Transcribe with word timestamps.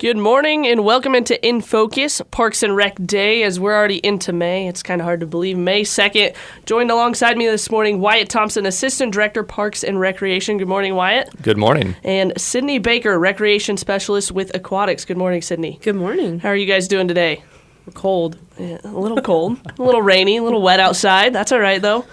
Good 0.00 0.16
morning 0.16 0.66
and 0.66 0.82
welcome 0.82 1.14
into 1.14 1.46
In 1.46 1.60
Focus 1.60 2.22
Parks 2.30 2.62
and 2.62 2.74
Rec 2.74 2.96
Day 3.04 3.42
as 3.42 3.60
we're 3.60 3.76
already 3.76 3.98
into 3.98 4.32
May. 4.32 4.66
It's 4.66 4.82
kind 4.82 4.98
of 4.98 5.04
hard 5.04 5.20
to 5.20 5.26
believe. 5.26 5.58
May 5.58 5.82
2nd. 5.82 6.34
Joined 6.64 6.90
alongside 6.90 7.36
me 7.36 7.44
this 7.44 7.70
morning, 7.70 8.00
Wyatt 8.00 8.30
Thompson, 8.30 8.64
Assistant 8.64 9.12
Director, 9.12 9.42
Parks 9.42 9.84
and 9.84 10.00
Recreation. 10.00 10.56
Good 10.56 10.68
morning, 10.68 10.94
Wyatt. 10.94 11.42
Good 11.42 11.58
morning. 11.58 11.96
And 12.02 12.32
Sydni 12.36 12.82
Baker, 12.82 13.18
Recreation 13.18 13.76
Specialist 13.76 14.32
with 14.32 14.54
Aquatics. 14.54 15.04
Good 15.04 15.18
morning, 15.18 15.42
Sydni. 15.42 15.82
Good 15.82 15.96
morning. 15.96 16.38
How 16.38 16.48
are 16.48 16.56
you 16.56 16.64
guys 16.64 16.88
doing 16.88 17.06
today? 17.06 17.44
We're 17.84 17.92
cold. 17.92 18.38
Yeah, 18.58 18.78
a 18.82 18.88
little 18.88 19.20
cold, 19.20 19.58
a 19.78 19.82
little 19.82 20.00
rainy, 20.00 20.38
a 20.38 20.42
little 20.42 20.62
wet 20.62 20.80
outside. 20.80 21.34
That's 21.34 21.52
all 21.52 21.60
right, 21.60 21.82
though. 21.82 22.06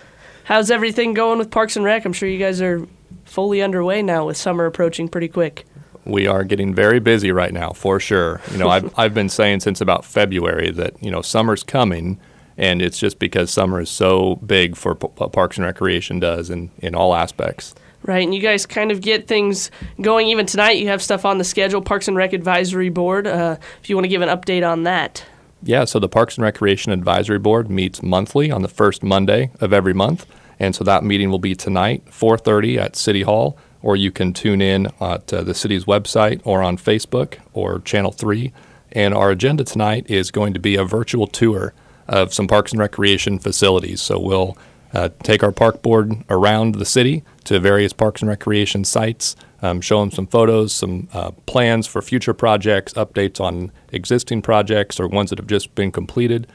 How's 0.43 0.71
everything 0.71 1.13
going 1.13 1.39
with 1.39 1.51
Parks 1.51 1.77
and 1.77 1.85
Rec? 1.85 2.03
I'm 2.03 2.11
sure 2.11 2.27
you 2.27 2.37
guys 2.37 2.61
are 2.61 2.85
fully 3.23 3.61
underway 3.61 4.01
now 4.01 4.25
with 4.25 4.35
summer 4.35 4.65
approaching 4.65 5.07
pretty 5.07 5.29
quick. 5.29 5.63
We 6.07 6.27
are 6.27 6.43
getting 6.43 6.73
very 6.73 6.99
busy 6.99 7.31
right 7.31 7.53
now, 7.53 7.71
for 7.71 7.99
sure. 7.99 8.41
You 8.51 8.57
know, 8.57 8.69
I've, 8.69 8.93
I've 8.99 9.13
been 9.13 9.29
saying 9.29 9.59
since 9.61 9.81
about 9.81 10.05
February 10.05 10.71
that, 10.71 11.01
you 11.03 11.11
know, 11.11 11.21
summer's 11.21 11.63
coming, 11.63 12.19
and 12.57 12.81
it's 12.81 12.97
just 12.97 13.19
because 13.19 13.51
summer 13.51 13.81
is 13.81 13.89
so 13.89 14.37
big 14.37 14.75
for 14.75 14.95
P- 14.95 15.07
Parks 15.31 15.57
and 15.57 15.65
Recreation 15.65 16.19
does 16.19 16.49
in, 16.49 16.71
in 16.79 16.95
all 16.95 17.13
aspects. 17.13 17.75
Right, 18.03 18.23
and 18.23 18.33
you 18.33 18.41
guys 18.41 18.65
kind 18.65 18.91
of 18.91 19.01
get 19.01 19.27
things 19.27 19.69
going 19.99 20.27
even 20.27 20.45
tonight. 20.45 20.77
You 20.77 20.87
have 20.87 21.01
stuff 21.01 21.25
on 21.25 21.39
the 21.39 21.43
schedule, 21.43 21.81
Parks 21.81 22.07
and 22.07 22.15
Rec 22.15 22.31
Advisory 22.31 22.89
Board. 22.89 23.27
Uh, 23.27 23.57
if 23.81 23.89
you 23.89 23.95
want 23.95 24.05
to 24.05 24.09
give 24.09 24.21
an 24.21 24.29
update 24.29 24.67
on 24.67 24.83
that. 24.83 25.25
Yeah, 25.63 25.85
so 25.85 25.99
the 25.99 26.07
Parks 26.07 26.37
and 26.37 26.43
Recreation 26.43 26.91
Advisory 26.91 27.39
Board 27.39 27.69
meets 27.69 28.03
monthly 28.03 28.51
on 28.51 28.61
the 28.61 28.67
first 28.67 29.03
Monday 29.03 29.51
of 29.59 29.73
every 29.73 29.93
month, 29.93 30.25
and 30.59 30.75
so 30.75 30.83
that 30.83 31.03
meeting 31.03 31.31
will 31.31 31.39
be 31.39 31.55
tonight, 31.55 32.05
4:30 32.05 32.77
at 32.77 32.95
City 32.95 33.23
Hall 33.23 33.57
or 33.87 33.95
you 33.95 34.11
can 34.11 34.33
tune 34.33 34.61
in 34.61 34.85
at 34.99 35.31
uh, 35.31 35.41
the 35.43 35.53
city's 35.53 35.85
website 35.85 36.41
or 36.43 36.61
on 36.61 36.75
Facebook 36.75 37.37
or 37.53 37.79
Channel 37.79 38.11
3. 38.11 38.51
And 38.91 39.13
our 39.13 39.31
agenda 39.31 39.63
tonight 39.63 40.05
is 40.09 40.29
going 40.29 40.53
to 40.55 40.59
be 40.59 40.75
a 40.75 40.83
virtual 40.83 41.25
tour 41.25 41.73
of 42.05 42.33
some 42.33 42.49
parks 42.49 42.73
and 42.73 42.81
recreation 42.81 43.39
facilities. 43.39 44.01
So 44.01 44.19
we'll 44.19 44.57
uh, 44.93 45.07
take 45.23 45.41
our 45.41 45.53
park 45.53 45.81
board 45.81 46.25
around 46.29 46.75
the 46.75 46.85
city 46.85 47.23
to 47.45 47.61
various 47.61 47.93
parks 47.93 48.21
and 48.21 48.27
recreation 48.27 48.83
sites, 48.83 49.37
um, 49.61 49.79
show 49.79 50.01
them 50.01 50.11
some 50.11 50.27
photos, 50.27 50.73
some 50.73 51.07
uh, 51.13 51.31
plans 51.45 51.87
for 51.87 52.01
future 52.01 52.33
projects, 52.33 52.91
updates 52.95 53.39
on 53.39 53.71
existing 53.93 54.41
projects 54.41 54.99
or 54.99 55.07
ones 55.07 55.29
that 55.29 55.39
have 55.39 55.47
just 55.47 55.73
been 55.75 55.93
completed. 55.93 56.45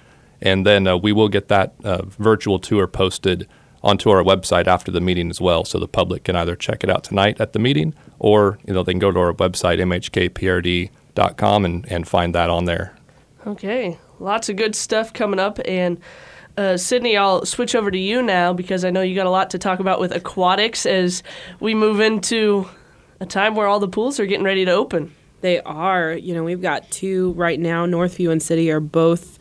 And 0.43 0.67
then 0.67 0.87
uh, 0.87 0.99
we 0.99 1.13
will 1.13 1.31
get 1.31 1.49
that 1.49 1.73
uh, 1.83 2.03
virtual 2.05 2.59
tour 2.59 2.87
posted 2.87 3.49
onto 3.83 4.11
our 4.11 4.23
website 4.23 4.67
after 4.67 4.91
the 4.91 5.01
meeting 5.01 5.31
as 5.31 5.41
well, 5.41 5.65
so 5.65 5.79
the 5.79 5.89
public 5.89 6.25
can 6.25 6.37
either 6.37 6.57
check 6.57 6.85
it 6.85 6.91
out 6.91 7.05
tonight 7.05 7.41
at 7.41 7.53
the 7.53 7.59
meeting, 7.59 7.95
or 8.19 8.59
you 8.67 8.73
know 8.73 8.83
they 8.83 8.93
can 8.93 8.99
go 8.99 9.11
to 9.11 9.19
our 9.19 9.33
website 9.33 9.79
mhkprd.com 9.79 11.65
and, 11.65 11.91
and 11.91 12.09
find 12.09 12.35
that 12.35 12.51
on 12.51 12.65
there. 12.65 12.97
Okay, 13.47 13.99
lots 14.21 14.49
of 14.49 14.57
good 14.57 14.75
stuff 14.75 15.13
coming 15.13 15.41
up, 15.41 15.59
and 15.67 15.99
uh, 16.57 16.75
Sydni, 16.75 17.19
I'll 17.19 17.47
switch 17.47 17.75
over 17.75 17.91
to 17.91 17.99
you 17.99 18.23
now 18.23 18.53
because 18.53 18.85
I 18.85 18.91
know 18.91 19.01
you 19.01 19.15
got 19.15 19.27
a 19.27 19.31
lot 19.31 19.51
to 19.51 19.59
talk 19.59 19.81
about 19.81 20.01
with 20.01 20.13
aquatics 20.13 20.85
as 20.85 21.23
we 21.61 21.75
move 21.75 22.01
into 22.01 22.69
a 23.21 23.27
time 23.27 23.55
where 23.55 23.67
all 23.67 23.81
the 23.81 23.89
pools 23.89 24.21
are 24.21 24.27
getting 24.27 24.45
ready 24.45 24.65
to 24.65 24.71
open. 24.71 25.15
They 25.41 25.61
are. 25.61 26.13
You 26.13 26.35
know, 26.35 26.45
we've 26.45 26.61
got 26.61 26.91
two 26.91 27.33
right 27.33 27.59
now. 27.59 27.87
Northview 27.87 28.31
and 28.31 28.43
City 28.43 28.71
are 28.71 28.81
both 28.81 29.39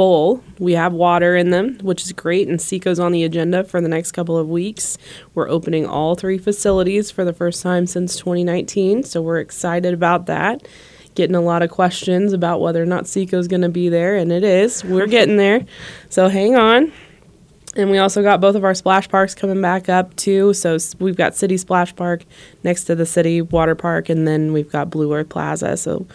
full. 0.00 0.42
We 0.58 0.72
have 0.72 0.94
water 0.94 1.36
in 1.36 1.50
them, 1.50 1.76
which 1.82 2.04
is 2.04 2.12
great, 2.12 2.48
and 2.48 2.58
CiCo's 2.58 2.98
on 2.98 3.12
the 3.12 3.22
agenda 3.22 3.64
for 3.64 3.82
the 3.82 3.88
next 3.88 4.12
couple 4.12 4.38
of 4.38 4.48
weeks. 4.48 4.96
We're 5.34 5.50
opening 5.50 5.84
all 5.84 6.14
three 6.14 6.38
facilities 6.38 7.10
for 7.10 7.22
the 7.22 7.34
first 7.34 7.62
time 7.62 7.86
since 7.86 8.16
2019, 8.16 9.02
so 9.02 9.20
we're 9.20 9.40
excited 9.40 9.92
about 9.92 10.24
that. 10.24 10.66
Getting 11.16 11.36
a 11.36 11.42
lot 11.42 11.60
of 11.60 11.68
questions 11.68 12.32
about 12.32 12.62
whether 12.62 12.82
or 12.82 12.86
not 12.86 13.04
CiCo's 13.04 13.46
going 13.46 13.60
to 13.60 13.68
be 13.68 13.90
there, 13.90 14.16
and 14.16 14.32
it 14.32 14.42
is. 14.42 14.82
We're 14.82 15.06
getting 15.18 15.36
there, 15.36 15.66
so 16.08 16.30
hang 16.30 16.56
on. 16.56 16.92
And 17.76 17.90
we 17.90 17.98
also 17.98 18.22
got 18.22 18.40
both 18.40 18.56
of 18.56 18.64
our 18.64 18.72
splash 18.72 19.06
parks 19.06 19.34
coming 19.34 19.60
back 19.60 19.90
up 19.90 20.16
too. 20.16 20.54
So 20.54 20.78
we've 20.98 21.14
got 21.14 21.36
City 21.36 21.58
Splash 21.58 21.94
Park 21.94 22.24
next 22.64 22.84
to 22.84 22.94
the 22.94 23.04
City 23.04 23.42
Water 23.42 23.74
Park, 23.74 24.08
and 24.08 24.26
then 24.26 24.54
we've 24.54 24.72
got 24.72 24.88
Blue 24.88 25.12
Earth 25.12 25.28
Plaza. 25.28 25.76
So 25.76 26.06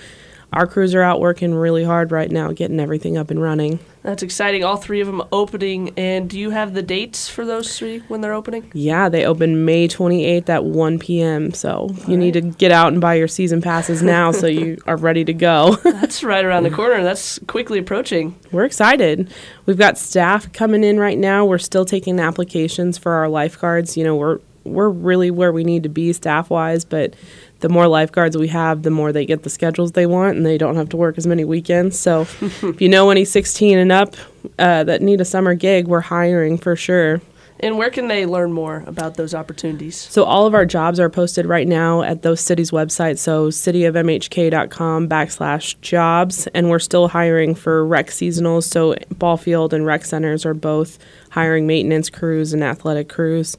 our 0.55 0.65
crews 0.65 0.95
are 0.95 1.01
out 1.01 1.19
working 1.19 1.53
really 1.53 1.83
hard 1.83 2.11
right 2.11 2.31
now, 2.31 2.51
getting 2.51 2.79
everything 2.79 3.17
up 3.17 3.29
and 3.29 3.41
running. 3.41 3.79
That's 4.03 4.23
exciting. 4.23 4.63
All 4.63 4.77
three 4.77 5.01
of 5.01 5.07
them 5.07 5.21
opening. 5.31 5.91
And 5.97 6.29
do 6.29 6.39
you 6.39 6.51
have 6.51 6.73
the 6.73 6.83
dates 6.83 7.27
for 7.27 7.43
those 7.43 7.77
three 7.77 7.99
when 8.07 8.21
they're 8.21 8.33
opening? 8.33 8.71
Yeah, 8.73 9.09
they 9.09 9.25
open 9.25 9.65
May 9.65 9.87
28th 9.87 10.47
at 10.47 10.63
1 10.63 10.99
p.m. 10.99 11.53
So 11.53 11.71
All 11.71 11.89
you 11.89 11.95
right. 12.09 12.17
need 12.17 12.33
to 12.35 12.41
get 12.41 12.71
out 12.71 12.91
and 12.93 13.01
buy 13.01 13.15
your 13.15 13.27
season 13.27 13.61
passes 13.61 14.03
now 14.03 14.31
so 14.31 14.45
you 14.47 14.77
are 14.87 14.95
ready 14.95 15.25
to 15.25 15.33
go. 15.33 15.75
That's 15.83 16.23
right 16.23 16.45
around 16.45 16.63
the 16.63 16.69
corner. 16.71 17.03
That's 17.03 17.39
quickly 17.47 17.79
approaching. 17.79 18.39
We're 18.51 18.65
excited. 18.65 19.33
We've 19.65 19.77
got 19.77 19.97
staff 19.97 20.53
coming 20.53 20.83
in 20.83 20.99
right 20.99 21.17
now. 21.17 21.43
We're 21.43 21.57
still 21.57 21.83
taking 21.85 22.19
applications 22.19 22.97
for 22.99 23.13
our 23.13 23.27
lifeguards. 23.27 23.97
You 23.97 24.03
know, 24.03 24.15
we're 24.15 24.39
we're 24.65 24.89
really 24.89 25.31
where 25.31 25.51
we 25.51 25.63
need 25.63 25.83
to 25.83 25.89
be 25.89 26.11
staff 26.13 26.49
wise, 26.49 26.83
but 26.83 27.15
the 27.59 27.69
more 27.69 27.87
lifeguards 27.87 28.37
we 28.37 28.47
have, 28.49 28.83
the 28.83 28.91
more 28.91 29.11
they 29.11 29.25
get 29.25 29.43
the 29.43 29.49
schedules 29.49 29.93
they 29.93 30.05
want, 30.05 30.35
and 30.35 30.45
they 30.45 30.57
don't 30.57 30.75
have 30.75 30.89
to 30.89 30.97
work 30.97 31.17
as 31.17 31.25
many 31.25 31.45
weekends. 31.45 31.97
So, 31.97 32.21
if 32.41 32.81
you 32.81 32.89
know 32.89 33.09
any 33.09 33.25
16 33.25 33.77
and 33.77 33.91
up 33.91 34.15
uh, 34.59 34.83
that 34.83 35.01
need 35.01 35.21
a 35.21 35.25
summer 35.25 35.53
gig, 35.53 35.87
we're 35.87 36.01
hiring 36.01 36.57
for 36.57 36.75
sure. 36.75 37.21
And 37.61 37.77
where 37.77 37.89
can 37.89 38.09
they 38.09 38.25
learn 38.25 38.51
more 38.51 38.83
about 38.85 39.15
those 39.15 39.33
opportunities? 39.33 39.95
So 39.95 40.25
all 40.25 40.45
of 40.45 40.53
our 40.53 40.65
jobs 40.65 40.99
are 40.99 41.09
posted 41.09 41.45
right 41.45 41.67
now 41.67 42.01
at 42.01 42.21
those 42.21 42.41
cities' 42.41 42.71
websites. 42.71 43.19
So 43.19 43.47
cityofmhk.com 43.47 45.07
backslash 45.07 45.79
jobs, 45.79 46.47
and 46.47 46.69
we're 46.69 46.79
still 46.79 47.07
hiring 47.07 47.55
for 47.55 47.85
rec 47.85 48.07
seasonals. 48.07 48.63
So 48.63 48.95
ball 49.17 49.37
field 49.37 49.73
and 49.73 49.85
rec 49.85 50.03
centers 50.03 50.45
are 50.45 50.53
both 50.53 50.99
hiring 51.35 51.67
maintenance 51.67 52.09
crews 52.09 52.53
and 52.53 52.63
athletic 52.63 53.09
crews 53.09 53.57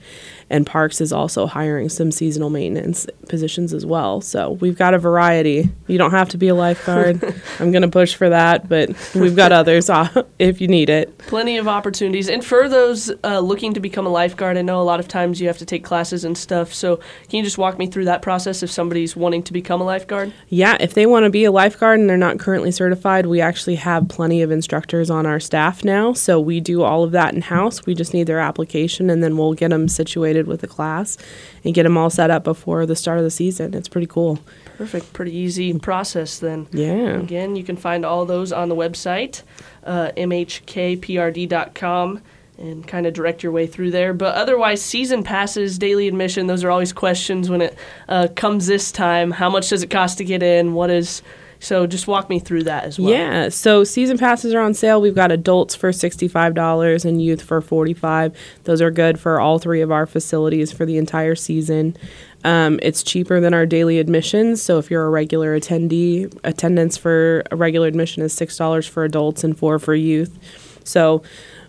and 0.49 0.67
Parks 0.67 1.01
is 1.01 1.13
also 1.13 1.47
hiring 1.47 1.89
some 1.89 2.13
seasonal 2.13 2.51
maintenance 2.51 3.07
positions 3.29 3.75
as 3.75 3.85
well. 3.85 4.21
So 4.21 4.53
we've 4.53 4.79
got 4.79 4.95
a 4.95 4.99
variety. 4.99 5.69
You 5.89 5.99
don't 5.99 6.13
have 6.13 6.29
to 6.31 6.39
be 6.39 6.49
a 6.49 6.55
lifeguard. 6.55 7.23
I'm 7.59 7.73
going 7.73 7.83
to 7.83 7.89
push 7.89 8.15
for 8.15 8.29
that, 8.29 8.69
but 8.69 8.91
we've 9.15 9.35
got 9.35 9.51
others 9.51 9.91
if 10.39 10.61
you 10.61 10.69
need 10.69 10.89
it. 10.89 11.19
Plenty 11.19 11.57
of 11.57 11.67
opportunities. 11.67 12.29
And 12.29 12.45
for 12.45 12.69
those 12.69 13.11
uh, 13.25 13.41
looking 13.41 13.75
to 13.75 13.81
become 13.81 14.07
a 14.07 14.11
lifeguard, 14.11 14.57
I 14.57 14.63
know 14.63 14.81
a 14.81 14.85
lot 14.85 15.01
of 15.01 15.09
times 15.09 15.41
you 15.41 15.49
have 15.49 15.59
to 15.59 15.67
take 15.67 15.83
classes 15.83 16.25
and 16.25 16.39
stuff. 16.39 16.73
So 16.73 16.97
can 17.29 17.39
you 17.39 17.43
just 17.43 17.59
walk 17.59 17.77
me 17.79 17.89
through 17.89 18.05
that 18.05 18.23
process 18.23 18.63
if 18.63 18.71
somebody's 18.71 19.17
wanting 19.17 19.43
to 19.45 19.53
become 19.53 19.81
a 19.81 19.85
lifeguard? 19.85 20.33
Yeah, 20.49 20.77
if 20.79 20.95
they 20.95 21.07
want 21.07 21.25
to 21.25 21.31
be 21.31 21.45
a 21.45 21.51
lifeguard 21.51 21.99
and 21.99 22.09
they're 22.09 22.17
not 22.17 22.39
currently 22.39 22.71
certified, 22.71 23.27
we 23.27 23.41
actually 23.41 23.77
have 23.77 24.09
plenty 24.09 24.43
of 24.43 24.53
instructors 24.53 25.11
on 25.11 25.27
our 25.27 25.41
staff 25.41 25.83
now. 25.83 26.13
So 26.13 26.39
we 26.39 26.61
do 26.61 26.83
all 26.83 27.03
of 27.03 27.11
that 27.13 27.35
in 27.35 27.43
house. 27.43 27.66
We 27.87 27.95
just 27.95 28.15
need 28.15 28.25
their 28.25 28.41
application 28.41 29.11
and 29.11 29.23
then 29.23 29.37
we'll 29.37 29.55
get 29.55 29.71
them 29.71 29.89
situated 29.89 30.47
with 30.47 30.61
the 30.61 30.67
class 30.67 31.19
and 31.65 31.75
get 31.75 31.83
them 31.83 31.97
all 31.97 32.11
set 32.11 32.31
up 32.31 32.45
before 32.45 32.87
the 32.87 32.97
start 32.97 33.19
of 33.19 33.25
the 33.25 33.31
season. 33.31 33.75
It's 33.75 33.89
pretty 33.89 34.07
cool. 34.07 34.39
Perfect. 34.77 35.13
Pretty 35.13 35.35
easy 35.35 35.77
process 35.79 36.39
then. 36.39 36.67
Yeah. 36.73 37.19
Again, 37.19 37.57
you 37.57 37.65
can 37.65 37.77
find 37.77 38.05
all 38.05 38.27
those 38.27 38.53
on 38.53 38.69
the 38.69 38.77
website, 38.77 39.43
uh, 39.85 40.11
mhkprd.com 40.17 42.23
and 42.59 42.89
kind 42.89 43.07
of 43.07 43.13
direct 43.13 43.43
your 43.43 43.53
way 43.53 43.67
through 43.67 43.91
there. 43.91 44.15
But 44.15 44.35
otherwise, 44.35 44.83
season 44.83 45.23
passes, 45.23 45.79
daily 45.79 46.09
admission, 46.09 46.47
those 46.47 46.65
are 46.65 46.71
always 46.71 46.93
questions 46.93 47.51
when 47.51 47.63
it 47.63 47.79
uh, 48.09 48.29
comes 48.35 48.67
this 48.67 48.91
time. 48.91 49.31
How 49.31 49.51
much 49.51 49.69
does 49.69 49.83
it 49.83 49.91
cost 49.91 50.19
to 50.19 50.25
get 50.25 50.43
in? 50.43 50.75
What 50.75 50.91
is 50.91 51.23
so 51.67 51.85
just 51.85 52.07
walk 52.07 52.31
me 52.31 52.39
through 52.39 52.63
that 52.63 52.85
as 52.85 52.97
well. 52.97 53.11
Yeah. 53.11 53.49
So 53.49 53.83
season 53.83 54.19
passes 54.19 54.55
are 54.55 54.61
on 54.61 54.73
sale. 54.73 55.01
We've 55.01 55.17
got 55.17 55.33
adults 55.33 55.75
for 55.75 55.91
$65 55.91 57.05
and 57.05 57.21
youth 57.21 57.43
for 57.43 57.61
45 57.61 58.33
Those 58.63 58.81
are 58.81 58.93
good 58.93 59.19
for 59.19 59.41
all 59.41 59.59
three 59.59 59.81
of 59.81 59.91
our 59.91 60.07
facilities 60.07 60.71
for 60.71 60.87
the 60.87 60.97
entire 60.97 61.35
season. 61.35 61.97
Um, 62.45 62.79
it's 62.83 63.03
cheaper 63.03 63.41
than 63.41 63.53
our 63.53 63.67
daily 63.67 63.99
admissions. 63.99 64.63
So 64.63 64.79
if 64.79 64.93
you're 64.93 65.07
a 65.07 65.11
regular 65.11 65.59
attendee, 65.59 66.33
attendance 66.45 66.97
for 66.97 67.43
a 67.51 67.57
regular 67.57 67.89
admission 67.89 68.23
is 68.23 68.33
$6 68.33 68.89
for 68.89 69.03
adults 69.03 69.43
and 69.43 69.59
4 69.59 69.81
for 69.81 69.97
youth. 69.97 70.39
So 70.85 71.25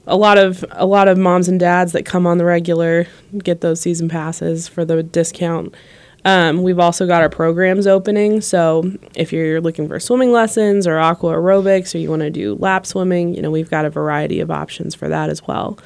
a 0.05 0.15
lot 0.15 0.37
of 0.37 0.63
a 0.71 0.85
lot 0.85 1.07
of 1.07 1.17
moms 1.17 1.49
and 1.49 1.59
dads 1.59 1.91
that 1.93 2.05
come 2.05 2.27
on 2.27 2.37
the 2.37 2.45
regular 2.45 3.07
get 3.39 3.61
those 3.61 3.81
season 3.81 4.09
passes 4.09 4.67
for 4.67 4.85
the 4.85 5.01
discount. 5.01 5.73
Um, 6.27 6.61
we've 6.61 6.77
also 6.77 7.07
got 7.07 7.21
our 7.21 7.29
programs 7.29 7.87
opening. 7.87 8.41
So 8.41 8.91
if 9.15 9.31
you're 9.31 9.61
looking 9.61 9.87
for 9.87 9.97
swimming 9.97 10.33
lessons 10.33 10.85
or 10.85 10.97
aqua 10.97 11.31
aerobics 11.31 11.95
or 11.95 11.99
you 11.99 12.09
want 12.09 12.21
to 12.21 12.29
do 12.29 12.55
lap 12.55 12.85
swimming, 12.85 13.33
you 13.33 13.41
know, 13.41 13.49
we've 13.49 13.69
got 13.69 13.85
a 13.85 13.89
variety 13.89 14.41
of 14.41 14.51
options 14.51 14.93
for 14.93 15.07
that 15.07 15.29
as 15.29 15.47
well. 15.47 15.79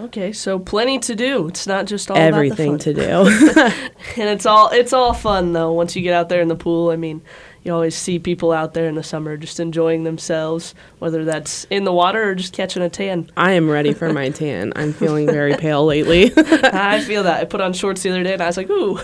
Okay, 0.00 0.32
so 0.32 0.58
plenty 0.58 0.98
to 0.98 1.14
do. 1.14 1.46
It's 1.46 1.68
not 1.68 1.86
just 1.86 2.10
all 2.10 2.16
everything 2.16 2.76
to 2.78 2.92
do. 2.92 3.02
and 4.16 4.28
it's 4.28 4.46
all 4.46 4.70
it's 4.70 4.92
all 4.92 5.12
fun 5.14 5.52
though 5.52 5.70
once 5.70 5.94
you 5.94 6.02
get 6.02 6.12
out 6.12 6.28
there 6.28 6.40
in 6.40 6.48
the 6.48 6.56
pool. 6.56 6.90
I 6.90 6.96
mean, 6.96 7.22
you 7.64 7.72
always 7.72 7.96
see 7.96 8.18
people 8.18 8.52
out 8.52 8.74
there 8.74 8.86
in 8.88 8.94
the 8.94 9.02
summer 9.02 9.36
just 9.38 9.58
enjoying 9.58 10.04
themselves, 10.04 10.74
whether 10.98 11.24
that's 11.24 11.64
in 11.70 11.84
the 11.84 11.92
water 11.92 12.22
or 12.30 12.34
just 12.34 12.52
catching 12.52 12.82
a 12.82 12.90
tan. 12.90 13.30
I 13.36 13.52
am 13.52 13.70
ready 13.70 13.94
for 13.94 14.12
my 14.12 14.28
tan. 14.42 14.72
I'm 14.76 14.92
feeling 14.92 15.26
very 15.26 15.56
pale 15.56 15.84
lately. 15.84 16.30
I 16.36 17.00
feel 17.00 17.22
that. 17.22 17.40
I 17.40 17.44
put 17.46 17.60
on 17.62 17.72
shorts 17.72 18.02
the 18.02 18.10
other 18.10 18.22
day 18.22 18.34
and 18.34 18.42
I 18.42 18.46
was 18.46 18.56
like, 18.58 18.68
ooh, 18.70 18.98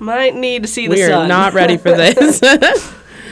might 0.04 0.34
need 0.34 0.62
to 0.62 0.68
see 0.68 0.88
the 0.88 0.94
we 0.94 1.00
sun. 1.00 1.08
We 1.08 1.14
are 1.14 1.28
not 1.28 1.52
ready 1.54 1.76
for 1.76 1.90
this. 1.92 2.40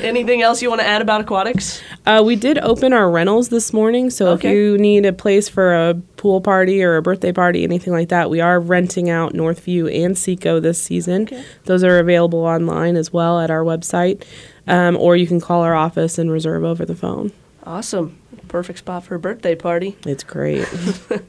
Anything 0.03 0.41
else 0.41 0.63
you 0.63 0.71
want 0.71 0.81
to 0.81 0.87
add 0.87 1.03
about 1.03 1.21
aquatics? 1.21 1.83
Uh, 2.07 2.23
we 2.25 2.35
did 2.35 2.57
open 2.61 2.95
our 2.95 3.11
rentals 3.11 3.51
this 3.51 3.71
morning, 3.75 4.09
so 4.09 4.29
Okay. 4.29 4.49
if 4.49 4.55
you 4.55 4.79
need 4.79 5.05
a 5.05 5.13
place 5.13 5.47
for 5.51 5.75
a 5.75 5.95
pool 6.17 6.41
party 6.41 6.83
or 6.83 6.97
a 6.97 7.03
birthday 7.03 7.33
party, 7.33 7.65
anything 7.65 7.93
like 7.93 8.09
that, 8.09 8.31
we 8.31 8.41
are 8.41 8.59
renting 8.59 9.11
out 9.11 9.35
Northview 9.35 9.95
and 10.05 10.17
CiCo 10.17 10.63
this 10.63 10.81
season. 10.81 11.25
Okay. 11.25 11.45
Those 11.65 11.85
are 11.85 11.99
available 11.99 12.39
online 12.39 12.97
as 12.97 13.13
well 13.13 13.41
at 13.41 13.51
our 13.51 13.63
website, 13.63 14.23
um, 14.67 14.97
or 14.97 15.17
you 15.17 15.27
can 15.27 15.41
call 15.41 15.63
our 15.63 15.75
office 15.75 16.19
and 16.19 16.31
reserve 16.31 16.65
over 16.65 16.85
the 16.85 16.95
phone. 16.95 17.33
Awesome. 17.65 18.19
Perfect 18.49 18.81
spot 18.81 19.05
for 19.05 19.15
a 19.15 19.19
birthday 19.19 19.55
party. 19.55 19.97
It's 20.07 20.25
great. 20.25 20.67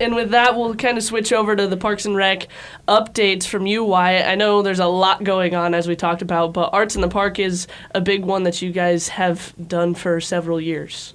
And 0.00 0.16
with 0.16 0.30
that, 0.30 0.56
we'll 0.56 0.74
kind 0.74 0.98
of 0.98 1.04
switch 1.04 1.32
over 1.32 1.54
to 1.54 1.68
the 1.68 1.76
Parks 1.76 2.06
and 2.06 2.16
Rec 2.16 2.48
updates 2.88 3.44
from 3.46 3.66
you, 3.66 3.84
Wyatt. 3.84 4.26
I 4.26 4.34
know 4.34 4.60
there's 4.60 4.80
a 4.80 4.86
lot 4.86 5.22
going 5.22 5.54
on, 5.54 5.74
as 5.74 5.86
we 5.86 5.94
talked 5.94 6.22
about, 6.22 6.52
but 6.52 6.70
Arts 6.72 6.96
in 6.96 7.02
the 7.02 7.08
Park 7.08 7.38
is 7.38 7.68
a 7.94 8.00
big 8.00 8.24
one 8.24 8.42
that 8.42 8.60
you 8.60 8.72
guys 8.72 9.08
have 9.10 9.54
done 9.64 9.94
for 9.94 10.20
several 10.20 10.60
years. 10.60 11.14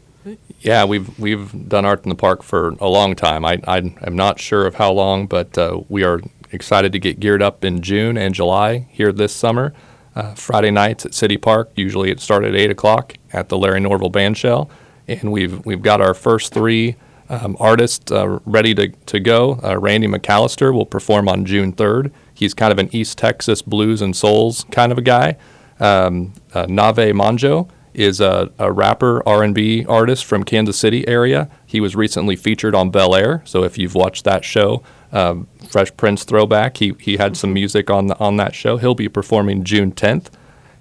Yeah, 0.61 0.85
we've 0.85 1.17
we've 1.19 1.69
done 1.69 1.85
art 1.85 2.03
in 2.03 2.09
the 2.09 2.15
park 2.15 2.43
for 2.43 2.69
a 2.79 2.87
long 2.87 3.15
time. 3.15 3.43
I, 3.45 3.59
I 3.67 3.77
am 3.77 4.15
not 4.15 4.39
sure 4.39 4.65
of 4.65 4.75
how 4.75 4.91
long, 4.91 5.27
but 5.27 5.57
uh, 5.57 5.81
we 5.89 6.03
are 6.03 6.21
excited 6.51 6.91
to 6.93 6.99
get 6.99 7.19
geared 7.19 7.41
up 7.41 7.65
in 7.65 7.81
June 7.81 8.17
and 8.17 8.33
July 8.33 8.87
here 8.91 9.11
this 9.11 9.33
summer. 9.33 9.73
Uh, 10.17 10.33
Friday 10.33 10.71
nights 10.71 11.05
at 11.05 11.13
City 11.13 11.37
Park. 11.37 11.69
Usually 11.75 12.09
it 12.09 12.19
started 12.19 12.55
at 12.55 12.59
eight 12.59 12.71
o'clock 12.71 13.13
at 13.31 13.49
the 13.49 13.57
Larry 13.57 13.79
Norvell 13.79 14.09
Band 14.09 14.35
Shell, 14.35 14.67
and 15.07 15.31
we've 15.31 15.63
we've 15.63 15.83
got 15.83 16.01
our 16.01 16.15
first 16.15 16.51
three 16.51 16.95
um, 17.29 17.55
artists 17.59 18.11
uh, 18.11 18.39
ready 18.43 18.73
to 18.73 18.87
to 18.87 19.19
go. 19.19 19.59
Uh, 19.63 19.77
Randy 19.77 20.07
McAllister 20.07 20.73
will 20.73 20.87
perform 20.87 21.29
on 21.29 21.45
June 21.45 21.71
third. 21.71 22.11
He's 22.33 22.55
kind 22.55 22.71
of 22.71 22.79
an 22.79 22.89
East 22.91 23.19
Texas 23.19 23.61
blues 23.61 24.01
and 24.01 24.15
souls 24.15 24.65
kind 24.71 24.91
of 24.91 24.97
a 24.97 25.03
guy. 25.03 25.37
Um, 25.79 26.33
uh, 26.51 26.65
Nave 26.67 27.13
Manjo 27.13 27.69
is 27.97 28.21
a, 28.21 28.51
a 28.59 28.71
rapper 28.71 29.27
R&B 29.27 29.83
artist 29.85 30.23
from 30.23 30.43
Kansas 30.43 30.77
City 30.77 31.05
area. 31.07 31.49
He 31.65 31.81
was 31.81 31.95
recently 31.95 32.35
featured 32.35 32.75
on 32.75 32.91
Bel 32.91 33.15
Air, 33.15 33.41
so 33.43 33.63
if 33.63 33.77
you've 33.77 33.95
watched 33.95 34.23
that 34.23 34.45
show, 34.45 34.83
um, 35.11 35.47
Fresh 35.67 35.97
Prince 35.97 36.23
throwback, 36.23 36.77
he 36.77 36.93
he 36.99 37.17
had 37.17 37.35
some 37.35 37.53
music 37.53 37.89
on 37.89 38.07
the, 38.07 38.19
on 38.19 38.37
that 38.37 38.53
show. 38.53 38.77
He'll 38.77 38.95
be 38.95 39.09
performing 39.09 39.63
June 39.63 39.91
10th, 39.91 40.27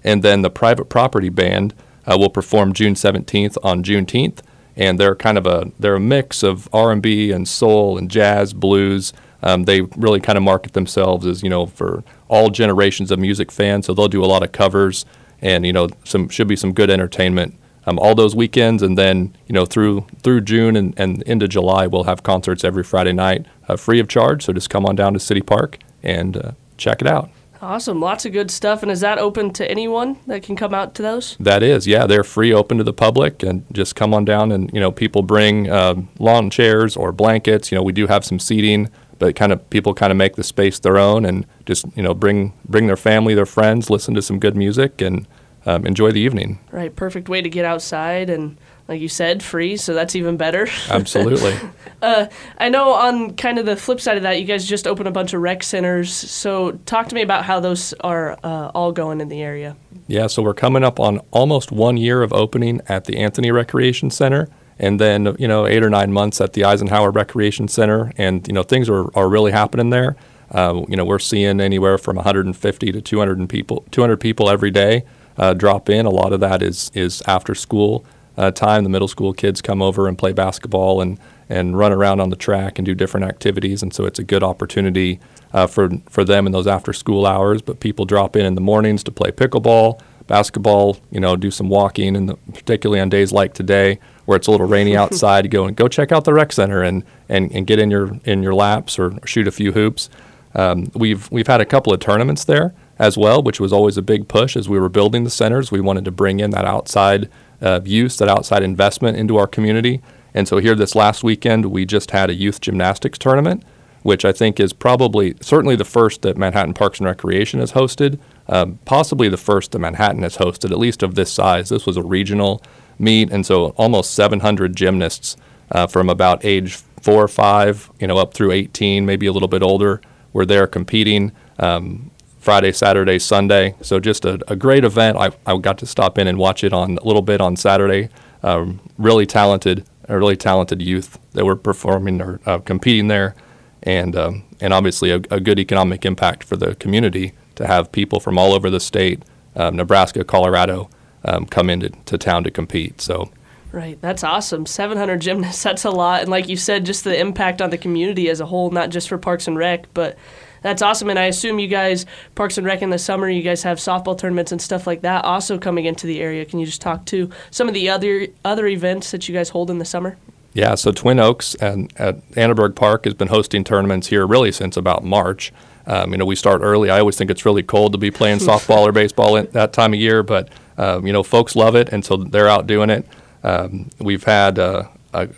and 0.03 0.23
then 0.23 0.43
the 0.43 0.49
Private 0.49 0.85
Property 0.85 1.29
Band 1.29 1.73
uh, 2.05 2.17
will 2.17 2.29
perform 2.29 2.73
June 2.73 2.93
17th 2.93 3.57
on 3.63 3.83
Juneteenth, 3.83 4.39
and 4.75 4.99
they're 4.99 5.15
kind 5.15 5.37
of 5.37 5.47
a 5.47 5.71
they're 5.79 5.95
a 5.95 5.99
mix 5.99 6.43
of 6.43 6.69
R&B 6.71 7.31
and 7.31 7.47
soul 7.47 7.97
and 7.97 8.11
jazz, 8.11 8.53
blues. 8.53 9.11
Um, 9.41 9.63
they 9.63 9.81
really 9.81 10.19
kind 10.19 10.37
of 10.37 10.43
market 10.43 10.73
themselves 10.73 11.25
as 11.25 11.41
you 11.41 11.49
know 11.49 11.65
for 11.65 12.03
all 12.27 12.49
generations 12.49 13.11
of 13.11 13.19
music 13.19 13.51
fans. 13.51 13.85
So 13.85 13.93
they'll 13.93 14.07
do 14.07 14.23
a 14.23 14.27
lot 14.27 14.43
of 14.43 14.51
covers, 14.51 15.05
and 15.41 15.65
you 15.65 15.73
know 15.73 15.89
some 16.03 16.29
should 16.29 16.47
be 16.47 16.55
some 16.55 16.73
good 16.73 16.89
entertainment 16.89 17.55
um, 17.87 17.97
all 17.99 18.13
those 18.13 18.35
weekends, 18.35 18.83
and 18.83 18.97
then 18.97 19.35
you 19.47 19.53
know 19.53 19.65
through 19.65 20.05
through 20.21 20.41
June 20.41 20.75
and, 20.75 20.93
and 20.97 21.23
into 21.23 21.47
July 21.47 21.87
we'll 21.87 22.03
have 22.03 22.21
concerts 22.21 22.63
every 22.63 22.83
Friday 22.83 23.13
night, 23.13 23.45
uh, 23.67 23.77
free 23.77 23.99
of 23.99 24.07
charge. 24.07 24.45
So 24.45 24.53
just 24.53 24.69
come 24.69 24.85
on 24.85 24.95
down 24.95 25.13
to 25.13 25.19
City 25.19 25.41
Park 25.41 25.79
and 26.03 26.37
uh, 26.37 26.51
check 26.75 27.01
it 27.01 27.07
out. 27.07 27.31
Awesome. 27.59 27.99
Lots 27.99 28.23
of 28.25 28.33
good 28.33 28.51
stuff. 28.51 28.83
And 28.83 28.91
is 28.91 28.99
that 28.99 29.17
open 29.17 29.51
to 29.53 29.71
anyone 29.71 30.17
that 30.27 30.43
can 30.43 30.55
come 30.55 30.75
out 30.75 30.93
to 30.95 31.01
those? 31.01 31.35
That 31.39 31.63
is, 31.63 31.87
yeah, 31.87 32.05
they're 32.05 32.23
free, 32.23 32.53
open 32.53 32.77
to 32.77 32.83
the 32.83 32.93
public, 32.93 33.41
and 33.41 33.65
just 33.71 33.95
come 33.95 34.13
on 34.13 34.25
down. 34.25 34.51
And 34.51 34.71
you 34.73 34.79
know, 34.79 34.91
people 34.91 35.23
bring 35.23 35.71
um, 35.71 36.09
lawn 36.19 36.51
chairs 36.51 36.95
or 36.95 37.11
blankets. 37.11 37.71
You 37.71 37.77
know, 37.77 37.83
we 37.83 37.93
do 37.93 38.05
have 38.07 38.25
some 38.25 38.37
seating, 38.37 38.91
but 39.19 39.35
kind 39.35 39.51
of 39.51 39.69
people 39.69 39.93
kind 39.93 40.11
of 40.11 40.17
make 40.17 40.35
the 40.35 40.43
space 40.43 40.79
their 40.79 40.97
own, 40.97 41.25
and 41.25 41.45
just 41.65 41.85
you 41.95 42.03
know, 42.03 42.13
bring 42.13 42.53
bring 42.65 42.87
their 42.87 42.97
family, 42.97 43.33
their 43.33 43.45
friends, 43.45 43.89
listen 43.89 44.13
to 44.15 44.21
some 44.21 44.39
good 44.39 44.55
music, 44.55 45.01
and 45.01 45.27
um, 45.67 45.85
enjoy 45.85 46.11
the 46.11 46.21
evening. 46.21 46.59
Right. 46.71 46.95
Perfect 46.95 47.27
way 47.27 47.41
to 47.41 47.49
get 47.49 47.65
outside. 47.65 48.29
And 48.29 48.57
like 48.87 49.01
you 49.01 49.09
said, 49.09 49.43
free. 49.43 49.75
So 49.75 49.93
that's 49.93 50.15
even 50.15 50.37
better. 50.37 50.67
Absolutely. 50.89 51.53
I 52.01 52.69
know 52.69 52.93
on 52.93 53.35
kind 53.35 53.59
of 53.59 53.65
the 53.65 53.75
flip 53.75 53.99
side 53.99 54.15
of 54.15 54.23
that, 54.23 54.39
you 54.39 54.45
guys 54.45 54.65
just 54.65 54.87
opened 54.87 55.09
a 55.09 55.11
bunch 55.11 55.33
of 55.33 55.41
rec 55.41 55.63
centers. 55.63 56.13
So 56.13 56.71
talk 56.85 57.09
to 57.09 57.15
me 57.15 57.21
about 57.21 57.43
how 57.43 57.59
those 57.59 57.93
are 57.99 58.39
uh, 58.43 58.71
all 58.73 58.93
going 58.93 59.19
in 59.19 59.27
the 59.27 59.41
area. 59.41 59.75
Yeah, 60.07 60.27
so 60.27 60.41
we're 60.41 60.53
coming 60.53 60.85
up 60.85 61.01
on 61.01 61.19
almost 61.31 61.71
one 61.71 61.97
year 61.97 62.23
of 62.23 62.31
opening 62.31 62.79
at 62.87 63.03
the 63.05 63.17
Anthony 63.17 63.51
Recreation 63.51 64.09
Center, 64.09 64.47
and 64.79 64.99
then 64.99 65.35
you 65.39 65.47
know 65.47 65.65
eight 65.65 65.83
or 65.83 65.89
nine 65.89 66.11
months 66.11 66.39
at 66.41 66.53
the 66.53 66.65
Eisenhower 66.65 67.11
Recreation 67.11 67.67
Center, 67.67 68.11
and 68.17 68.47
you 68.47 68.53
know 68.53 68.63
things 68.63 68.89
are, 68.89 69.15
are 69.17 69.29
really 69.29 69.51
happening 69.51 69.89
there. 69.89 70.15
Uh, 70.51 70.83
you 70.87 70.95
know 70.95 71.03
we're 71.05 71.19
seeing 71.19 71.59
anywhere 71.59 71.97
from 71.97 72.15
150 72.15 72.91
to 72.91 73.01
200 73.01 73.49
people 73.49 73.85
200 73.91 74.17
people 74.17 74.49
every 74.49 74.71
day 74.71 75.03
uh, 75.37 75.53
drop 75.53 75.89
in. 75.89 76.05
A 76.05 76.09
lot 76.09 76.33
of 76.33 76.39
that 76.39 76.61
is 76.61 76.91
is 76.93 77.21
after 77.27 77.55
school 77.55 78.05
uh, 78.37 78.51
time. 78.51 78.83
The 78.83 78.89
middle 78.89 79.07
school 79.07 79.33
kids 79.33 79.61
come 79.61 79.81
over 79.81 80.07
and 80.07 80.17
play 80.17 80.33
basketball 80.33 81.01
and 81.01 81.19
and 81.49 81.77
run 81.77 81.93
around 81.93 82.19
on 82.19 82.29
the 82.29 82.35
track 82.35 82.77
and 82.77 82.85
do 82.85 82.93
different 82.93 83.25
activities, 83.25 83.81
and 83.81 83.93
so 83.93 84.05
it's 84.05 84.19
a 84.19 84.23
good 84.23 84.43
opportunity 84.43 85.19
uh, 85.53 85.67
for 85.67 85.89
for 86.09 86.23
them 86.23 86.45
in 86.45 86.51
those 86.51 86.67
after 86.67 86.93
school 86.93 87.25
hours. 87.25 87.61
But 87.61 87.79
people 87.79 88.05
drop 88.05 88.35
in 88.35 88.45
in 88.45 88.55
the 88.55 88.61
mornings 88.61 89.03
to 89.05 89.11
play 89.11 89.31
pickleball, 89.31 89.99
basketball, 90.27 90.97
you 91.11 91.19
know, 91.19 91.35
do 91.35 91.51
some 91.51 91.69
walking, 91.69 92.15
and 92.15 92.37
particularly 92.53 92.99
on 92.99 93.09
days 93.09 93.31
like 93.31 93.53
today 93.53 93.99
where 94.27 94.35
it's 94.35 94.47
a 94.47 94.51
little 94.51 94.67
rainy 94.67 94.95
outside, 95.03 95.49
go 95.49 95.65
and 95.65 95.75
go 95.75 95.87
check 95.87 96.11
out 96.11 96.25
the 96.25 96.33
rec 96.33 96.51
center 96.51 96.83
and, 96.83 97.03
and, 97.27 97.51
and 97.51 97.65
get 97.65 97.79
in 97.79 97.89
your 97.89 98.19
in 98.25 98.43
your 98.43 98.53
laps 98.53 98.99
or 98.99 99.13
shoot 99.25 99.47
a 99.47 99.51
few 99.51 99.71
hoops. 99.71 100.09
Um, 100.53 100.91
we've 100.93 101.31
we've 101.31 101.47
had 101.47 101.61
a 101.61 101.65
couple 101.65 101.91
of 101.93 101.99
tournaments 101.99 102.43
there 102.43 102.73
as 102.99 103.17
well, 103.17 103.41
which 103.41 103.59
was 103.59 103.71
always 103.73 103.97
a 103.97 104.01
big 104.01 104.27
push 104.27 104.55
as 104.55 104.67
we 104.67 104.79
were 104.79 104.89
building 104.89 105.23
the 105.23 105.29
centers. 105.29 105.71
We 105.71 105.81
wanted 105.81 106.05
to 106.05 106.11
bring 106.11 106.39
in 106.39 106.51
that 106.51 106.65
outside 106.65 107.29
uh, 107.61 107.81
use, 107.83 108.17
that 108.17 108.27
outside 108.27 108.63
investment 108.63 109.17
into 109.17 109.37
our 109.37 109.47
community. 109.47 110.01
And 110.33 110.47
so 110.47 110.57
here 110.57 110.75
this 110.75 110.95
last 110.95 111.23
weekend, 111.23 111.67
we 111.67 111.85
just 111.85 112.11
had 112.11 112.29
a 112.29 112.33
youth 112.33 112.61
gymnastics 112.61 113.17
tournament, 113.17 113.63
which 114.03 114.25
I 114.25 114.31
think 114.31 114.59
is 114.59 114.73
probably 114.73 115.35
certainly 115.41 115.75
the 115.75 115.85
first 115.85 116.21
that 116.23 116.37
Manhattan 116.37 116.73
Parks 116.73 116.99
and 116.99 117.07
Recreation 117.07 117.59
has 117.59 117.71
hosted, 117.71 118.19
um, 118.47 118.79
possibly 118.85 119.29
the 119.29 119.37
first 119.37 119.71
that 119.71 119.79
Manhattan 119.79 120.23
has 120.23 120.37
hosted, 120.37 120.71
at 120.71 120.79
least 120.79 121.01
of 121.01 121.15
this 121.15 121.31
size. 121.31 121.69
This 121.69 121.85
was 121.85 121.97
a 121.97 122.03
regional 122.03 122.61
meet, 122.99 123.31
and 123.31 123.45
so 123.45 123.67
almost 123.69 124.13
700 124.13 124.75
gymnasts 124.75 125.37
uh, 125.71 125.87
from 125.87 126.09
about 126.09 126.43
age 126.43 126.75
four 127.01 127.23
or 127.23 127.27
five, 127.27 127.91
you 127.99 128.07
know, 128.07 128.17
up 128.17 128.33
through 128.33 128.51
18, 128.51 129.05
maybe 129.05 129.27
a 129.27 129.31
little 129.31 129.47
bit 129.47 129.61
older, 129.63 130.01
were 130.33 130.45
there 130.45 130.67
competing. 130.67 131.31
Um, 131.59 132.11
Friday, 132.47 132.71
Saturday, 132.71 133.19
Sunday. 133.19 133.75
So 133.81 133.99
just 133.99 134.23
a, 134.23 134.39
a 134.49 134.55
great 134.55 134.85
event. 134.85 135.17
I, 135.17 135.31
I 135.45 135.57
got 135.57 135.77
to 135.79 135.85
stop 135.85 136.17
in 136.17 136.27
and 136.27 136.37
watch 136.37 136.63
it 136.63 136.71
on 136.71 136.97
a 136.97 137.03
little 137.03 137.21
bit 137.21 137.41
on 137.41 137.57
Saturday. 137.57 138.07
Um, 138.41 138.79
really 138.97 139.25
talented, 139.25 139.85
really 140.07 140.37
talented 140.37 140.81
youth 140.81 141.19
that 141.33 141.43
were 141.43 141.57
performing 141.57 142.21
or 142.21 142.39
uh, 142.45 142.59
competing 142.59 143.09
there, 143.09 143.35
and 143.83 144.15
um, 144.15 144.43
and 144.61 144.73
obviously 144.73 145.11
a, 145.11 145.15
a 145.29 145.41
good 145.41 145.59
economic 145.59 146.05
impact 146.05 146.45
for 146.45 146.55
the 146.55 146.75
community 146.75 147.33
to 147.55 147.67
have 147.67 147.91
people 147.91 148.21
from 148.21 148.37
all 148.37 148.53
over 148.53 148.69
the 148.69 148.79
state, 148.79 149.23
um, 149.57 149.75
Nebraska, 149.75 150.23
Colorado, 150.23 150.89
um, 151.23 151.45
come 151.45 151.69
into 151.69 151.89
to 152.05 152.17
town 152.17 152.43
to 152.43 152.51
compete. 152.51 153.01
So 153.01 153.31
Right, 153.71 153.99
that's 154.01 154.23
awesome. 154.23 154.65
700 154.65 155.19
gymnasts, 155.19 155.61
that's 155.63 155.85
a 155.85 155.91
lot. 155.91 156.21
And 156.21 156.29
like 156.29 156.47
you 156.47 156.55
said, 156.55 156.85
just 156.85 157.03
the 157.03 157.19
impact 157.19 157.61
on 157.61 157.69
the 157.69 157.77
community 157.77 158.29
as 158.29 158.39
a 158.39 158.45
whole, 158.45 158.71
not 158.71 158.89
just 158.89 159.09
for 159.09 159.17
Parks 159.17 159.47
and 159.47 159.57
Rec, 159.57 159.93
but 159.93 160.17
that's 160.61 160.81
awesome. 160.81 161.09
And 161.09 161.19
I 161.19 161.25
assume 161.25 161.59
you 161.59 161.67
guys, 161.67 162.05
Parks 162.35 162.57
and 162.57 162.65
Rec 162.65 162.81
in 162.81 162.89
the 162.89 162.97
summer, 162.97 163.29
you 163.29 163.43
guys 163.43 163.63
have 163.63 163.77
softball 163.77 164.17
tournaments 164.17 164.51
and 164.51 164.61
stuff 164.61 164.87
like 164.87 165.01
that 165.01 165.25
also 165.25 165.57
coming 165.57 165.85
into 165.85 166.07
the 166.07 166.21
area. 166.21 166.45
Can 166.45 166.59
you 166.59 166.65
just 166.65 166.81
talk 166.81 167.05
to 167.05 167.29
some 167.51 167.67
of 167.67 167.73
the 167.73 167.89
other 167.89 168.27
other 168.43 168.67
events 168.67 169.11
that 169.11 169.27
you 169.29 169.35
guys 169.35 169.49
hold 169.49 169.69
in 169.69 169.77
the 169.77 169.85
summer? 169.85 170.17
Yeah, 170.53 170.73
so 170.73 170.91
Twin 170.91 171.19
Oaks 171.19 171.53
and 171.55 171.93
at 171.97 172.17
Annenberg 172.35 172.75
Park 172.75 173.05
has 173.05 173.13
been 173.13 173.27
hosting 173.27 173.63
tournaments 173.63 174.07
here 174.07 174.25
really 174.25 174.51
since 174.51 174.75
about 174.75 175.03
March. 175.03 175.53
Um, 175.85 176.11
you 176.11 176.17
know, 176.17 176.25
we 176.25 176.35
start 176.35 176.61
early. 176.63 176.89
I 176.89 176.99
always 176.99 177.15
think 177.15 177.29
it's 177.29 177.45
really 177.45 177.63
cold 177.63 177.91
to 177.91 177.97
be 177.97 178.09
playing 178.09 178.39
softball 178.39 178.87
or 178.87 178.91
baseball 178.91 179.37
at 179.37 179.53
that 179.53 179.71
time 179.71 179.93
of 179.93 179.99
year, 179.99 180.23
but 180.23 180.49
um, 180.77 181.07
you 181.07 181.13
know, 181.13 181.23
folks 181.23 181.55
love 181.55 181.75
it, 181.75 181.89
and 181.89 182.03
so 182.05 182.17
they're 182.17 182.47
out 182.47 182.67
doing 182.67 182.89
it. 182.89 183.07
Um, 183.43 183.89
we've 183.99 184.23
had 184.23 184.59
uh, 184.59 184.83
a, 185.13 185.29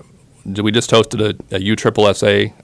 we 0.46 0.72
just 0.72 0.90
hosted 0.92 1.22
a, 1.52 1.56
a 1.56 1.60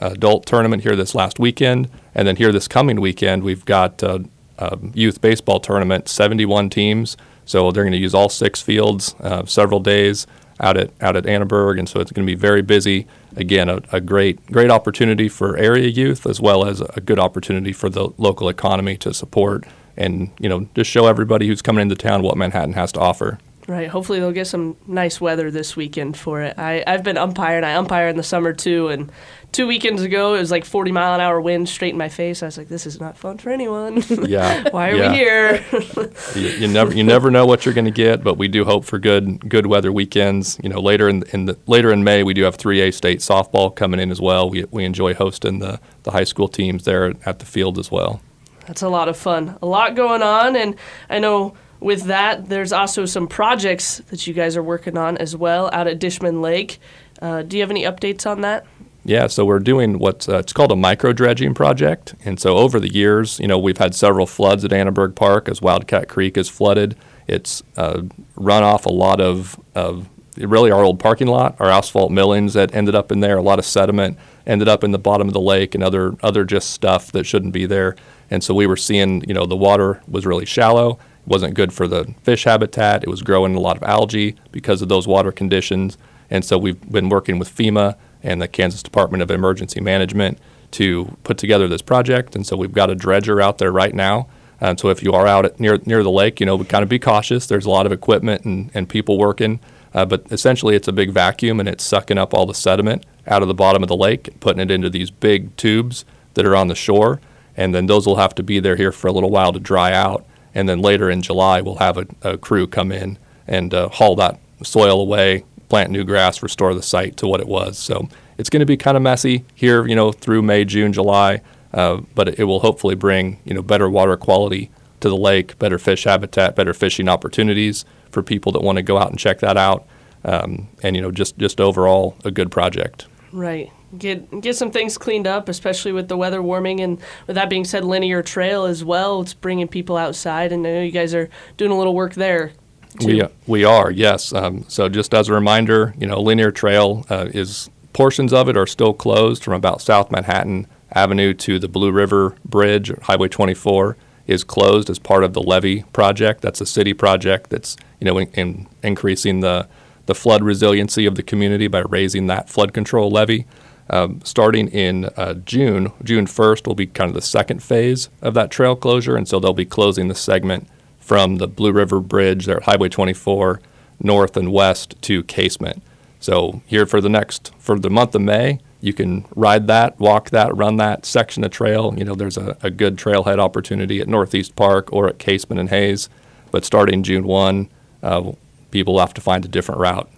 adult 0.02 0.46
tournament 0.46 0.84
here 0.84 0.96
this 0.96 1.16
last 1.16 1.40
weekend, 1.40 1.90
and 2.14 2.28
then 2.28 2.36
here 2.36 2.52
this 2.52 2.68
coming 2.68 3.00
weekend 3.00 3.44
we've 3.44 3.66
got 3.66 4.02
uh, 4.04 4.20
a 4.58 4.78
youth 4.94 5.22
baseball 5.22 5.60
tournament, 5.60 6.08
71 6.08 6.70
teams. 6.70 7.18
So 7.46 7.72
they're 7.72 7.84
going 7.84 7.92
to 7.94 8.00
use 8.00 8.16
all 8.16 8.30
six 8.30 8.62
fields, 8.62 9.16
uh, 9.20 9.46
several 9.46 9.80
days 9.80 10.26
out 10.60 10.78
at 10.78 10.92
out 11.02 11.16
at 11.16 11.26
Annenberg, 11.26 11.78
and 11.78 11.88
so 11.88 12.00
it's 12.00 12.12
going 12.12 12.26
to 12.26 12.32
be 12.32 12.40
very 12.40 12.62
busy. 12.62 13.08
Again, 13.36 13.70
a, 13.70 13.82
a 13.92 14.00
great 14.02 14.46
great 14.48 14.72
opportunity 14.72 15.28
for 15.28 15.58
area 15.58 15.88
youth 15.88 16.26
as 16.26 16.40
well 16.40 16.66
as 16.66 16.82
a 16.82 17.02
good 17.02 17.20
opportunity 17.20 17.74
for 17.74 17.90
the 17.90 18.10
local 18.18 18.50
economy 18.50 18.98
to 18.98 19.14
support 19.14 19.66
and 19.98 20.32
you 20.40 20.50
know 20.50 20.68
just 20.76 20.90
show 20.90 21.08
everybody 21.08 21.48
who's 21.48 21.62
coming 21.62 21.82
into 21.82 21.96
town 21.96 22.22
what 22.22 22.38
Manhattan 22.38 22.74
has 22.74 22.92
to 22.94 23.00
offer. 23.00 23.40
Right. 23.68 23.88
Hopefully 23.88 24.20
they'll 24.20 24.32
get 24.32 24.46
some 24.46 24.78
nice 24.86 25.20
weather 25.20 25.50
this 25.50 25.76
weekend 25.76 26.18
for 26.18 26.42
it. 26.42 26.60
I, 26.60 26.84
I've 26.86 27.04
been 27.04 27.18
umpiring. 27.18 27.64
I 27.64 27.74
umpire 27.74 28.08
in 28.08 28.16
the 28.16 28.24
summer 28.24 28.54
too, 28.54 28.90
and 28.90 29.12
two 29.52 29.66
weekends 29.66 30.04
ago 30.04 30.36
it 30.36 30.40
was 30.40 30.52
like 30.52 30.66
40 30.66 30.92
mile 30.92 31.16
an 31.16 31.22
hour 31.22 31.42
wind 31.42 31.68
straight 31.68 31.94
in 31.94 31.98
my 31.98 32.10
face. 32.10 32.44
I 32.44 32.46
was 32.46 32.60
like, 32.60 32.68
this 32.68 32.86
is 32.86 33.00
not 33.00 33.18
fun 33.18 33.38
for 33.38 33.50
anyone. 33.50 34.04
Yeah. 34.26 34.70
Why 34.72 34.90
are 34.90 34.96
yeah. 34.96 35.12
we 35.12 35.18
here? 35.18 35.66
you, 36.36 36.50
you 36.60 36.68
never 36.68 36.94
you 36.94 37.04
never 37.04 37.30
know 37.30 37.46
what 37.46 37.66
you're 37.66 37.74
going 37.76 37.86
to 37.86 37.92
get, 37.92 38.24
but 38.24 38.38
we 38.38 38.48
do 38.48 38.66
hope 38.66 38.86
for 38.86 38.98
good 38.98 39.48
good 39.48 39.68
weather 39.68 39.92
weekends. 39.92 40.60
You 40.64 40.70
know, 40.70 40.80
later 40.80 41.08
in 41.08 41.24
in 41.32 41.46
the 41.46 41.58
later 41.68 41.92
in 41.92 42.04
May, 42.04 42.24
we 42.24 42.34
do 42.34 42.44
have 42.44 42.58
3A 42.58 42.94
state 42.94 43.20
softball 43.20 43.76
coming 43.76 44.00
in 44.00 44.10
as 44.10 44.20
well. 44.20 44.50
We 44.50 44.66
we 44.72 44.84
enjoy 44.84 45.14
hosting 45.14 45.60
the 45.60 45.80
the 46.04 46.12
high 46.12 46.24
school 46.24 46.48
teams 46.48 46.86
there 46.86 47.14
at 47.26 47.40
the 47.40 47.46
field 47.46 47.78
as 47.78 47.92
well. 47.92 48.22
That's 48.68 48.82
a 48.82 48.90
lot 48.90 49.08
of 49.10 49.18
fun. 49.18 49.58
A 49.62 49.66
lot 49.66 49.96
going 49.96 50.22
on, 50.22 50.56
and 50.56 50.76
I 51.10 51.20
know 51.20 51.56
with 51.80 52.04
that, 52.04 52.50
there's 52.50 52.72
also 52.72 53.06
some 53.06 53.28
projects 53.28 54.00
that 54.10 54.26
you 54.26 54.34
guys 54.34 54.58
are 54.58 54.64
working 54.64 54.98
on 54.98 55.18
as 55.18 55.36
well 55.36 55.70
out 55.72 55.88
at 55.88 56.00
Dishman 56.00 56.42
Lake. 56.42 56.80
Uh, 57.22 57.44
do 57.44 57.58
you 57.58 57.64
have 57.64 57.72
any 57.72 57.84
updates 57.84 58.30
on 58.30 58.42
that? 58.42 58.66
Yeah, 59.08 59.28
so 59.28 59.46
we're 59.46 59.60
doing 59.60 60.00
what's 60.00 60.28
uh, 60.28 60.38
it's 60.38 60.52
called 60.52 60.72
a 60.72 60.76
micro 60.76 61.14
dredging 61.14 61.54
project, 61.54 62.16
and 62.26 62.40
so 62.40 62.58
over 62.58 62.80
the 62.80 62.92
years, 62.92 63.40
you 63.40 63.48
know, 63.48 63.60
we've 63.60 63.78
had 63.78 63.94
several 63.94 64.26
floods 64.26 64.66
at 64.66 64.74
Annenberg 64.74 65.16
Park 65.16 65.48
as 65.48 65.62
Wildcat 65.62 66.10
Creek 66.10 66.38
is 66.38 66.50
flooded. 66.50 66.96
It's 67.28 67.62
uh, 67.78 68.02
run 68.36 68.64
off 68.64 68.88
a 68.88 68.92
lot 68.92 69.22
of, 69.22 69.60
of 69.76 70.10
really 70.38 70.72
our 70.72 70.84
old 70.84 71.00
parking 71.00 71.28
lot, 71.28 71.56
our 71.60 71.70
asphalt 71.70 72.12
millings 72.12 72.54
that 72.56 72.74
ended 72.74 72.96
up 72.96 73.12
in 73.12 73.20
there. 73.20 73.38
A 73.38 73.44
lot 73.44 73.60
of 73.60 73.66
sediment 73.66 74.18
ended 74.48 74.68
up 74.68 74.84
in 74.84 74.92
the 74.92 75.00
bottom 75.00 75.28
of 75.28 75.34
the 75.34 75.42
lake 75.42 75.76
and 75.76 75.84
other 75.84 76.16
other 76.24 76.44
just 76.44 76.72
stuff 76.72 77.12
that 77.12 77.26
shouldn't 77.26 77.54
be 77.54 77.68
there. 77.68 77.96
And 78.30 78.44
so 78.44 78.54
we 78.54 78.68
were 78.68 78.78
seeing, 78.78 79.24
you 79.28 79.34
know, 79.34 79.46
the 79.46 79.56
water 79.56 80.02
was 80.08 80.26
really 80.26 80.46
shallow. 80.46 81.00
Wasn't 81.26 81.54
good 81.54 81.74
for 81.74 81.88
the 81.88 82.14
fish 82.24 82.44
habitat. 82.44 83.04
It 83.04 83.10
was 83.10 83.22
growing 83.22 83.56
a 83.56 83.60
lot 83.60 83.78
of 83.78 83.84
algae 83.84 84.36
because 84.52 84.82
of 84.82 84.90
those 84.90 85.08
water 85.08 85.32
conditions. 85.32 85.98
And 86.30 86.44
so 86.44 86.58
we've 86.58 86.80
been 86.92 87.10
working 87.10 87.40
with 87.40 87.56
FEMA 87.56 87.96
and 88.24 88.42
the 88.42 88.48
Kansas 88.48 88.84
Department 88.84 89.22
of 89.24 89.32
Emergency 89.32 89.80
Management 89.80 90.40
to 90.72 91.18
put 91.24 91.38
together 91.38 91.68
this 91.68 91.82
project. 91.82 92.36
And 92.36 92.46
so 92.46 92.58
we've 92.58 92.74
got 92.74 92.90
a 92.90 92.96
dredger 92.96 93.42
out 93.42 93.58
there 93.60 93.72
right 93.72 93.94
now. 93.94 94.28
Um, 94.62 94.78
so 94.78 94.90
if 94.90 95.04
you 95.04 95.12
are 95.14 95.28
out 95.28 95.60
near 95.60 95.80
near 95.86 96.02
the 96.02 96.12
lake, 96.12 96.40
you 96.40 96.46
know, 96.46 96.64
kind 96.64 96.84
of 96.84 96.90
be 96.90 97.00
cautious. 97.00 97.46
There's 97.46 97.66
a 97.66 97.70
lot 97.70 97.86
of 97.86 97.92
equipment 97.92 98.46
and, 98.46 98.72
and 98.74 98.88
people 98.88 99.18
working, 99.18 99.60
uh, 99.94 100.06
but 100.06 100.26
essentially 100.32 100.76
it's 100.76 100.88
a 100.88 100.94
big 100.94 101.12
vacuum 101.12 101.60
and 101.60 101.68
it's 101.68 101.84
sucking 101.84 102.18
up 102.18 102.34
all 102.34 102.46
the 102.46 102.54
sediment 102.54 103.06
out 103.28 103.42
of 103.42 103.48
the 103.48 103.54
bottom 103.54 103.84
of 103.84 103.90
the 103.90 103.96
lake, 103.96 104.40
putting 104.40 104.62
it 104.62 104.72
into 104.72 104.90
these 104.90 105.12
big 105.12 105.56
tubes 105.58 106.06
that 106.36 106.46
are 106.46 106.56
on 106.56 106.68
the 106.68 106.76
shore, 106.76 107.20
and 107.58 107.74
then 107.74 107.86
those 107.86 108.06
will 108.06 108.18
have 108.18 108.36
to 108.36 108.44
be 108.44 108.60
there 108.60 108.76
here 108.76 108.92
for 108.92 109.08
a 109.08 109.12
little 109.12 109.30
while 109.30 109.54
to 109.54 109.60
dry 109.60 109.94
out. 109.94 110.26
And 110.54 110.70
then 110.70 110.80
later 110.80 111.10
in 111.10 111.22
July, 111.22 111.62
we'll 111.62 111.76
have 111.76 111.98
a, 111.98 112.06
a 112.22 112.38
crew 112.38 112.68
come 112.68 112.92
in 112.92 113.18
and 113.48 113.74
uh, 113.74 113.90
haul 113.90 114.16
that 114.18 114.40
soil 114.64 115.02
away, 115.02 115.44
plant 115.70 115.92
new 115.92 116.04
grass, 116.04 116.42
restore 116.42 116.74
the 116.74 116.84
site 116.84 117.18
to 117.18 117.28
what 117.28 117.42
it 117.42 117.48
was. 117.48 117.78
So 117.78 118.08
it's 118.38 118.50
going 118.50 118.62
to 118.62 118.66
be 118.66 118.78
kind 118.78 118.98
of 118.98 119.04
messy 119.04 119.46
here, 119.54 119.88
you 119.88 119.96
know, 119.96 120.12
through 120.12 120.42
May, 120.42 120.66
June, 120.66 120.94
July, 120.94 121.42
uh, 121.74 122.02
but 122.14 122.40
it 122.40 122.46
will 122.46 122.62
hopefully 122.62 122.96
bring 122.96 123.40
you 123.44 123.54
know 123.54 123.62
better 123.62 123.90
water 123.90 124.18
quality 124.18 124.72
to 125.02 125.10
the 125.10 125.18
lake, 125.18 125.60
better 125.60 125.78
fish 125.78 126.06
habitat, 126.06 126.56
better 126.56 126.74
fishing 126.74 127.10
opportunities 127.10 127.86
for 128.12 128.24
people 128.24 128.52
that 128.54 128.62
want 128.62 128.78
to 128.78 128.82
go 128.82 128.98
out 128.98 129.10
and 129.10 129.20
check 129.20 129.40
that 129.40 129.58
out, 129.58 129.86
um, 130.24 130.68
and 130.82 130.96
you 130.96 131.02
know 131.02 131.12
just 131.12 131.38
just 131.38 131.60
overall 131.60 132.16
a 132.24 132.32
good 132.32 132.50
project. 132.50 133.08
Right. 133.32 133.72
Get 133.98 134.42
get 134.42 134.56
some 134.56 134.72
things 134.72 134.98
cleaned 134.98 135.28
up, 135.28 135.50
especially 135.50 135.92
with 135.92 136.08
the 136.08 136.18
weather 136.18 136.42
warming. 136.42 136.80
And 136.82 137.00
with 137.28 137.36
that 137.36 137.50
being 137.50 137.66
said, 137.66 137.84
linear 137.84 138.22
trail 138.22 138.66
as 138.66 138.84
well. 138.84 139.22
It's 139.22 139.34
bringing 139.34 139.68
people 139.68 139.98
outside, 139.98 140.52
and 140.52 140.66
I 140.66 140.72
know 140.72 140.82
you 140.82 140.92
guys 140.92 141.14
are 141.14 141.30
doing 141.58 141.72
a 141.72 141.78
little 141.78 141.96
work 141.96 142.14
there. 142.14 142.54
Too. 143.00 143.08
We, 143.08 143.24
we 143.48 143.64
are, 143.66 143.92
yes. 143.92 144.32
Um, 144.32 144.64
so 144.70 144.88
just 144.88 145.14
as 145.14 145.28
a 145.28 145.34
reminder, 145.34 145.94
you 145.98 146.08
know, 146.08 146.22
linear 146.22 146.50
trail 146.50 147.06
uh, 147.10 147.28
is 147.34 147.70
portions 147.92 148.32
of 148.32 148.48
it 148.48 148.56
are 148.56 148.68
still 148.68 148.94
closed 148.94 149.44
from 149.44 149.54
about 149.54 149.82
South 149.82 150.12
Manhattan 150.12 150.68
Avenue 150.94 151.34
to 151.34 151.60
the 151.60 151.68
Blue 151.68 151.92
River 151.92 152.36
Bridge, 152.46 152.94
Highway 153.02 153.28
24 153.28 153.98
is 154.28 154.44
closed 154.44 154.90
as 154.90 155.00
part 155.00 155.24
of 155.24 155.34
the 155.34 155.42
levee 155.42 155.84
project. 155.94 156.42
That's 156.42 156.62
a 156.62 156.66
city 156.66 156.94
project 156.94 157.50
that's 157.50 157.78
you 158.00 158.06
know 158.06 158.18
in, 158.18 158.30
in 158.34 158.68
increasing 158.84 159.42
the 159.42 159.68
the 160.06 160.16
flood 160.16 160.44
resiliency 160.44 161.06
of 161.06 161.16
the 161.16 161.24
community 161.24 161.68
by 161.68 161.80
raising 161.82 162.28
that 162.28 162.50
flood 162.50 162.74
control 162.74 163.10
levee. 163.10 163.46
Um, 163.90 164.22
starting 164.24 164.68
in 164.70 165.06
uh, 165.16 165.36
June, 165.36 165.92
June 166.04 166.26
1st 166.26 166.66
will 166.66 166.76
be 166.76 166.88
kind 166.88 167.10
of 167.10 167.16
the 167.16 167.22
second 167.22 167.62
phase 167.62 168.10
of 168.22 168.34
that 168.34 168.50
trail 168.50 168.76
closure, 168.76 169.16
and 169.16 169.28
so 169.28 169.40
they'll 169.40 169.54
be 169.54 169.66
closing 169.66 170.08
the 170.08 170.16
segment 170.16 170.68
from 171.00 171.36
the 171.36 171.48
Blue 171.48 171.72
River 171.72 172.00
Bridge 172.00 172.46
there 172.46 172.58
at 172.58 172.64
Highway 172.64 172.90
24 172.90 173.62
north 174.02 174.36
and 174.36 174.52
west 174.52 174.96
to 175.04 175.24
Casement. 175.24 175.84
So 176.20 176.62
here 176.66 176.86
for 176.86 177.00
the 177.00 177.10
next 177.10 177.52
for 177.60 177.78
the 177.78 177.90
month 177.90 178.16
of 178.16 178.22
May, 178.22 178.60
you 178.82 178.94
can 178.94 179.26
ride 179.36 179.68
that, 179.68 180.00
walk 180.00 180.32
that, 180.32 180.56
run 180.56 180.78
that 180.78 181.06
section 181.06 181.44
of 181.44 181.52
trail. 181.52 181.94
You 181.98 182.04
know, 182.04 182.16
there's 182.16 182.38
a, 182.38 182.58
a 182.62 182.70
good 182.70 182.98
trailhead 182.98 183.40
opportunity 183.40 184.02
at 184.02 184.08
Northeast 184.08 184.56
Park 184.56 184.92
or 184.92 185.08
at 185.08 185.20
Casement 185.20 185.60
and 185.60 185.70
Hayes. 185.70 186.10
But 186.52 186.66
starting 186.66 187.04
June 187.04 187.26
1, 187.26 187.70
uh, 188.04 188.32
people 188.72 188.94
will 188.94 189.00
have 189.02 189.14
to 189.16 189.22
find 189.22 189.46
a 189.46 189.48
different 189.48 189.82
route. 189.82 190.10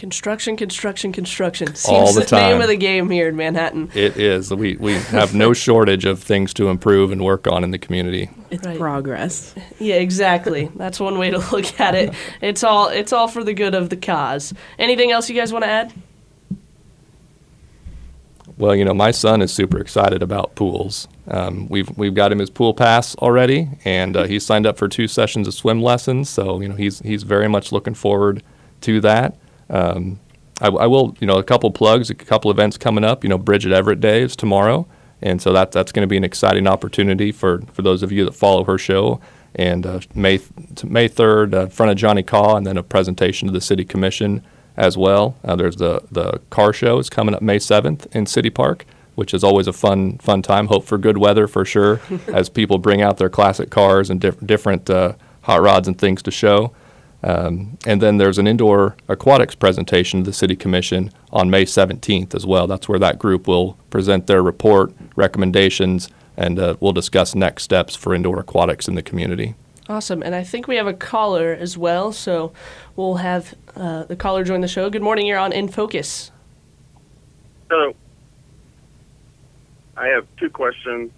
Construction, 0.00 0.56
construction, 0.56 1.12
construction. 1.12 1.74
Seems 1.74 1.86
All 1.86 2.12
the 2.14 2.24
time. 2.24 2.52
name 2.52 2.62
of 2.62 2.68
the 2.68 2.76
game 2.78 3.10
here 3.10 3.28
in 3.28 3.36
Manhattan. 3.36 3.90
It 3.92 4.16
is. 4.16 4.50
We, 4.50 4.76
we 4.76 4.94
have 4.94 5.34
no 5.34 5.52
shortage 5.66 6.06
of 6.06 6.22
things 6.22 6.54
to 6.54 6.70
improve 6.70 7.12
and 7.12 7.22
work 7.22 7.46
on 7.46 7.64
in 7.64 7.70
the 7.70 7.76
community. 7.76 8.30
It's 8.50 8.66
Right. 8.66 8.78
progress. 8.78 9.54
Yeah, 9.78 9.96
exactly. 9.96 10.70
That's 10.74 10.98
one 11.00 11.18
way 11.18 11.28
to 11.28 11.36
look 11.52 11.78
at 11.78 11.94
it. 11.94 12.14
It's 12.40 12.64
all 12.64 12.88
it's 12.88 13.12
all 13.12 13.28
for 13.28 13.44
the 13.44 13.52
good 13.52 13.74
of 13.74 13.90
the 13.90 13.96
cause. 13.98 14.54
Anything 14.78 15.10
else 15.10 15.28
you 15.28 15.36
guys 15.36 15.52
want 15.52 15.66
to 15.66 15.70
add? 15.70 15.92
Well, 18.56 18.74
you 18.74 18.86
know, 18.86 18.94
my 18.94 19.10
son 19.10 19.42
is 19.42 19.52
super 19.52 19.78
excited 19.78 20.22
about 20.22 20.54
pools. 20.54 21.08
Um, 21.28 21.68
we've 21.68 21.94
we've 21.98 22.14
got 22.14 22.32
him 22.32 22.38
his 22.38 22.48
pool 22.48 22.72
pass 22.72 23.14
already, 23.16 23.68
and 23.84 24.16
uh, 24.16 24.24
he's 24.24 24.46
signed 24.46 24.66
up 24.66 24.78
for 24.78 24.88
two 24.88 25.08
sessions 25.08 25.46
of 25.46 25.52
swim 25.52 25.82
lessons. 25.82 26.30
So 26.30 26.62
you 26.62 26.68
know, 26.68 26.76
he's 26.76 27.00
he's 27.00 27.22
very 27.22 27.48
much 27.48 27.70
looking 27.70 27.92
forward 27.94 28.42
to 28.80 28.98
that. 29.02 29.36
Um, 29.70 30.20
I, 30.60 30.68
I 30.68 30.86
will, 30.86 31.16
you 31.20 31.26
know, 31.26 31.38
a 31.38 31.42
couple 31.42 31.70
plugs, 31.70 32.10
a 32.10 32.14
couple 32.14 32.50
events 32.50 32.76
coming 32.76 33.04
up. 33.04 33.24
You 33.24 33.30
know, 33.30 33.38
Bridget 33.38 33.72
Everett 33.72 34.00
Day 34.00 34.22
is 34.22 34.36
tomorrow, 34.36 34.86
and 35.22 35.40
so 35.40 35.52
that 35.52 35.72
that's 35.72 35.92
going 35.92 36.02
to 36.02 36.10
be 36.10 36.16
an 36.16 36.24
exciting 36.24 36.66
opportunity 36.66 37.32
for 37.32 37.62
for 37.72 37.82
those 37.82 38.02
of 38.02 38.12
you 38.12 38.24
that 38.26 38.32
follow 38.32 38.64
her 38.64 38.78
show. 38.78 39.20
And 39.54 39.86
uh, 39.86 40.00
May 40.14 40.40
May 40.84 41.08
third, 41.08 41.54
uh, 41.54 41.62
in 41.62 41.70
front 41.70 41.92
of 41.92 41.98
Johnny 41.98 42.22
Kaw, 42.22 42.56
and 42.56 42.66
then 42.66 42.76
a 42.76 42.82
presentation 42.82 43.48
to 43.48 43.52
the 43.52 43.60
City 43.60 43.84
Commission 43.84 44.42
as 44.76 44.96
well. 44.96 45.36
Uh, 45.44 45.56
there's 45.56 45.76
the 45.76 46.02
the 46.10 46.40
car 46.50 46.72
show 46.72 46.98
is 46.98 47.10
coming 47.10 47.34
up 47.34 47.42
May 47.42 47.58
7th 47.58 48.06
in 48.14 48.26
City 48.26 48.50
Park, 48.50 48.86
which 49.14 49.34
is 49.34 49.42
always 49.42 49.66
a 49.66 49.72
fun 49.72 50.18
fun 50.18 50.42
time. 50.42 50.66
Hope 50.66 50.84
for 50.84 50.98
good 50.98 51.18
weather 51.18 51.46
for 51.46 51.64
sure, 51.64 52.00
as 52.28 52.48
people 52.48 52.78
bring 52.78 53.02
out 53.02 53.16
their 53.18 53.30
classic 53.30 53.70
cars 53.70 54.10
and 54.10 54.20
diff- 54.20 54.40
different 54.44 54.88
uh, 54.88 55.14
hot 55.42 55.62
rods 55.62 55.88
and 55.88 55.98
things 55.98 56.22
to 56.22 56.30
show. 56.30 56.72
Um, 57.22 57.76
and 57.86 58.00
then 58.00 58.16
there's 58.16 58.38
an 58.38 58.46
indoor 58.46 58.96
aquatics 59.08 59.54
presentation 59.54 60.20
to 60.20 60.30
the 60.30 60.32
City 60.32 60.56
Commission 60.56 61.12
on 61.32 61.50
May 61.50 61.64
17th 61.64 62.34
as 62.34 62.46
well. 62.46 62.66
That's 62.66 62.88
where 62.88 62.98
that 62.98 63.18
group 63.18 63.46
will 63.46 63.76
present 63.90 64.26
their 64.26 64.42
report, 64.42 64.92
recommendations, 65.16 66.08
and 66.36 66.58
uh, 66.58 66.76
we'll 66.80 66.92
discuss 66.92 67.34
next 67.34 67.64
steps 67.64 67.94
for 67.94 68.14
indoor 68.14 68.40
aquatics 68.40 68.88
in 68.88 68.94
the 68.94 69.02
community. 69.02 69.54
Awesome. 69.88 70.22
And 70.22 70.34
I 70.34 70.44
think 70.44 70.68
we 70.68 70.76
have 70.76 70.86
a 70.86 70.94
caller 70.94 71.52
as 71.52 71.76
well, 71.76 72.12
so 72.12 72.52
we'll 72.96 73.16
have 73.16 73.54
uh, 73.76 74.04
the 74.04 74.16
caller 74.16 74.44
join 74.44 74.60
the 74.60 74.68
show. 74.68 74.88
Good 74.88 75.02
morning. 75.02 75.26
You're 75.26 75.38
on 75.38 75.52
In 75.52 75.68
Focus. 75.68 76.30
So, 77.68 77.94
I 79.96 80.06
have 80.08 80.26
two 80.38 80.48
questions. 80.48 81.10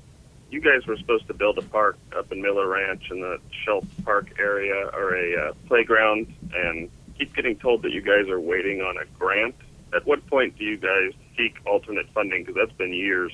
You 0.52 0.61
guys 0.61 0.87
were 0.87 0.99
supposed 0.99 1.26
to 1.28 1.35
build 1.35 1.56
a 1.56 1.62
park 1.62 1.97
up 2.14 2.30
in 2.30 2.42
Miller 2.42 2.68
Ranch 2.68 3.11
in 3.11 3.23
the 3.23 3.38
Schultz 3.64 3.88
Park 4.04 4.38
area 4.38 4.90
or 4.92 5.16
a 5.16 5.49
uh, 5.49 5.52
playground, 5.66 6.30
and 6.54 6.90
keep 7.18 7.35
getting 7.35 7.56
told 7.56 7.80
that 7.82 7.92
you 7.92 8.02
guys 8.02 8.28
are 8.28 8.38
waiting 8.38 8.82
on 8.82 8.99
a 8.99 9.06
grant. 9.18 9.54
At 9.97 10.04
what 10.04 10.26
point 10.26 10.59
do 10.59 10.64
you 10.64 10.76
guys 10.76 11.14
seek 11.38 11.56
alternate 11.64 12.06
funding? 12.12 12.42
Because 12.44 12.54
that's 12.54 12.76
been 12.76 12.92
years. 12.92 13.32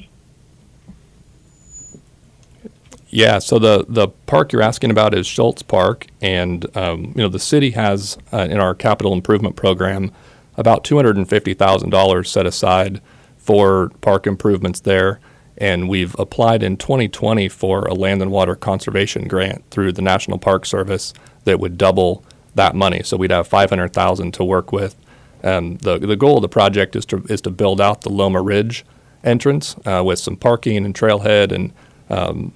Yeah, 3.08 3.40
so 3.40 3.58
the, 3.58 3.84
the 3.88 4.08
park 4.26 4.52
you're 4.52 4.62
asking 4.62 4.92
about 4.92 5.12
is 5.12 5.26
Schultz 5.26 5.62
Park, 5.62 6.06
and 6.20 6.64
um, 6.76 7.14
you 7.16 7.22
know 7.22 7.28
the 7.28 7.40
city 7.40 7.72
has 7.72 8.16
uh, 8.32 8.46
in 8.48 8.60
our 8.60 8.76
capital 8.76 9.12
improvement 9.12 9.56
program 9.56 10.12
about 10.56 10.84
two 10.84 10.94
hundred 10.94 11.16
and 11.16 11.28
fifty 11.28 11.52
thousand 11.52 11.90
dollars 11.90 12.30
set 12.30 12.46
aside 12.46 13.00
for 13.38 13.88
park 14.02 14.28
improvements 14.28 14.78
there, 14.80 15.18
and 15.59 15.88
we've 15.88 16.15
applied 16.19 16.62
in 16.62 16.77
2020 16.77 17.49
for 17.49 17.85
a 17.87 17.95
land 17.95 18.23
and 18.23 18.31
water 18.31 18.55
conservation 18.55 19.29
grant 19.29 19.65
through 19.71 19.93
the 19.93 20.03
National 20.03 20.38
Park 20.38 20.65
Service 20.65 21.12
that 21.45 21.61
would 21.61 21.77
double 21.77 22.25
that 22.55 22.75
money. 22.75 23.03
So 23.03 23.17
we'd 23.17 23.31
have 23.31 23.47
five 23.49 23.71
hundred 23.71 23.93
thousand 23.93 24.33
to 24.35 24.45
work 24.45 24.73
with. 24.73 24.97
Um, 25.45 25.77
the 25.79 25.99
the 25.99 26.17
goal 26.17 26.37
of 26.37 26.43
the 26.43 26.49
project 26.49 26.97
is 26.97 27.05
to 27.07 27.25
is 27.29 27.41
to 27.43 27.50
build 27.50 27.81
out 27.81 28.03
the 28.03 28.11
Loma 28.11 28.43
Ridge 28.43 28.85
entrance 29.25 29.77
uh, 29.85 30.03
with 30.05 30.19
some 30.19 30.37
parking 30.37 30.85
and 30.85 30.95
trailhead 30.95 31.53
and 31.53 31.73
um, 32.09 32.53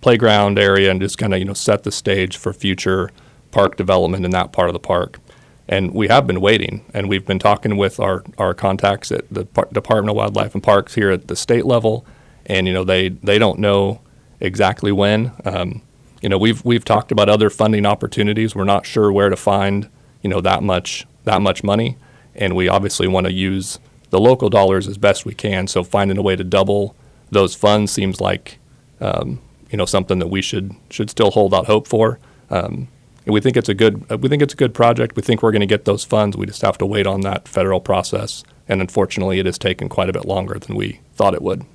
playground 0.00 0.58
area 0.58 0.90
and 0.90 1.00
just 1.00 1.18
kind 1.18 1.32
of 1.32 1.38
you 1.38 1.44
know 1.44 1.54
set 1.54 1.82
the 1.82 1.92
stage 1.92 2.36
for 2.36 2.52
future 2.52 3.10
park 3.50 3.76
development 3.76 4.24
in 4.24 4.30
that 4.32 4.52
part 4.52 4.68
of 4.68 4.72
the 4.72 4.80
park. 4.80 5.18
And 5.66 5.94
we 5.94 6.08
have 6.08 6.26
been 6.26 6.42
waiting, 6.42 6.84
and 6.92 7.08
we've 7.08 7.24
been 7.24 7.38
talking 7.38 7.78
with 7.78 7.98
our, 7.98 8.22
our 8.36 8.52
contacts 8.52 9.10
at 9.10 9.24
the 9.32 9.46
Par- 9.46 9.68
Department 9.72 10.10
of 10.10 10.16
Wildlife 10.16 10.52
and 10.52 10.62
Parks 10.62 10.94
here 10.94 11.10
at 11.10 11.28
the 11.28 11.36
state 11.36 11.64
level, 11.64 12.04
and 12.46 12.66
you 12.66 12.72
know 12.72 12.84
they 12.84 13.08
they 13.08 13.38
don't 13.38 13.58
know 13.58 14.00
exactly 14.40 14.92
when. 14.92 15.32
Um, 15.44 15.82
you 16.22 16.28
know 16.28 16.38
we've 16.38 16.64
we've 16.64 16.84
talked 16.84 17.12
about 17.12 17.28
other 17.28 17.50
funding 17.50 17.86
opportunities. 17.86 18.54
We're 18.54 18.64
not 18.64 18.86
sure 18.86 19.12
where 19.12 19.28
to 19.28 19.36
find 19.36 19.88
you 20.22 20.30
know 20.30 20.40
that 20.40 20.62
much 20.62 21.06
that 21.24 21.42
much 21.42 21.62
money, 21.62 21.96
and 22.34 22.56
we 22.56 22.68
obviously 22.68 23.06
want 23.06 23.26
to 23.26 23.32
use 23.32 23.78
the 24.10 24.20
local 24.20 24.48
dollars 24.48 24.88
as 24.88 24.96
best 24.96 25.26
we 25.26 25.34
can. 25.34 25.66
So 25.66 25.84
finding 25.84 26.16
a 26.16 26.22
way 26.22 26.36
to 26.36 26.44
double 26.44 26.94
those 27.30 27.54
funds 27.54 27.92
seems 27.92 28.20
like 28.20 28.58
um, 29.00 29.40
you 29.70 29.76
know 29.76 29.84
something 29.84 30.18
that 30.18 30.28
we 30.28 30.40
should 30.40 30.74
should 30.90 31.10
still 31.10 31.30
hold 31.30 31.52
out 31.52 31.66
hope 31.66 31.86
for. 31.86 32.18
Um, 32.50 32.88
and 33.26 33.32
we 33.32 33.40
think 33.40 33.56
it's 33.56 33.68
a 33.68 33.74
good 33.74 34.08
we 34.22 34.28
think 34.28 34.42
it's 34.42 34.54
a 34.54 34.56
good 34.56 34.72
project. 34.74 35.16
We 35.16 35.22
think 35.22 35.42
we're 35.42 35.52
going 35.52 35.60
to 35.60 35.66
get 35.66 35.84
those 35.84 36.04
funds. 36.04 36.36
We 36.36 36.46
just 36.46 36.62
have 36.62 36.78
to 36.78 36.86
wait 36.86 37.06
on 37.06 37.22
that 37.22 37.48
federal 37.48 37.80
process. 37.80 38.44
And 38.68 38.80
unfortunately, 38.80 39.38
it 39.38 39.46
has 39.46 39.58
taken 39.58 39.88
quite 39.88 40.08
a 40.08 40.12
bit 40.12 40.24
longer 40.24 40.58
than 40.58 40.74
we 40.74 41.00
thought 41.14 41.34
it 41.34 41.42
would. 41.42 41.66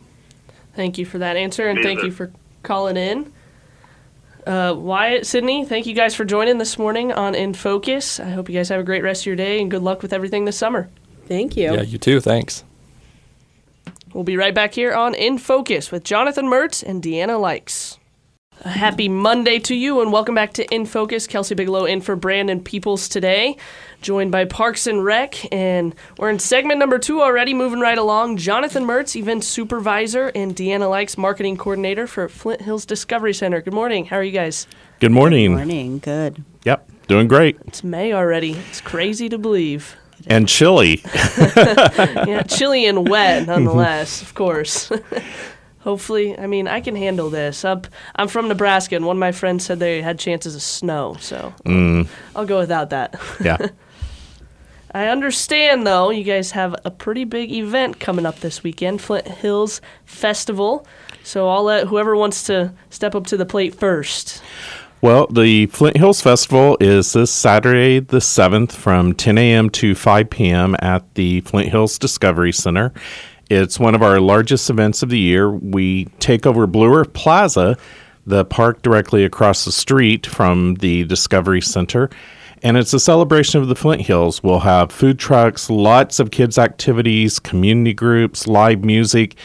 Thank 0.76 0.98
you 0.98 1.06
for 1.06 1.18
that 1.18 1.36
answer, 1.36 1.68
and 1.68 1.82
thank 1.82 2.04
you 2.04 2.12
for 2.12 2.32
calling 2.64 2.98
in. 2.98 3.34
Uh, 4.46 4.74
Wyatt, 4.76 5.24
Sydni, 5.24 5.68
thank 5.68 5.86
you 5.86 5.94
guys 5.94 6.16
for 6.16 6.26
joining 6.26 6.58
this 6.58 6.78
morning 6.78 7.12
on 7.12 7.36
In 7.36 7.54
Focus. 7.54 8.20
I 8.20 8.30
hope 8.30 8.50
you 8.50 8.56
guys 8.56 8.70
have 8.70 8.80
a 8.80 8.84
great 8.84 9.04
rest 9.04 9.24
of 9.24 9.26
your 9.28 9.36
day 9.36 9.62
and 9.62 9.70
good 9.70 9.82
luck 9.82 10.02
with 10.02 10.14
everything 10.14 10.46
this 10.46 10.58
summer. 10.58 10.90
Thank 11.28 11.56
you. 11.56 11.74
Yeah, 11.74 11.82
you 11.82 11.98
too. 11.98 12.20
Thanks. 12.20 12.64
We'll 14.14 14.24
be 14.24 14.38
right 14.38 14.56
back 14.56 14.74
here 14.74 14.94
on 14.94 15.14
In 15.14 15.38
Focus 15.38 15.92
with 15.92 16.04
Jonathan 16.04 16.46
Mertz 16.46 16.82
and 16.82 17.04
Deanna 17.04 17.40
Likes. 17.40 18.00
A 18.66 18.70
happy 18.70 19.08
Monday 19.08 19.58
to 19.60 19.74
you, 19.74 20.02
and 20.02 20.12
welcome 20.12 20.36
back 20.36 20.52
to 20.54 20.66
In 20.74 20.86
Focus. 20.86 21.28
Kelsey 21.28 21.56
Bigelow 21.56 21.86
in 21.86 22.02
for 22.02 22.18
Brandon 22.18 22.62
Peoples 22.62 23.08
today, 23.08 23.56
joined 24.02 24.34
by 24.34 24.44
Parks 24.44 24.86
and 24.86 25.06
Rec, 25.06 25.52
and 25.54 25.96
we're 26.18 26.30
in 26.30 26.40
segment 26.40 26.78
number 26.78 27.00
two 27.00 27.22
already, 27.22 27.54
moving 27.54 27.80
right 27.80 27.98
along. 27.98 28.36
Jonathan 28.36 28.84
Mertz, 28.84 29.16
event 29.16 29.46
supervisor, 29.46 30.28
and 30.36 30.58
Deanna 30.58 30.90
Likes, 30.90 31.18
marketing 31.18 31.56
coordinator 31.56 32.06
for 32.06 32.28
Flint 32.28 32.62
Hills 32.64 32.86
Discovery 32.86 33.34
Center. 33.34 33.62
Good 33.62 33.74
morning. 33.74 34.04
How 34.06 34.18
are 34.18 34.24
you 34.24 34.34
guys? 34.34 34.68
Good 35.00 35.12
morning. 35.14 35.54
Morning. 35.54 36.00
Good. 36.00 36.44
Yep, 36.66 36.90
doing 37.08 37.30
great. 37.30 37.58
It's 37.66 37.82
May 37.82 38.12
already. 38.12 38.54
It's 38.70 38.82
crazy 38.82 39.30
to 39.30 39.38
believe. 39.38 39.96
And 40.28 40.50
chilly. 40.50 41.02
Yeah, 42.28 42.44
chilly 42.44 42.86
and 42.86 43.08
wet, 43.08 43.48
nonetheless, 43.48 44.22
of 44.22 44.34
course. 44.36 44.92
Hopefully, 45.82 46.38
I 46.38 46.46
mean, 46.46 46.68
I 46.68 46.82
can 46.82 46.96
handle 46.96 47.30
this. 47.30 47.64
Up, 47.64 47.88
I'm 48.16 48.28
from 48.28 48.48
Nebraska, 48.48 48.96
and 48.96 49.06
one 49.06 49.16
of 49.16 49.20
my 49.20 49.32
friends 49.32 49.66
said 49.66 49.80
they 49.80 50.02
had 50.02 50.20
chances 50.20 50.56
of 50.56 50.62
snow, 50.62 51.16
so 51.20 51.54
mm. 51.66 52.08
I'll 52.36 52.46
go 52.46 52.60
without 52.60 52.90
that. 52.90 53.20
Yeah. 53.44 53.58
I 54.92 55.08
understand, 55.08 55.86
though, 55.86 56.10
you 56.10 56.24
guys 56.24 56.52
have 56.52 56.76
a 56.84 56.90
pretty 56.90 57.24
big 57.24 57.52
event 57.52 58.00
coming 58.00 58.26
up 58.26 58.40
this 58.40 58.64
weekend, 58.64 59.02
Flint 59.02 59.28
Hills 59.28 59.82
Festival. 60.06 60.86
So 61.24 61.48
I'll 61.48 61.64
let 61.64 61.88
whoever 61.88 62.16
wants 62.16 62.44
to 62.44 62.74
step 62.90 63.14
up 63.14 63.28
to 63.28 63.38
the 63.38 63.46
plate 63.46 63.76
first. 63.76 64.42
Well, 65.02 65.28
the 65.28 65.68
Flint 65.68 65.96
Hills 65.96 66.22
Festival 66.22 66.76
is 66.82 67.14
this 67.14 67.32
Saturday, 67.32 68.00
the 68.00 68.18
7th, 68.18 68.72
from 68.72 69.14
10 69.14 69.38
a.m. 69.38 69.70
to 69.70 69.96
5 69.96 70.30
p.m. 70.30 70.76
at 70.80 71.14
the 71.14 71.42
Flint 71.42 71.70
Hills 71.70 71.98
Discovery 72.00 72.52
Center. 72.52 72.92
It's 73.50 73.80
one 73.80 73.96
of 73.96 74.04
our 74.04 74.20
largest 74.20 74.70
events 74.70 75.02
of 75.02 75.10
the 75.10 75.18
year. 75.18 75.50
We 75.50 76.06
take 76.20 76.46
over 76.46 76.68
Blue 76.68 76.94
Earth 76.94 77.14
Plaza, 77.14 77.78
the 78.26 78.46
park 78.46 78.84
directly 78.84 79.26
across 79.26 79.66
the 79.66 79.72
street 79.72 80.28
from 80.28 80.76
the 80.76 81.04
Discovery 81.06 81.62
Center. 81.62 82.10
And 82.62 82.78
it's 82.78 82.94
a 82.94 83.00
celebration 83.00 83.62
of 83.62 83.68
the 83.68 83.76
Flint 83.76 84.02
Hills. 84.02 84.44
We'll 84.44 84.60
have 84.60 84.92
food 84.92 85.18
trucks, 85.18 85.70
lots 85.70 86.20
of 86.20 86.30
kids' 86.30 86.58
activities, 86.60 87.40
community 87.40 87.94
groups, 87.94 88.48
live 88.48 88.84
music. 88.84 89.36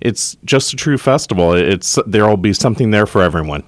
It's 0.00 0.36
just 0.44 0.74
a 0.74 0.76
true 0.76 0.98
festival. 0.98 1.54
It's 1.54 1.98
there 2.06 2.28
will 2.28 2.36
be 2.36 2.52
something 2.52 2.90
there 2.90 3.06
for 3.06 3.22
everyone. 3.22 3.64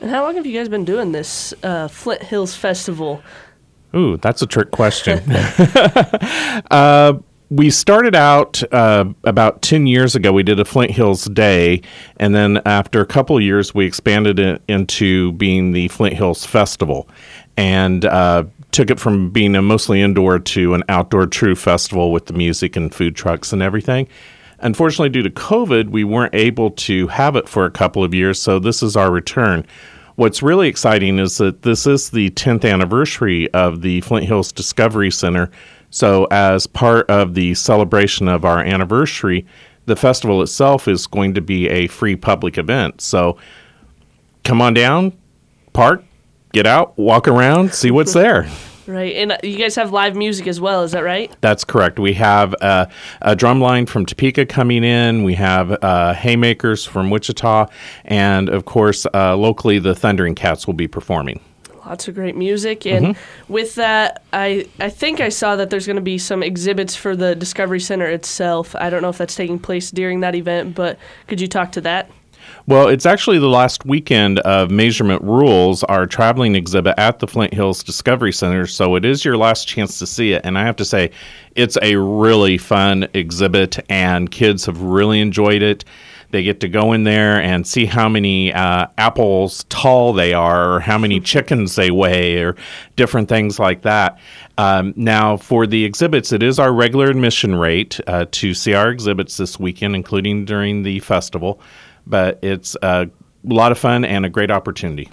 And 0.00 0.10
how 0.10 0.22
long 0.24 0.36
have 0.36 0.46
you 0.46 0.58
guys 0.58 0.68
been 0.68 0.84
doing 0.84 1.12
this 1.12 1.54
uh, 1.62 1.88
Flint 1.88 2.22
Hills 2.22 2.54
Festival? 2.54 3.22
Ooh, 3.94 4.16
that's 4.18 4.42
a 4.42 4.46
trick 4.46 4.70
question. 4.70 5.18
uh, 6.70 7.14
we 7.50 7.68
started 7.68 8.14
out 8.14 8.62
uh, 8.72 9.04
about 9.24 9.60
10 9.60 9.88
years 9.88 10.14
ago. 10.14 10.32
We 10.32 10.44
did 10.44 10.60
a 10.60 10.64
Flint 10.64 10.92
Hills 10.92 11.24
Day. 11.24 11.82
And 12.18 12.32
then 12.32 12.62
after 12.64 13.00
a 13.00 13.06
couple 13.06 13.40
years, 13.40 13.74
we 13.74 13.84
expanded 13.84 14.38
it 14.38 14.62
into 14.68 15.32
being 15.32 15.72
the 15.72 15.88
Flint 15.88 16.14
Hills 16.14 16.46
Festival 16.46 17.08
and 17.56 18.04
uh, 18.04 18.44
took 18.70 18.88
it 18.88 19.00
from 19.00 19.30
being 19.30 19.56
a 19.56 19.62
mostly 19.62 20.00
indoor 20.00 20.38
to 20.38 20.74
an 20.74 20.84
outdoor 20.88 21.26
true 21.26 21.56
festival 21.56 22.12
with 22.12 22.26
the 22.26 22.32
music 22.32 22.76
and 22.76 22.94
food 22.94 23.16
trucks 23.16 23.52
and 23.52 23.62
everything. 23.62 24.06
Unfortunately, 24.60 25.08
due 25.08 25.22
to 25.22 25.30
COVID, 25.30 25.88
we 25.90 26.04
weren't 26.04 26.34
able 26.34 26.70
to 26.70 27.08
have 27.08 27.34
it 27.34 27.48
for 27.48 27.64
a 27.64 27.70
couple 27.70 28.04
of 28.04 28.14
years. 28.14 28.40
So 28.40 28.60
this 28.60 28.80
is 28.80 28.96
our 28.96 29.10
return. 29.10 29.66
What's 30.14 30.42
really 30.42 30.68
exciting 30.68 31.18
is 31.18 31.38
that 31.38 31.62
this 31.62 31.86
is 31.86 32.10
the 32.10 32.30
10th 32.30 32.70
anniversary 32.70 33.50
of 33.54 33.80
the 33.80 34.02
Flint 34.02 34.26
Hills 34.26 34.52
Discovery 34.52 35.10
Center. 35.10 35.50
So, 35.90 36.26
as 36.30 36.66
part 36.66 37.10
of 37.10 37.34
the 37.34 37.54
celebration 37.54 38.28
of 38.28 38.44
our 38.44 38.60
anniversary, 38.60 39.44
the 39.86 39.96
festival 39.96 40.40
itself 40.42 40.86
is 40.86 41.06
going 41.06 41.34
to 41.34 41.40
be 41.40 41.68
a 41.68 41.88
free 41.88 42.16
public 42.16 42.58
event. 42.58 43.00
So, 43.00 43.36
come 44.44 44.62
on 44.62 44.74
down, 44.74 45.12
park, 45.72 46.04
get 46.52 46.66
out, 46.66 46.96
walk 46.96 47.26
around, 47.26 47.74
see 47.74 47.90
what's 47.90 48.12
there. 48.12 48.48
Right, 48.86 49.14
and 49.14 49.32
uh, 49.32 49.38
you 49.44 49.56
guys 49.56 49.76
have 49.76 49.92
live 49.92 50.16
music 50.16 50.48
as 50.48 50.60
well, 50.60 50.82
is 50.82 50.92
that 50.92 51.04
right? 51.04 51.32
That's 51.42 51.62
correct. 51.62 52.00
We 52.00 52.12
have 52.14 52.56
uh, 52.60 52.86
a 53.22 53.36
drum 53.36 53.60
line 53.60 53.86
from 53.86 54.04
Topeka 54.04 54.46
coming 54.46 54.82
in. 54.82 55.22
We 55.22 55.34
have 55.34 55.70
uh, 55.84 56.12
Haymakers 56.14 56.84
from 56.86 57.08
Wichita. 57.08 57.66
And 58.04 58.48
of 58.48 58.64
course, 58.64 59.06
uh, 59.14 59.36
locally, 59.36 59.78
the 59.78 59.94
Thundering 59.94 60.34
Cats 60.34 60.66
will 60.66 60.74
be 60.74 60.88
performing. 60.88 61.40
Lots 61.90 62.06
of 62.06 62.14
great 62.14 62.36
music, 62.36 62.86
and 62.86 63.04
mm-hmm. 63.04 63.52
with 63.52 63.74
that, 63.74 64.22
I 64.32 64.68
I 64.78 64.90
think 64.90 65.20
I 65.20 65.28
saw 65.28 65.56
that 65.56 65.70
there's 65.70 65.86
going 65.86 65.96
to 65.96 66.02
be 66.02 66.18
some 66.18 66.40
exhibits 66.40 66.94
for 66.94 67.16
the 67.16 67.34
Discovery 67.34 67.80
Center 67.80 68.06
itself. 68.06 68.76
I 68.76 68.90
don't 68.90 69.02
know 69.02 69.08
if 69.08 69.18
that's 69.18 69.34
taking 69.34 69.58
place 69.58 69.90
during 69.90 70.20
that 70.20 70.36
event, 70.36 70.76
but 70.76 71.00
could 71.26 71.40
you 71.40 71.48
talk 71.48 71.72
to 71.72 71.80
that? 71.80 72.08
Well, 72.68 72.86
it's 72.86 73.06
actually 73.06 73.40
the 73.40 73.48
last 73.48 73.84
weekend 73.84 74.38
of 74.40 74.70
Measurement 74.70 75.20
Rules, 75.22 75.82
our 75.82 76.06
traveling 76.06 76.54
exhibit 76.54 76.94
at 76.96 77.18
the 77.18 77.26
Flint 77.26 77.52
Hills 77.52 77.82
Discovery 77.82 78.32
Center. 78.32 78.68
So 78.68 78.94
it 78.94 79.04
is 79.04 79.24
your 79.24 79.36
last 79.36 79.66
chance 79.66 79.98
to 79.98 80.06
see 80.06 80.30
it. 80.30 80.42
And 80.44 80.56
I 80.56 80.64
have 80.64 80.76
to 80.76 80.84
say, 80.84 81.10
it's 81.56 81.76
a 81.82 81.96
really 81.96 82.56
fun 82.56 83.08
exhibit, 83.14 83.84
and 83.90 84.30
kids 84.30 84.64
have 84.66 84.80
really 84.80 85.20
enjoyed 85.20 85.62
it. 85.62 85.84
They 86.30 86.42
get 86.42 86.60
to 86.60 86.68
go 86.68 86.92
in 86.92 87.04
there 87.04 87.40
and 87.40 87.66
see 87.66 87.86
how 87.86 88.08
many 88.08 88.52
uh, 88.52 88.86
apples 88.98 89.64
tall 89.68 90.12
they 90.12 90.32
are, 90.32 90.74
or 90.74 90.80
how 90.80 90.98
many 90.98 91.20
chickens 91.20 91.74
they 91.74 91.90
weigh, 91.90 92.38
or 92.38 92.56
different 92.96 93.28
things 93.28 93.58
like 93.58 93.82
that. 93.82 94.18
Um, 94.58 94.92
now, 94.96 95.36
for 95.36 95.66
the 95.66 95.84
exhibits, 95.84 96.32
it 96.32 96.42
is 96.42 96.58
our 96.58 96.72
regular 96.72 97.06
admission 97.06 97.56
rate 97.56 97.98
uh, 98.06 98.26
to 98.32 98.54
see 98.54 98.74
our 98.74 98.90
exhibits 98.90 99.36
this 99.36 99.58
weekend, 99.58 99.96
including 99.96 100.44
during 100.44 100.82
the 100.82 101.00
festival. 101.00 101.60
But 102.06 102.38
it's 102.42 102.76
a 102.82 103.10
lot 103.44 103.72
of 103.72 103.78
fun 103.78 104.04
and 104.04 104.24
a 104.24 104.28
great 104.28 104.50
opportunity. 104.50 105.10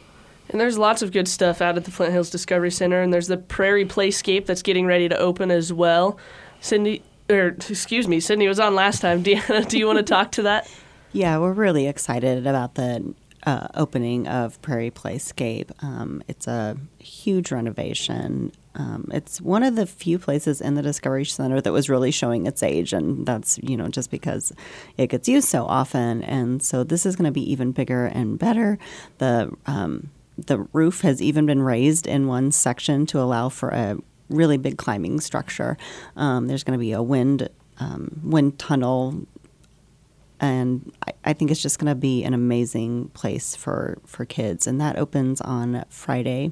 And 0.50 0.62
there's 0.62 0.78
lots 0.78 1.02
of 1.02 1.12
good 1.12 1.28
stuff 1.28 1.62
out 1.62 1.78
at 1.78 1.84
the 1.84 1.92
Flint 1.92 2.14
Hills 2.14 2.30
Discovery 2.30 2.72
Center, 2.72 3.02
and 3.02 3.14
there's 3.14 3.28
the 3.28 3.38
Prairie 3.38 3.86
Playscape 3.86 4.46
that's 4.46 4.62
getting 4.62 4.86
ready 4.86 5.10
to 5.10 5.18
open 5.18 5.52
as 5.52 5.74
well. 5.74 6.18
Cindy, 6.62 7.04
or 7.30 7.48
excuse 7.48 8.08
me, 8.08 8.20
Sydni 8.20 8.48
was 8.48 8.60
on 8.60 8.74
last 8.74 9.02
time. 9.02 9.24
Deanna, 9.24 9.68
do 9.70 9.78
you 9.78 9.86
want 9.86 9.98
to 9.98 10.04
talk 10.04 10.32
to 10.34 10.44
that? 10.44 10.70
Yeah, 11.14 11.38
we're 11.40 11.54
really 11.54 11.88
excited 11.88 12.46
about 12.46 12.76
the 12.76 13.14
uh, 13.44 13.68
opening 13.76 14.28
of 14.28 14.62
Prairie 14.62 14.92
Playscape. 14.92 15.72
Um, 15.82 16.22
it's 16.28 16.48
a 16.48 16.78
huge 17.00 17.52
renovation. 17.52 18.52
Um, 18.76 19.10
it's 19.12 19.40
one 19.40 19.64
of 19.64 19.76
the 19.76 19.86
few 19.86 20.20
places 20.20 20.60
in 20.60 20.76
the 20.76 20.82
Discovery 20.82 21.26
Center 21.26 21.62
that 21.62 21.72
was 21.72 21.90
really 21.90 22.12
showing 22.12 22.46
its 22.46 22.62
age, 22.62 22.94
and 22.94 23.26
that's 23.26 23.58
you 23.60 23.78
know 23.78 23.88
just 23.88 24.12
because 24.12 24.52
it 24.98 25.08
gets 25.08 25.30
used 25.30 25.48
so 25.48 25.66
often. 25.66 26.24
And 26.24 26.62
so 26.62 26.84
this 26.84 27.06
is 27.06 27.16
going 27.16 27.26
to 27.26 27.32
be 27.32 27.52
even 27.52 27.72
bigger 27.72 28.06
and 28.06 28.38
better. 28.38 28.78
The 29.18 29.52
um, 29.66 30.12
the 30.38 30.60
roof 30.74 31.02
has 31.02 31.22
even 31.22 31.46
been 31.46 31.62
raised 31.62 32.06
in 32.06 32.28
one 32.28 32.52
section 32.52 33.06
to 33.08 33.20
allow 33.20 33.50
for 33.50 33.70
a 33.70 33.98
really 34.30 34.58
big 34.58 34.78
climbing 34.78 35.22
structure. 35.22 35.78
Um, 36.18 36.48
there's 36.48 36.64
going 36.64 36.78
to 36.78 36.84
be 36.84 36.92
a 36.92 37.02
wind 37.02 37.50
um, 37.80 38.20
wind 38.24 38.60
tunnel 38.60 39.26
and 40.40 40.92
I, 41.06 41.14
I 41.26 41.34
think 41.34 41.52
it's 41.52 41.62
just 41.62 41.80
going 41.80 41.90
to 41.90 41.96
be 41.96 42.24
an 42.24 42.34
amazing 42.34 43.10
place 43.10 43.56
for 43.56 43.98
for 44.06 44.26
kids. 44.26 44.68
And 44.68 44.80
that 44.82 44.98
opens 44.98 45.42
on 45.42 45.84
Friday, 45.90 46.52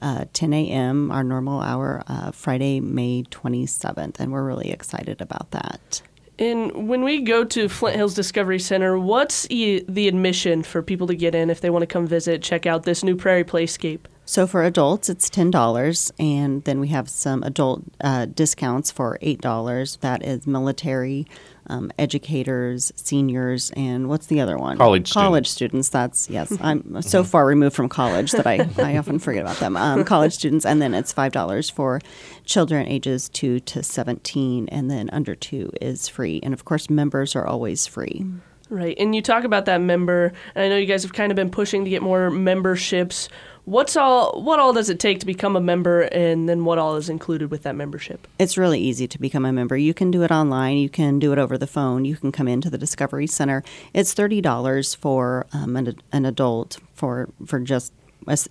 uh, 0.00 0.26
10 0.32 0.52
a.m. 0.52 1.10
our 1.10 1.24
normal 1.24 1.60
hour, 1.60 2.02
uh, 2.06 2.30
Friday, 2.30 2.80
May 2.80 3.24
27th, 3.24 4.20
and 4.20 4.32
we're 4.32 4.44
really 4.44 4.70
excited 4.70 5.20
about 5.20 5.50
that. 5.50 6.02
And 6.38 6.88
when 6.88 7.02
we 7.02 7.20
go 7.22 7.44
to 7.44 7.68
Flint 7.68 7.96
Hills 7.96 8.14
Discovery 8.14 8.60
Center, 8.60 8.96
what's 8.96 9.46
e- 9.50 9.84
the 9.88 10.06
admission 10.06 10.62
for 10.62 10.82
people 10.82 11.08
to 11.08 11.16
get 11.16 11.34
in 11.34 11.50
if 11.50 11.60
they 11.60 11.70
want 11.70 11.82
to 11.82 11.86
come 11.86 12.06
visit, 12.06 12.42
check 12.42 12.64
out 12.64 12.84
this 12.84 13.02
new 13.02 13.16
Prairie 13.16 13.42
Playscape? 13.42 14.02
So 14.24 14.46
for 14.46 14.62
adults, 14.62 15.08
it's 15.08 15.30
ten 15.30 15.50
dollars, 15.50 16.12
and 16.18 16.62
then 16.64 16.80
we 16.80 16.88
have 16.88 17.08
some 17.08 17.42
adult 17.42 17.82
uh, 18.02 18.26
discounts 18.26 18.90
for 18.90 19.18
eight 19.22 19.40
dollars. 19.40 19.96
That 20.02 20.22
is 20.22 20.46
military, 20.46 21.26
um, 21.68 21.90
educators, 21.98 22.92
seniors, 22.96 23.70
and 23.72 24.08
what's 24.08 24.26
the 24.26 24.40
other 24.40 24.56
one? 24.56 24.76
College 24.76 25.12
College 25.12 25.46
students. 25.46 25.88
That's 25.88 26.28
yes. 26.30 26.56
I'm 26.60 27.02
so 27.02 27.24
far 27.24 27.46
removed 27.46 27.76
from 27.76 27.88
college 27.88 28.32
that 28.32 28.46
I, 28.46 28.68
I 28.78 28.96
often 28.96 29.18
forget 29.18 29.42
about 29.42 29.58
them. 29.58 29.76
Um, 29.76 30.04
college 30.04 30.32
students, 30.32 30.64
and 30.64 30.80
then 30.80 30.94
it's 30.94 31.12
five 31.12 31.32
dollars 31.32 31.70
for 31.70 32.00
children 32.44 32.86
ages 32.86 33.28
two 33.28 33.60
to 33.60 33.82
seventeen, 33.82 34.68
and 34.68 34.90
then 34.90 35.10
under 35.10 35.34
two 35.34 35.72
is 35.80 36.08
free. 36.08 36.40
And 36.42 36.54
of 36.54 36.64
course, 36.64 36.90
members 36.90 37.36
are 37.36 37.46
always 37.46 37.86
free. 37.86 38.24
Right. 38.70 38.96
And 38.98 39.14
you 39.14 39.22
talk 39.22 39.44
about 39.44 39.64
that 39.64 39.80
member, 39.80 40.32
and 40.54 40.64
I 40.64 40.68
know 40.68 40.76
you 40.76 40.86
guys 40.86 41.02
have 41.02 41.14
kind 41.14 41.32
of 41.32 41.36
been 41.36 41.50
pushing 41.50 41.84
to 41.84 41.90
get 41.90 42.02
more 42.02 42.30
memberships. 42.30 43.28
What's 43.68 43.96
all 43.96 44.40
what 44.42 44.58
all 44.58 44.72
does 44.72 44.88
it 44.88 44.98
take 44.98 45.20
to 45.20 45.26
become 45.26 45.54
a 45.54 45.60
member 45.60 46.00
and 46.04 46.48
then 46.48 46.64
what 46.64 46.78
all 46.78 46.96
is 46.96 47.10
included 47.10 47.50
with 47.50 47.64
that 47.64 47.76
membership? 47.76 48.26
It's 48.38 48.56
really 48.56 48.80
easy 48.80 49.06
to 49.06 49.20
become 49.20 49.44
a 49.44 49.52
member. 49.52 49.76
You 49.76 49.92
can 49.92 50.10
do 50.10 50.22
it 50.22 50.30
online, 50.30 50.78
you 50.78 50.88
can 50.88 51.18
do 51.18 51.34
it 51.34 51.38
over 51.38 51.58
the 51.58 51.66
phone, 51.66 52.06
you 52.06 52.16
can 52.16 52.32
come 52.32 52.48
into 52.48 52.70
the 52.70 52.78
Discovery 52.78 53.26
Center. 53.26 53.62
It's 53.92 54.14
$30 54.14 54.96
for 54.96 55.46
um, 55.52 55.76
an, 55.76 55.98
an 56.12 56.24
adult 56.24 56.78
for 56.94 57.28
for 57.44 57.60
just 57.60 57.92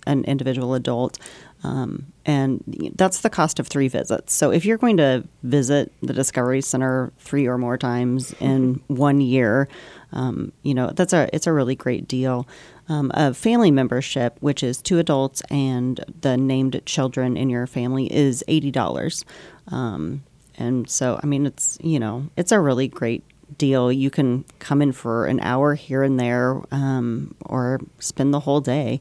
an 0.06 0.24
individual 0.24 0.74
adult. 0.74 1.18
Um, 1.64 2.12
and 2.24 2.62
that's 2.94 3.20
the 3.20 3.30
cost 3.30 3.58
of 3.58 3.66
three 3.66 3.88
visits. 3.88 4.32
So 4.34 4.52
if 4.52 4.64
you're 4.64 4.78
going 4.78 4.98
to 4.98 5.24
visit 5.42 5.92
the 6.00 6.12
Discovery 6.12 6.60
Center 6.60 7.12
three 7.18 7.48
or 7.48 7.58
more 7.58 7.76
times 7.76 8.34
in 8.38 8.80
one 8.86 9.20
year, 9.20 9.68
um, 10.12 10.52
you 10.62 10.74
know 10.74 10.92
that's 10.92 11.12
a 11.12 11.28
it's 11.32 11.46
a 11.48 11.52
really 11.52 11.74
great 11.74 12.06
deal. 12.06 12.46
Um, 12.88 13.10
a 13.14 13.34
family 13.34 13.70
membership, 13.70 14.36
which 14.40 14.62
is 14.62 14.80
two 14.80 14.98
adults 14.98 15.42
and 15.50 16.02
the 16.20 16.36
named 16.36 16.80
children 16.86 17.36
in 17.36 17.50
your 17.50 17.66
family, 17.66 18.12
is 18.12 18.42
eighty 18.48 18.70
dollars. 18.70 19.24
Um, 19.68 20.24
and 20.56 20.88
so, 20.88 21.20
I 21.22 21.26
mean, 21.26 21.46
it's 21.46 21.78
you 21.82 22.00
know, 22.00 22.28
it's 22.36 22.52
a 22.52 22.58
really 22.58 22.88
great 22.88 23.24
deal. 23.56 23.92
You 23.92 24.10
can 24.10 24.44
come 24.58 24.82
in 24.82 24.92
for 24.92 25.26
an 25.26 25.40
hour 25.40 25.74
here 25.74 26.02
and 26.02 26.18
there, 26.18 26.60
um, 26.70 27.34
or 27.44 27.80
spend 27.98 28.32
the 28.32 28.40
whole 28.40 28.60
day. 28.60 29.00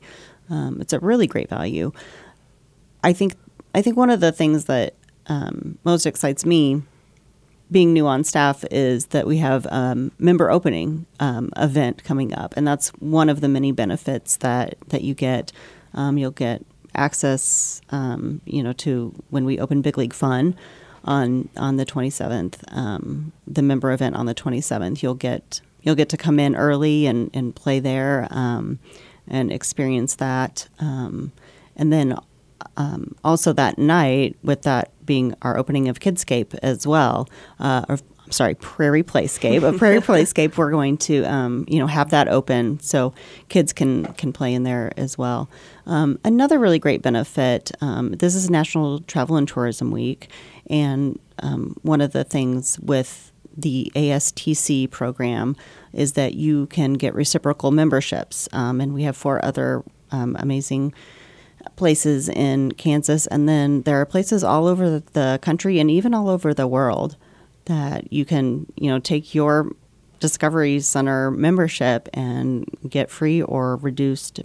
Um, 0.50 0.80
it's 0.82 0.93
a 0.93 1.00
really 1.00 1.28
great 1.28 1.50
value. 1.50 1.91
I 3.04 3.13
think 3.13 3.36
I 3.73 3.82
think 3.82 3.97
one 3.97 4.10
of 4.10 4.19
the 4.19 4.32
things 4.32 4.65
that 4.65 4.95
um, 5.28 5.78
most 5.84 6.06
excites 6.06 6.45
me 6.45 6.82
being 7.72 7.94
new 7.94 8.08
on 8.08 8.24
staff 8.24 8.64
is 8.72 9.08
that 9.08 9.28
we 9.28 9.38
have 9.38 9.68
um, 9.70 10.12
member 10.20 10.50
opening 10.50 11.06
um, 11.20 11.52
event 11.58 12.04
coming 12.04 12.34
up, 12.34 12.54
and 12.56 12.68
that's 12.68 12.90
one 13.00 13.30
of 13.30 13.42
the 13.42 13.48
many 13.48 13.72
benefits 13.72 14.38
that 14.38 14.76
that 14.88 15.04
you 15.04 15.14
get. 15.14 15.52
Um, 15.94 16.18
you'll 16.18 16.32
get 16.32 16.64
access, 16.96 17.82
um, 17.90 18.42
you 18.46 18.64
know, 18.64 18.74
to 18.74 19.14
when 19.30 19.46
we 19.46 19.60
open 19.60 19.82
Big 19.82 19.98
League 19.98 20.14
Fun 20.14 20.56
on 21.04 21.50
on 21.58 21.78
the 21.78 21.86
27th, 21.86 22.56
um, 22.72 23.32
the 23.46 23.62
member 23.62 23.92
event 23.92 24.16
on 24.16 24.26
the 24.26 24.36
27th. 24.36 25.02
You'll 25.04 25.14
get 25.16 25.62
you'll 25.82 25.96
get 25.96 26.10
to 26.10 26.18
come 26.18 26.40
in 26.40 26.56
early 26.56 27.06
and 27.06 27.30
and 27.34 27.56
play 27.56 27.80
there 27.80 28.28
um, 28.32 28.80
and 29.28 29.52
experience 29.52 30.16
that, 30.16 30.68
and 30.80 31.32
then 31.94 32.18
um, 32.76 33.15
also 33.24 33.54
that 33.54 33.78
night, 33.78 34.36
with 34.43 34.63
that 34.63 34.91
being 35.06 35.34
our 35.41 35.58
opening 35.58 35.88
of 35.88 36.00
Kidscape 36.00 36.58
as 36.62 36.86
well, 36.86 37.28
uh, 37.60 37.86
or 37.88 37.98
I'm 38.28 38.32
sorry, 38.34 38.56
Prairie 38.56 39.04
Playscape. 39.04 39.63
A 39.63 39.78
Prairie 39.78 40.02
Playscape, 40.02 40.58
we're 40.58 40.70
going 40.70 40.98
to 40.98 41.24
um, 41.24 41.63
you 41.67 41.80
know 41.80 41.88
have 41.88 42.10
that 42.10 42.28
open 42.28 42.80
so 42.82 43.13
kids 43.48 43.72
can 43.72 44.06
can 44.13 44.34
play 44.34 44.54
in 44.54 44.63
there 44.63 44.91
as 44.98 45.17
well. 45.17 45.50
Um, 45.86 46.20
another 46.26 46.60
really 46.60 46.78
great 46.78 47.02
benefit. 47.02 47.72
Um, 47.80 48.12
this 48.12 48.36
is 48.36 48.50
National 48.50 49.00
Travel 49.00 49.38
and 49.38 49.48
Tourism 49.48 49.91
Week, 49.91 50.30
and 50.70 51.17
um, 51.39 51.78
one 51.84 52.02
of 52.02 52.12
the 52.12 52.26
things 52.26 52.78
with 52.80 53.32
the 53.56 53.91
ASTC 53.96 54.91
program 54.91 55.56
is 55.93 56.13
that 56.13 56.34
you 56.34 56.67
can 56.67 56.93
get 56.93 57.15
reciprocal 57.15 57.72
memberships, 57.72 58.50
um, 58.52 58.82
and 58.82 58.93
we 58.93 59.04
have 59.04 59.15
four 59.15 59.43
other 59.43 59.84
amazing 60.12 60.93
places 61.76 62.30
in 62.30 62.72
Kansas, 62.74 63.28
and 63.28 63.48
then 63.48 63.82
there 63.84 64.00
are 64.00 64.06
places 64.06 64.44
all 64.44 64.68
over 64.68 65.00
the 65.00 65.40
country 65.42 65.80
and 65.80 65.92
even 65.92 66.14
all 66.14 66.30
over 66.30 66.54
the 66.54 66.68
world 66.68 67.16
that 67.66 68.12
you 68.12 68.26
can, 68.26 68.66
you 68.76 68.90
know, 68.90 69.00
take 69.00 69.36
your 69.36 69.72
Discovery 70.20 70.80
Center 70.80 71.30
membership 71.30 72.10
and 72.14 72.66
get 72.90 73.10
free 73.10 73.42
or 73.42 73.76
reduced 73.78 74.40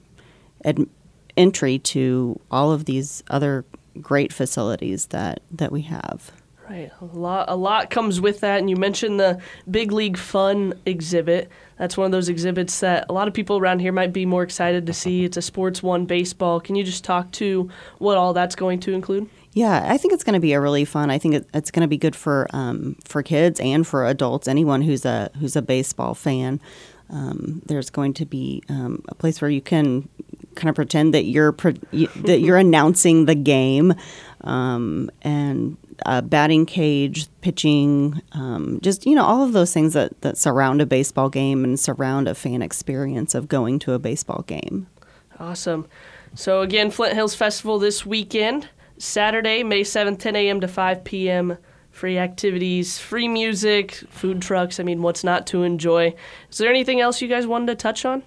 entry 1.36 1.78
to 1.78 2.38
all 2.50 2.72
of 2.72 2.84
these 2.84 3.22
other 3.30 3.64
great 4.00 4.32
facilities 4.32 5.06
that 5.06 5.42
that 5.50 5.72
we 5.72 5.82
have. 5.82 6.32
Right, 6.72 6.90
a 7.02 7.04
lot 7.04 7.50
a 7.50 7.54
lot 7.54 7.90
comes 7.90 8.18
with 8.18 8.40
that, 8.40 8.58
and 8.58 8.70
you 8.70 8.76
mentioned 8.76 9.20
the 9.20 9.42
Big 9.70 9.92
League 9.92 10.16
Fun 10.16 10.72
exhibit. 10.86 11.50
That's 11.76 11.98
one 11.98 12.06
of 12.06 12.12
those 12.12 12.30
exhibits 12.30 12.80
that 12.80 13.04
a 13.10 13.12
lot 13.12 13.28
of 13.28 13.34
people 13.34 13.58
around 13.58 13.80
here 13.80 13.92
might 13.92 14.10
be 14.10 14.24
more 14.24 14.42
excited 14.42 14.86
to 14.86 14.94
see. 14.94 15.24
It's 15.24 15.36
a 15.36 15.42
Sports 15.42 15.82
One 15.82 16.06
baseball. 16.06 16.60
Can 16.60 16.74
you 16.74 16.82
just 16.82 17.04
talk 17.04 17.30
to 17.32 17.68
what 17.98 18.16
all 18.16 18.32
that's 18.32 18.54
going 18.54 18.80
to 18.80 18.94
include? 18.94 19.28
Yeah, 19.52 19.86
I 19.86 19.98
think 19.98 20.14
it's 20.14 20.24
going 20.24 20.32
to 20.32 20.40
be 20.40 20.54
a 20.54 20.62
really 20.62 20.86
fun. 20.86 21.10
I 21.10 21.18
think 21.18 21.34
it, 21.34 21.46
it's 21.52 21.70
going 21.70 21.82
to 21.82 21.88
be 21.88 21.98
good 21.98 22.16
for 22.16 22.46
um, 22.54 22.96
for 23.04 23.22
kids 23.22 23.60
and 23.60 23.86
for 23.86 24.06
adults. 24.06 24.48
Anyone 24.48 24.80
who's 24.80 25.04
a 25.04 25.30
who's 25.38 25.56
a 25.56 25.62
baseball 25.62 26.14
fan. 26.14 26.58
Um, 27.10 27.60
there's 27.66 27.90
going 27.90 28.14
to 28.14 28.24
be 28.24 28.62
um, 28.70 29.04
a 29.08 29.14
place 29.14 29.42
where 29.42 29.50
you 29.50 29.60
can 29.60 30.08
kind 30.54 30.68
of 30.68 30.74
pretend 30.74 31.14
that 31.14 31.24
you're 31.24 31.52
pre- 31.52 31.80
that 31.92 32.40
you're 32.40 32.56
announcing 32.68 33.26
the 33.26 33.34
game, 33.34 33.94
um, 34.44 35.10
and 35.22 35.76
a 36.06 36.22
batting 36.22 36.66
cage, 36.66 37.28
pitching, 37.40 38.20
um, 38.32 38.78
just 38.82 39.06
you 39.06 39.14
know 39.14 39.24
all 39.24 39.44
of 39.44 39.52
those 39.52 39.72
things 39.72 39.92
that 39.94 40.20
that 40.22 40.36
surround 40.36 40.80
a 40.80 40.86
baseball 40.86 41.28
game 41.28 41.64
and 41.64 41.78
surround 41.78 42.28
a 42.28 42.34
fan 42.34 42.62
experience 42.62 43.34
of 43.34 43.48
going 43.48 43.78
to 43.80 43.92
a 43.92 43.98
baseball 43.98 44.42
game. 44.46 44.86
Awesome. 45.38 45.86
So 46.34 46.62
again, 46.62 46.90
Flint 46.90 47.14
Hills 47.14 47.34
Festival 47.34 47.78
this 47.78 48.06
weekend, 48.06 48.68
Saturday, 48.98 49.62
May 49.62 49.84
seventh, 49.84 50.18
10 50.18 50.36
a.m. 50.36 50.60
to 50.60 50.68
5 50.68 51.04
p.m. 51.04 51.58
Free 51.90 52.16
activities, 52.16 52.98
free 52.98 53.28
music, 53.28 53.92
food 54.08 54.40
trucks. 54.40 54.80
I 54.80 54.82
mean, 54.82 55.02
what's 55.02 55.22
not 55.22 55.46
to 55.48 55.62
enjoy? 55.62 56.14
Is 56.50 56.58
there 56.58 56.70
anything 56.70 57.00
else 57.00 57.20
you 57.20 57.28
guys 57.28 57.46
wanted 57.46 57.66
to 57.66 57.74
touch 57.74 58.06
on? 58.06 58.22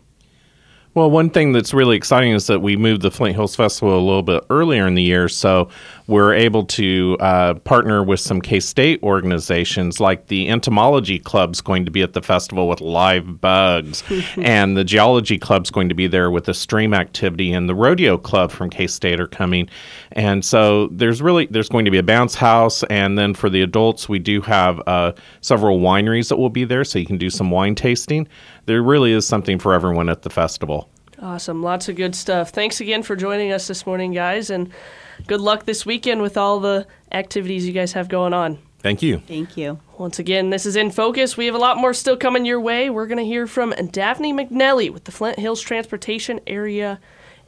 Well, 0.96 1.12
one 1.12 1.30
thing 1.30 1.52
that's 1.52 1.74
really 1.74 1.98
exciting 1.98 2.32
is 2.32 2.48
that 2.48 2.62
we 2.62 2.78
moved 2.78 3.02
the 3.02 3.12
Flint 3.12 3.36
Hills 3.36 3.54
Festival 3.54 4.00
a 4.00 4.00
little 4.00 4.24
bit 4.24 4.46
earlier 4.50 4.88
in 4.88 4.96
the 4.96 5.04
year, 5.04 5.28
so 5.28 5.68
we're 6.08 6.34
able 6.34 6.64
to 6.68 7.18
uh, 7.20 7.56
partner 7.56 8.02
with 8.02 8.22
some 8.22 8.40
K 8.40 8.62
State 8.62 9.04
organizations, 9.04 10.00
like 10.00 10.28
the 10.28 10.48
Entomology 10.48 11.20
Club's 11.20 11.60
going 11.60 11.84
to 11.84 11.92
be 11.92 12.02
at 12.02 12.14
the 12.14 12.22
festival 12.22 12.70
with 12.70 12.80
live 12.80 13.42
bugs, 13.42 14.06
and 14.38 14.78
the 14.78 14.86
Geology 14.86 15.38
Club's 15.38 15.70
going 15.70 15.90
to 15.90 15.96
be 15.96 16.08
there 16.08 16.32
with 16.32 16.48
a 16.48 16.54
stream 16.54 16.94
activity, 16.94 17.52
and 17.52 17.68
the 17.68 17.76
Rodeo 17.76 18.18
Club 18.18 18.50
from 18.50 18.70
K 18.70 18.88
State 18.88 19.20
are 19.20 19.28
coming, 19.28 19.70
and 20.14 20.46
so 20.46 20.88
there's 20.94 21.22
really 21.22 21.46
there's 21.48 21.68
going 21.68 21.84
to 21.84 21.92
be 21.92 21.98
a 21.98 22.04
bounce 22.04 22.36
house, 22.36 22.84
and 22.84 23.18
then 23.18 23.34
for 23.34 23.50
the 23.50 23.62
adults, 23.64 24.08
we 24.08 24.18
do 24.18 24.40
have 24.40 24.82
uh, 24.88 25.12
several 25.42 25.82
wineries 25.82 26.30
that 26.30 26.38
will 26.38 26.50
be 26.50 26.64
there, 26.64 26.86
so 26.86 27.00
you 27.00 27.06
can 27.06 27.18
do 27.18 27.30
some 27.30 27.52
wine 27.52 27.76
tasting. 27.76 28.30
There 28.66 28.82
really 28.82 29.12
is 29.12 29.28
something 29.28 29.60
for 29.60 29.74
everyone 29.74 30.10
at 30.10 30.24
the 30.24 30.30
festival. 30.30 30.90
Awesome. 31.22 31.64
Lots 31.64 31.88
of 31.88 31.96
good 31.96 32.16
stuff. 32.16 32.50
Thanks 32.50 32.82
again 32.82 33.04
for 33.04 33.16
joining 33.16 33.52
us 33.52 33.68
this 33.68 33.86
morning, 33.86 34.12
guys, 34.12 34.50
and 34.50 34.72
good 35.28 35.40
luck 35.40 35.66
this 35.66 35.86
weekend 35.86 36.22
with 36.22 36.36
all 36.36 36.60
the 36.60 36.88
activities 37.12 37.66
you 37.66 37.74
guys 37.74 37.94
have 37.94 38.10
going 38.10 38.34
on. 38.34 38.58
Thank 38.80 39.02
you. 39.02 39.20
Thank 39.20 39.56
you. 39.56 39.80
Once 39.98 40.20
again, 40.20 40.50
this 40.50 40.66
is 40.66 40.76
In 40.76 40.92
Focus. 40.92 41.38
We 41.38 41.46
have 41.46 41.56
a 41.56 41.60
lot 41.60 41.78
more 41.78 41.94
still 41.94 42.18
coming 42.18 42.46
your 42.46 42.60
way. 42.60 42.90
We're 42.90 43.08
going 43.08 43.18
to 43.18 43.26
hear 43.26 43.48
from 43.48 43.72
Daphne 43.92 44.34
McNelly 44.34 44.92
with 44.92 45.06
the 45.06 45.12
Flint 45.12 45.40
Hills 45.40 45.62
Transportation 45.62 46.40
Area 46.46 47.00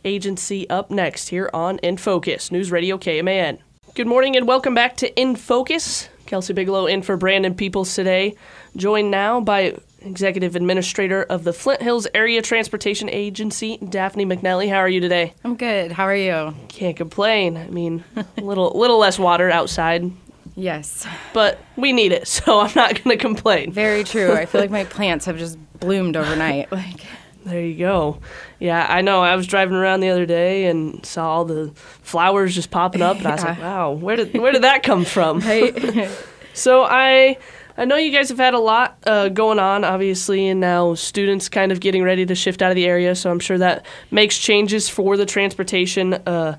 Agency 0.05 0.69
up 0.69 0.89
next 0.89 1.27
here 1.27 1.49
on 1.53 1.77
In 1.79 1.97
Focus, 1.97 2.51
News 2.51 2.71
Radio 2.71 2.97
KMAN. 2.97 3.59
Good 3.95 4.07
morning 4.07 4.35
and 4.37 4.47
welcome 4.47 4.73
back 4.73 4.95
to 4.97 5.19
In 5.19 5.35
Focus. 5.35 6.09
Kelsey 6.25 6.53
Bigelow 6.53 6.87
in 6.87 7.01
for 7.01 7.17
Brandon 7.17 7.55
Peoples 7.55 7.95
today, 7.95 8.35
joined 8.75 9.09
now 9.09 9.39
by 9.39 9.77
Executive 10.01 10.55
Administrator 10.55 11.23
of 11.23 11.43
the 11.43 11.53
Flint 11.53 11.81
Hills 11.81 12.07
Area 12.13 12.41
Transportation 12.41 13.09
Agency, 13.09 13.77
Daphne 13.77 14.25
McNelly. 14.25 14.69
How 14.69 14.77
are 14.77 14.89
you 14.89 14.99
today? 14.99 15.33
I'm 15.43 15.55
good. 15.55 15.91
How 15.91 16.03
are 16.03 16.15
you? 16.15 16.53
Can't 16.69 16.95
complain. 16.95 17.57
I 17.57 17.67
mean, 17.67 18.03
a 18.15 18.25
little 18.41 18.71
little 18.75 18.99
less 18.99 19.17
water 19.17 19.49
outside, 19.49 20.11
Yes. 20.55 21.05
but 21.33 21.59
we 21.75 21.93
need 21.93 22.11
it, 22.11 22.27
so 22.27 22.59
I'm 22.59 22.71
not 22.75 23.03
going 23.03 23.17
to 23.17 23.21
complain. 23.21 23.71
Very 23.71 24.03
true. 24.03 24.33
I 24.33 24.45
feel 24.45 24.61
like 24.61 24.69
my 24.71 24.83
plants 24.97 25.25
have 25.25 25.37
just 25.37 25.57
bloomed 25.79 26.15
overnight. 26.15 26.69
Like 26.71 27.01
There 27.45 27.61
you 27.61 27.77
go. 27.77 28.19
Yeah, 28.59 28.85
I 28.89 29.01
know. 29.01 29.21
I 29.21 29.35
was 29.35 29.47
driving 29.47 29.75
around 29.75 30.01
the 30.01 30.09
other 30.09 30.25
day 30.25 30.65
and 30.65 31.05
saw 31.05 31.29
all 31.29 31.45
the 31.45 31.71
flowers 32.01 32.53
just 32.53 32.69
popping 32.71 33.01
up, 33.01 33.17
and 33.17 33.25
I 33.27 33.31
was 33.35 33.43
like, 33.43 33.59
"Wow, 33.61 33.91
where 33.93 34.15
did 34.17 34.37
where 34.37 34.51
did 34.51 34.63
that 34.63 34.83
come 34.83 35.05
from?" 35.05 35.39
right? 35.39 36.09
So 36.53 36.83
I 36.83 37.37
I 37.77 37.85
know 37.85 37.95
you 37.95 38.11
guys 38.11 38.29
have 38.29 38.39
had 38.39 38.55
a 38.55 38.59
lot 38.59 38.97
uh, 39.05 39.29
going 39.29 39.59
on, 39.59 39.83
obviously, 39.83 40.47
and 40.47 40.59
now 40.59 40.95
students 40.95 41.47
kind 41.47 41.71
of 41.71 41.79
getting 41.79 42.03
ready 42.03 42.25
to 42.25 42.33
shift 42.33 42.61
out 42.61 42.71
of 42.71 42.75
the 42.75 42.85
area. 42.85 43.15
So 43.15 43.29
I'm 43.29 43.39
sure 43.39 43.57
that 43.59 43.85
makes 44.09 44.37
changes 44.37 44.89
for 44.89 45.15
the 45.15 45.27
transportation 45.27 46.15
uh, 46.15 46.57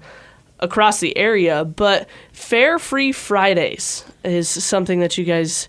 across 0.60 1.00
the 1.00 1.16
area. 1.16 1.64
But 1.64 2.08
Fare 2.32 2.78
Free 2.78 3.10
Fridays 3.10 4.04
is 4.22 4.48
something 4.48 5.00
that 5.00 5.18
you 5.18 5.24
guys 5.24 5.68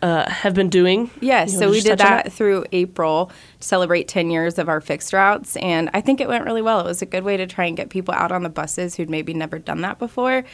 uh, 0.00 0.30
have 0.30 0.54
been 0.54 0.68
doing. 0.68 1.10
Yes, 1.20 1.52
You 1.52 1.58
so 1.58 1.70
we 1.70 1.80
did 1.80 1.92
on 1.92 2.06
that 2.06 2.32
through 2.32 2.64
April 2.70 3.32
to 3.58 3.66
celebrate 3.66 4.06
10 4.06 4.30
years 4.30 4.58
of 4.58 4.68
our 4.68 4.80
fixed 4.80 5.12
routes, 5.12 5.56
and 5.56 5.90
I 5.94 6.02
think 6.02 6.20
it 6.20 6.28
went 6.28 6.44
really 6.44 6.62
well. 6.62 6.80
It 6.80 6.84
was 6.84 7.00
a 7.02 7.06
good 7.06 7.24
way 7.24 7.36
to 7.36 7.46
try 7.46 7.64
and 7.64 7.76
get 7.76 7.88
people 7.88 8.12
out 8.14 8.30
on 8.30 8.42
the 8.42 8.48
buses 8.50 8.94
who'd 8.96 9.10
maybe 9.10 9.34
never 9.34 9.58
done 9.58 9.80
that 9.80 9.98
before 9.98 10.44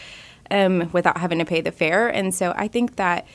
um, 0.50 0.88
without 0.92 1.18
having 1.18 1.40
to 1.40 1.44
pay 1.44 1.60
the 1.60 1.72
fare. 1.72 2.08
And 2.08 2.34
so 2.34 2.54
I 2.56 2.68
think 2.68 2.96
that 2.96 3.26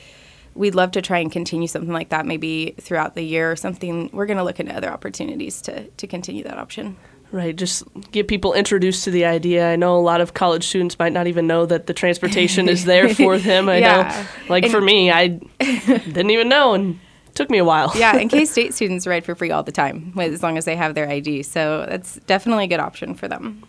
we'd 0.56 0.74
love 0.74 0.90
to 0.92 1.02
try 1.02 1.18
and 1.18 1.30
continue 1.30 1.68
something 1.68 1.92
like 1.92 2.08
that 2.08 2.26
maybe 2.26 2.74
throughout 2.80 3.14
the 3.14 3.22
year 3.22 3.50
or 3.52 3.56
something. 3.56 4.10
We're 4.12 4.26
going 4.26 4.38
to 4.38 4.44
look 4.44 4.58
into 4.60 4.74
other 4.74 4.90
opportunities 4.90 5.60
to, 5.62 5.84
to 5.88 6.06
continue 6.06 6.42
that 6.44 6.58
option. 6.58 6.96
Right, 7.32 7.54
just 7.56 7.82
get 8.12 8.28
people 8.28 8.54
introduced 8.54 9.02
to 9.04 9.10
the 9.10 9.24
idea. 9.24 9.68
I 9.72 9.74
know 9.76 9.96
a 9.96 10.00
lot 10.00 10.20
of 10.20 10.34
college 10.34 10.64
students 10.64 10.96
might 10.98 11.12
not 11.12 11.26
even 11.26 11.46
know 11.48 11.66
that 11.66 11.86
the 11.88 11.92
transportation 11.92 12.68
is 12.68 12.84
there 12.84 13.08
for 13.14 13.36
them. 13.50 13.68
I 13.68 13.78
Yeah. 13.78 14.26
know, 14.46 14.48
like 14.48 14.68
for 14.70 14.80
me, 14.80 15.10
I 15.10 15.40
didn't 15.58 16.30
even 16.30 16.48
know, 16.48 16.74
and 16.74 17.00
it 17.26 17.34
took 17.34 17.50
me 17.50 17.58
a 17.58 17.64
while. 17.64 17.92
Yeah, 17.96 18.16
and 18.16 18.30
K 18.30 18.44
State 18.54 18.74
students 18.74 19.08
ride 19.08 19.24
for 19.24 19.34
free 19.34 19.50
all 19.50 19.64
the 19.64 19.72
time 19.72 20.14
as 20.18 20.40
long 20.42 20.56
as 20.56 20.64
they 20.66 20.76
have 20.76 20.94
their 20.94 21.08
ID. 21.08 21.42
So 21.42 21.84
that's 21.88 22.14
definitely 22.26 22.64
a 22.64 22.68
good 22.68 22.80
option 22.80 23.14
for 23.16 23.26
them. 23.26 23.64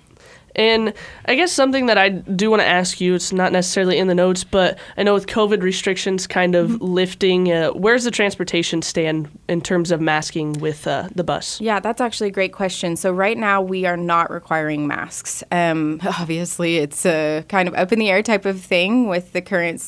And 0.57 0.93
I 1.25 1.35
guess 1.35 1.51
something 1.51 1.85
that 1.85 1.97
I 1.97 2.09
do 2.09 2.49
want 2.49 2.61
to 2.61 2.67
ask 2.67 2.99
you, 2.99 3.13
it's 3.13 3.31
not 3.31 3.51
necessarily 3.51 3.97
in 3.99 4.07
the 4.07 4.15
notes, 4.15 4.43
but 4.43 4.79
I 4.97 5.03
know 5.03 5.13
with 5.13 5.27
COVID 5.27 5.61
restrictions 5.61 6.25
kind 6.27 6.55
of 6.55 6.67
Mm-hmm. 6.67 6.85
lifting, 6.85 7.51
uh, 7.51 7.69
where's 7.69 8.03
the 8.03 8.11
transportation 8.11 8.81
stand 8.81 9.29
in 9.47 9.61
terms 9.61 9.91
of 9.91 10.01
masking 10.01 10.53
with 10.53 10.87
uh, 10.87 11.07
the 11.15 11.23
bus? 11.23 11.61
Yeah, 11.61 11.79
that's 11.79 12.01
actually 12.01 12.27
a 12.27 12.31
great 12.31 12.51
question. 12.51 12.95
So 12.95 13.11
right 13.11 13.37
now 13.37 13.61
we 13.61 13.85
are 13.85 13.95
not 13.97 14.31
requiring 14.31 14.87
masks. 14.87 15.43
Um, 15.51 15.99
obviously, 16.05 16.77
it's 16.77 17.05
a 17.05 17.45
kind 17.47 17.67
of 17.67 17.75
up 17.75 17.91
in 17.91 17.99
the 17.99 18.09
air 18.09 18.21
type 18.23 18.45
of 18.45 18.59
thing 18.59 19.07
with 19.07 19.33
the 19.33 19.41
current, 19.41 19.83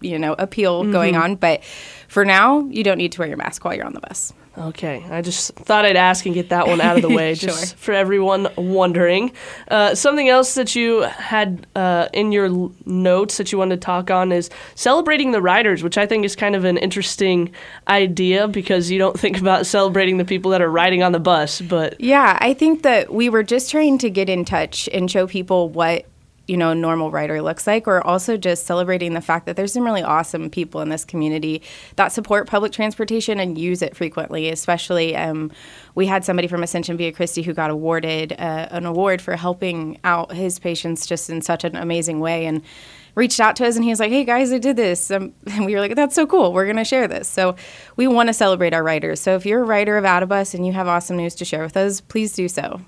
you 0.00 0.18
know, 0.18 0.34
appeal 0.38 0.84
going 0.90 1.16
on. 1.16 1.36
But 1.36 1.62
for 2.08 2.24
now, 2.24 2.60
you 2.66 2.82
don't 2.82 2.98
need 2.98 3.12
to 3.12 3.20
wear 3.20 3.28
your 3.28 3.38
mask 3.38 3.64
while 3.64 3.74
you're 3.74 3.86
on 3.86 3.94
the 3.94 4.00
bus. 4.00 4.32
Okay, 4.56 5.04
I 5.10 5.20
just 5.20 5.52
thought 5.54 5.84
I'd 5.84 5.96
ask 5.96 6.26
and 6.26 6.34
get 6.34 6.50
that 6.50 6.68
one 6.68 6.80
out 6.80 6.96
of 6.96 7.02
the 7.02 7.08
way, 7.08 7.34
just 7.34 7.74
for 7.76 7.92
everyone 7.92 8.46
wondering. 8.56 9.32
Uh, 9.68 9.96
something 9.96 10.28
else 10.28 10.54
that 10.54 10.76
you 10.76 11.00
had 11.02 11.66
uh, 11.74 12.08
in 12.12 12.30
your 12.30 12.46
l- 12.46 12.72
notes 12.86 13.36
that 13.38 13.50
you 13.50 13.58
wanted 13.58 13.80
to 13.80 13.84
talk 13.84 14.12
on 14.12 14.30
is 14.30 14.50
celebrating 14.76 15.32
the 15.32 15.42
riders, 15.42 15.82
which 15.82 15.98
I 15.98 16.06
think 16.06 16.24
is 16.24 16.36
kind 16.36 16.54
of 16.54 16.64
an 16.64 16.76
interesting 16.76 17.52
idea 17.88 18.46
because 18.46 18.92
you 18.92 18.98
don't 18.98 19.18
think 19.24 19.40
about 19.40 19.66
celebrating 19.66 20.18
the 20.18 20.24
people 20.24 20.52
that 20.52 20.62
are 20.62 20.70
riding 20.70 21.02
on 21.02 21.10
the 21.10 21.20
bus, 21.20 21.60
but 21.60 22.00
Yeah, 22.00 22.38
I 22.40 22.54
think 22.54 22.82
that 22.82 23.12
we 23.12 23.28
were 23.28 23.42
just 23.42 23.72
trying 23.72 23.98
to 23.98 24.10
get 24.10 24.28
in 24.28 24.44
touch 24.44 24.88
and 24.92 25.10
show 25.10 25.26
people 25.26 25.68
what 25.68 26.06
you 26.46 26.56
know 26.56 26.74
normal 26.74 27.10
rider 27.10 27.40
looks 27.40 27.66
like 27.66 27.88
or 27.88 28.04
also 28.06 28.36
just 28.36 28.66
celebrating 28.66 29.14
the 29.14 29.20
fact 29.20 29.46
that 29.46 29.56
there's 29.56 29.72
some 29.72 29.84
really 29.84 30.02
awesome 30.02 30.50
people 30.50 30.80
in 30.80 30.88
this 30.88 31.04
community 31.04 31.62
that 31.96 32.12
support 32.12 32.46
public 32.46 32.72
transportation 32.72 33.40
and 33.40 33.56
use 33.56 33.82
it 33.82 33.96
frequently 33.96 34.48
especially 34.48 35.16
um, 35.16 35.50
we 35.94 36.06
had 36.06 36.24
somebody 36.24 36.48
from 36.48 36.62
ascension 36.62 36.96
via 36.96 37.12
christi 37.12 37.42
who 37.42 37.54
got 37.54 37.70
awarded 37.70 38.32
uh, 38.32 38.68
an 38.70 38.84
award 38.84 39.22
for 39.22 39.36
helping 39.36 39.98
out 40.04 40.32
his 40.32 40.58
patients 40.58 41.06
just 41.06 41.30
in 41.30 41.40
such 41.40 41.64
an 41.64 41.76
amazing 41.76 42.20
way 42.20 42.46
and 42.46 42.62
reached 43.14 43.40
out 43.40 43.56
to 43.56 43.66
us 43.66 43.76
and 43.76 43.84
he 43.84 43.90
was 43.90 44.00
like, 44.00 44.10
"Hey 44.10 44.24
guys, 44.24 44.52
I 44.52 44.58
did 44.58 44.76
this," 44.76 45.10
um, 45.10 45.32
and 45.52 45.64
we 45.64 45.74
were 45.74 45.80
like, 45.80 45.94
"That's 45.94 46.14
so 46.14 46.26
cool. 46.26 46.52
We're 46.52 46.66
gonna 46.66 46.84
share 46.84 47.08
this." 47.08 47.28
So 47.28 47.56
we 47.96 48.06
want 48.06 48.28
to 48.28 48.32
celebrate 48.32 48.74
our 48.74 48.82
riders. 48.82 49.20
So 49.20 49.36
if 49.36 49.46
you're 49.46 49.60
a 49.60 49.64
rider 49.64 49.96
of 49.96 50.04
ATA 50.04 50.26
Bus 50.26 50.54
and 50.54 50.66
you 50.66 50.72
have 50.72 50.88
awesome 50.88 51.16
news 51.16 51.34
to 51.36 51.44
share 51.44 51.62
with 51.62 51.76
us, 51.76 52.00
please 52.00 52.32
do 52.32 52.48
so. 52.48 52.80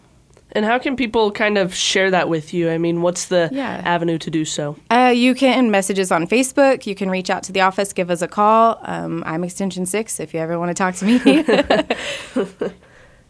And 0.52 0.64
how 0.64 0.78
can 0.78 0.96
people 0.96 1.32
kind 1.32 1.58
of 1.58 1.74
share 1.74 2.10
that 2.12 2.28
with 2.28 2.54
you? 2.54 2.70
I 2.70 2.78
mean, 2.78 3.02
what's 3.02 3.26
the 3.26 3.48
Yeah. 3.52 3.82
avenue 3.84 4.16
to 4.18 4.30
do 4.30 4.44
so? 4.44 4.76
Uh, 4.90 5.12
you 5.14 5.34
can 5.34 5.70
message 5.70 5.98
us 5.98 6.10
on 6.12 6.26
Facebook. 6.26 6.86
You 6.86 6.94
can 6.94 7.10
reach 7.10 7.28
out 7.30 7.42
to 7.44 7.52
the 7.52 7.60
office, 7.62 7.92
give 7.92 8.10
us 8.10 8.22
a 8.22 8.28
call. 8.28 8.78
Um, 8.84 9.22
I'm 9.26 9.42
Extension 9.44 9.84
Six. 9.86 10.20
If 10.20 10.32
you 10.32 10.40
ever 10.40 10.58
want 10.58 10.70
to 10.70 10.74
talk 10.74 10.94
to 10.96 11.04
me, 11.04 11.18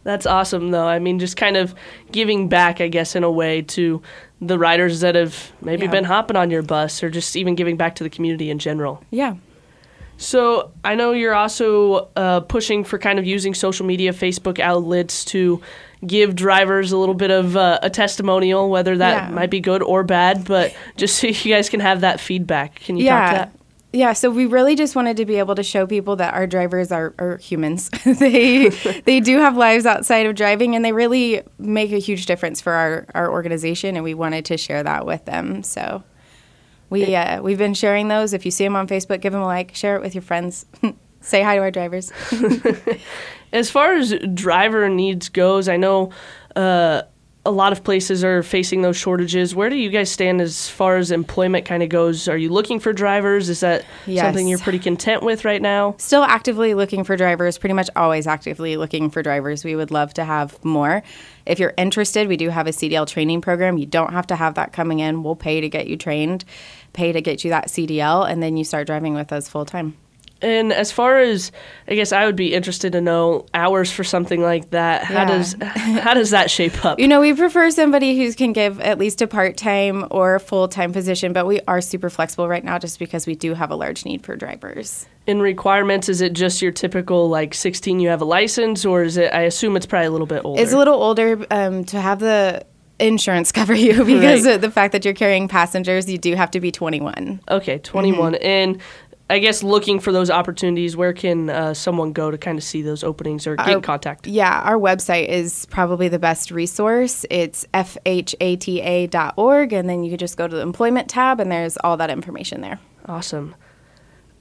That's 0.03 0.25
awesome, 0.25 0.71
though. 0.71 0.87
I 0.87 0.99
mean, 0.99 1.19
just 1.19 1.35
kind 1.35 1.57
of 1.57 1.75
giving 2.13 2.47
back, 2.47 2.79
I 2.79 2.87
guess, 2.87 3.13
in 3.13 3.25
a 3.25 3.31
way 3.31 3.61
to 3.63 4.01
the 4.39 4.57
riders 4.57 5.01
that 5.01 5.15
have 5.15 5.51
maybe 5.61 5.83
Yeah. 5.85 5.91
been 5.91 6.03
hopping 6.05 6.37
on 6.37 6.49
your 6.49 6.61
bus 6.61 7.03
or 7.03 7.09
just 7.09 7.35
even 7.35 7.55
giving 7.55 7.75
back 7.75 7.95
to 7.95 8.03
the 8.05 8.09
community 8.09 8.49
in 8.49 8.57
general. 8.59 9.03
yeah. 9.09 9.33
So 10.19 10.71
I 10.83 10.95
know 10.95 11.11
you're 11.11 11.35
also 11.35 12.09
uh, 12.15 12.39
pushing 12.39 12.83
for 12.83 12.97
kind 12.97 13.19
of 13.19 13.25
using 13.27 13.53
social 13.53 13.85
media, 13.85 14.13
Facebook 14.13 14.59
outlets 14.59 15.23
to 15.25 15.61
give 16.05 16.35
drivers 16.35 16.91
a 16.91 16.97
little 16.97 17.15
bit 17.15 17.31
of 17.31 17.57
uh, 17.57 17.79
a 17.81 17.89
testimonial, 17.89 18.69
whether 18.69 18.97
that 18.97 19.29
Yeah. 19.29 19.35
might 19.35 19.49
be 19.49 19.59
good 19.59 19.81
or 19.81 20.03
bad, 20.03 20.45
but 20.45 20.75
just 20.95 21.17
so 21.17 21.27
you 21.27 21.53
guys 21.53 21.69
can 21.69 21.79
have 21.79 22.01
that 22.01 22.19
feedback. 22.19 22.75
Can 22.75 22.97
you 22.97 23.05
talk 23.05 23.29
to 23.29 23.35
yeah. 23.35 23.37
that? 23.45 23.51
Yeah, 23.93 24.13
so 24.13 24.29
we 24.29 24.45
really 24.45 24.75
just 24.75 24.95
wanted 24.95 25.17
to 25.17 25.25
be 25.25 25.37
able 25.37 25.55
to 25.55 25.63
show 25.63 25.87
people 25.87 26.17
that 26.17 26.33
our 26.33 26.45
drivers 26.45 26.91
are, 26.91 27.15
are 27.17 27.37
humans. 27.37 27.89
they 28.05 28.69
they 29.05 29.19
do 29.21 29.39
have 29.39 29.55
lives 29.55 29.85
outside 29.85 30.25
of 30.25 30.35
driving, 30.35 30.75
and 30.75 30.83
they 30.83 30.91
really 30.91 31.41
make 31.57 31.91
a 31.91 31.97
huge 31.97 32.25
difference 32.25 32.59
for 32.61 32.73
our, 32.73 33.07
our 33.15 33.31
organization. 33.31 33.95
And 33.95 34.03
we 34.03 34.13
wanted 34.13 34.45
to 34.45 34.57
share 34.57 34.83
that 34.83 35.05
with 35.05 35.25
them. 35.25 35.63
So 35.63 36.03
we 36.89 37.15
uh, 37.15 37.41
we've 37.41 37.57
been 37.57 37.73
sharing 37.73 38.09
those. 38.09 38.33
If 38.33 38.45
you 38.45 38.51
see 38.51 38.65
them 38.65 38.75
on 38.75 38.87
Facebook, 38.87 39.21
give 39.21 39.31
them 39.33 39.41
a 39.41 39.45
like, 39.45 39.73
share 39.73 39.95
it 39.95 40.01
with 40.01 40.13
your 40.13 40.21
friends, 40.21 40.65
say 41.21 41.41
hi 41.41 41.55
to 41.55 41.61
our 41.61 41.71
drivers. 41.71 42.11
As 43.53 43.69
far 43.69 43.93
as 43.93 44.13
driver 44.33 44.89
needs 44.89 45.29
goes, 45.29 45.69
I 45.69 45.77
know 45.77 46.11
uh, 46.55 47.03
a 47.47 47.51
lot 47.51 47.71
of 47.71 47.81
places 47.81 48.25
are 48.25 48.43
facing 48.43 48.81
those 48.81 48.97
shortages. 48.97 49.55
Where 49.55 49.69
do 49.69 49.77
you 49.77 49.89
guys 49.89 50.11
stand 50.11 50.41
as 50.41 50.69
far 50.69 50.97
as 50.97 51.11
employment 51.11 51.63
kind 51.63 51.81
of 51.81 51.87
goes? 51.87 52.27
Are 52.27 52.35
you 52.35 52.49
looking 52.49 52.81
for 52.81 52.91
drivers? 52.91 53.47
Is 53.47 53.61
that 53.61 53.85
something 54.25 54.49
you're 54.49 54.59
pretty 54.59 54.79
content 54.79 55.23
with 55.23 55.45
right 55.45 55.61
now? 55.61 55.95
Still 55.97 56.23
actively 56.23 56.73
looking 56.73 57.05
for 57.05 57.15
drivers, 57.15 57.57
pretty 57.57 57.73
much 57.73 57.89
always 57.95 58.27
actively 58.27 58.75
looking 58.75 59.09
for 59.09 59.23
drivers. 59.23 59.63
We 59.63 59.77
would 59.77 59.91
love 59.91 60.13
to 60.15 60.25
have 60.25 60.61
more. 60.65 61.03
If 61.45 61.57
you're 61.57 61.73
interested, 61.77 62.27
we 62.27 62.35
do 62.35 62.49
have 62.49 62.67
a 62.67 62.71
CDL 62.71 63.07
training 63.07 63.39
program. 63.39 63.77
You 63.77 63.85
don't 63.85 64.11
have 64.11 64.27
to 64.27 64.35
have 64.35 64.55
that 64.55 64.73
coming 64.73 64.99
in. 64.99 65.23
We'll 65.23 65.37
pay 65.37 65.61
to 65.61 65.69
get 65.69 65.87
you 65.87 65.95
trained, 65.95 66.43
pay 66.91 67.13
to 67.13 67.21
get 67.21 67.45
you 67.45 67.51
that 67.51 67.69
CDL, 67.69 68.29
and 68.29 68.43
then 68.43 68.57
you 68.57 68.65
start 68.65 68.87
driving 68.87 69.13
with 69.13 69.31
us 69.31 69.47
full 69.47 69.63
time. 69.63 69.95
And 70.41 70.71
as 70.71 70.91
far 70.91 71.19
as 71.19 71.51
I 71.87 71.95
guess 71.95 72.11
I 72.11 72.25
would 72.25 72.35
be 72.35 72.53
interested 72.53 72.91
to 72.93 73.01
know 73.01 73.45
hours 73.53 73.91
for 73.91 74.03
something 74.03 74.41
like 74.41 74.69
that. 74.71 75.03
How 75.03 75.13
Yeah. 75.21 75.25
does 75.25 75.55
how 75.61 76.13
does 76.13 76.29
that 76.31 76.51
shape 76.51 76.85
up? 76.85 76.99
You 76.99 77.07
know, 77.07 77.21
we 77.21 77.33
prefer 77.33 77.69
somebody 77.71 78.17
who 78.17 78.31
can 78.33 78.53
give 78.53 78.79
at 78.81 78.99
least 78.99 79.21
a 79.21 79.27
part 79.27 79.57
time 79.57 80.05
or 80.11 80.39
full 80.39 80.67
time 80.67 80.91
position, 80.93 81.33
but 81.33 81.47
we 81.47 81.59
are 81.67 81.81
super 81.81 82.09
flexible 82.09 82.47
right 82.47 82.63
now 82.63 82.77
just 82.77 82.99
because 82.99 83.25
we 83.25 83.35
do 83.35 83.53
have 83.53 83.71
a 83.71 83.75
large 83.75 84.05
need 84.05 84.23
for 84.23 84.35
drivers. 84.35 85.05
In 85.25 85.41
requirements, 85.41 86.07
is 86.07 86.21
it 86.21 86.33
just 86.33 86.61
your 86.61 86.71
typical 86.71 87.27
like 87.29 87.53
16 87.53 87.99
you 87.99 88.09
have 88.09 88.21
a 88.21 88.25
license, 88.25 88.85
or 88.85 89.03
is 89.03 89.17
it? 89.17 89.33
I 89.33 89.41
assume 89.41 89.75
it's 89.75 89.85
probably 89.85 90.07
a 90.07 90.11
little 90.11 90.27
bit 90.27 90.41
older. 90.45 90.61
It's 90.61 90.71
a 90.71 90.77
little 90.77 91.01
older 91.01 91.45
um, 91.51 91.83
to 91.85 91.99
have 91.99 92.19
the 92.19 92.65
insurance 92.99 93.51
cover 93.59 93.75
you 93.75 94.03
because 94.05 94.45
Right. 94.45 94.55
of 94.55 94.61
the 94.61 94.71
fact 94.71 94.91
that 94.93 95.03
you're 95.05 95.13
carrying 95.13 95.47
passengers. 95.47 96.09
You 96.09 96.17
do 96.17 96.33
have 96.35 96.49
to 96.51 96.59
be 96.59 96.71
21. 96.71 97.41
Okay, 97.49 97.77
21. 97.79 98.33
Mm-hmm. 98.33 98.43
And 98.45 98.81
I 99.29 99.39
guess 99.39 99.61
looking 99.61 99.99
for 99.99 100.13
those 100.13 100.29
opportunities, 100.29 100.95
where 100.95 101.11
can 101.11 101.49
uh, 101.49 101.73
someone 101.73 102.13
go 102.13 102.31
to 102.31 102.37
kind 102.37 102.57
of 102.57 102.63
see 102.63 102.81
those 102.81 103.03
openings 103.03 103.45
or 103.45 103.57
get 103.57 103.67
in 103.67 103.75
Our- 103.75 103.81
contact? 103.81 104.25
Yeah, 104.25 104.61
our 104.61 104.77
website 104.77 105.27
is 105.27 105.65
probably 105.65 106.07
the 106.07 106.19
best 106.19 106.49
resource. 106.49 107.25
It's 107.29 107.65
fhata.org, 107.73 109.73
and 109.73 109.89
then 109.89 110.03
you 110.03 110.11
could 110.11 110.19
just 110.19 110.37
go 110.37 110.47
to 110.47 110.55
the 110.55 110.61
employment 110.61 111.09
tab, 111.09 111.41
and 111.41 111.51
there's 111.51 111.77
all 111.83 111.97
that 111.97 112.09
information 112.09 112.61
there. 112.61 112.79
Awesome. 113.05 113.55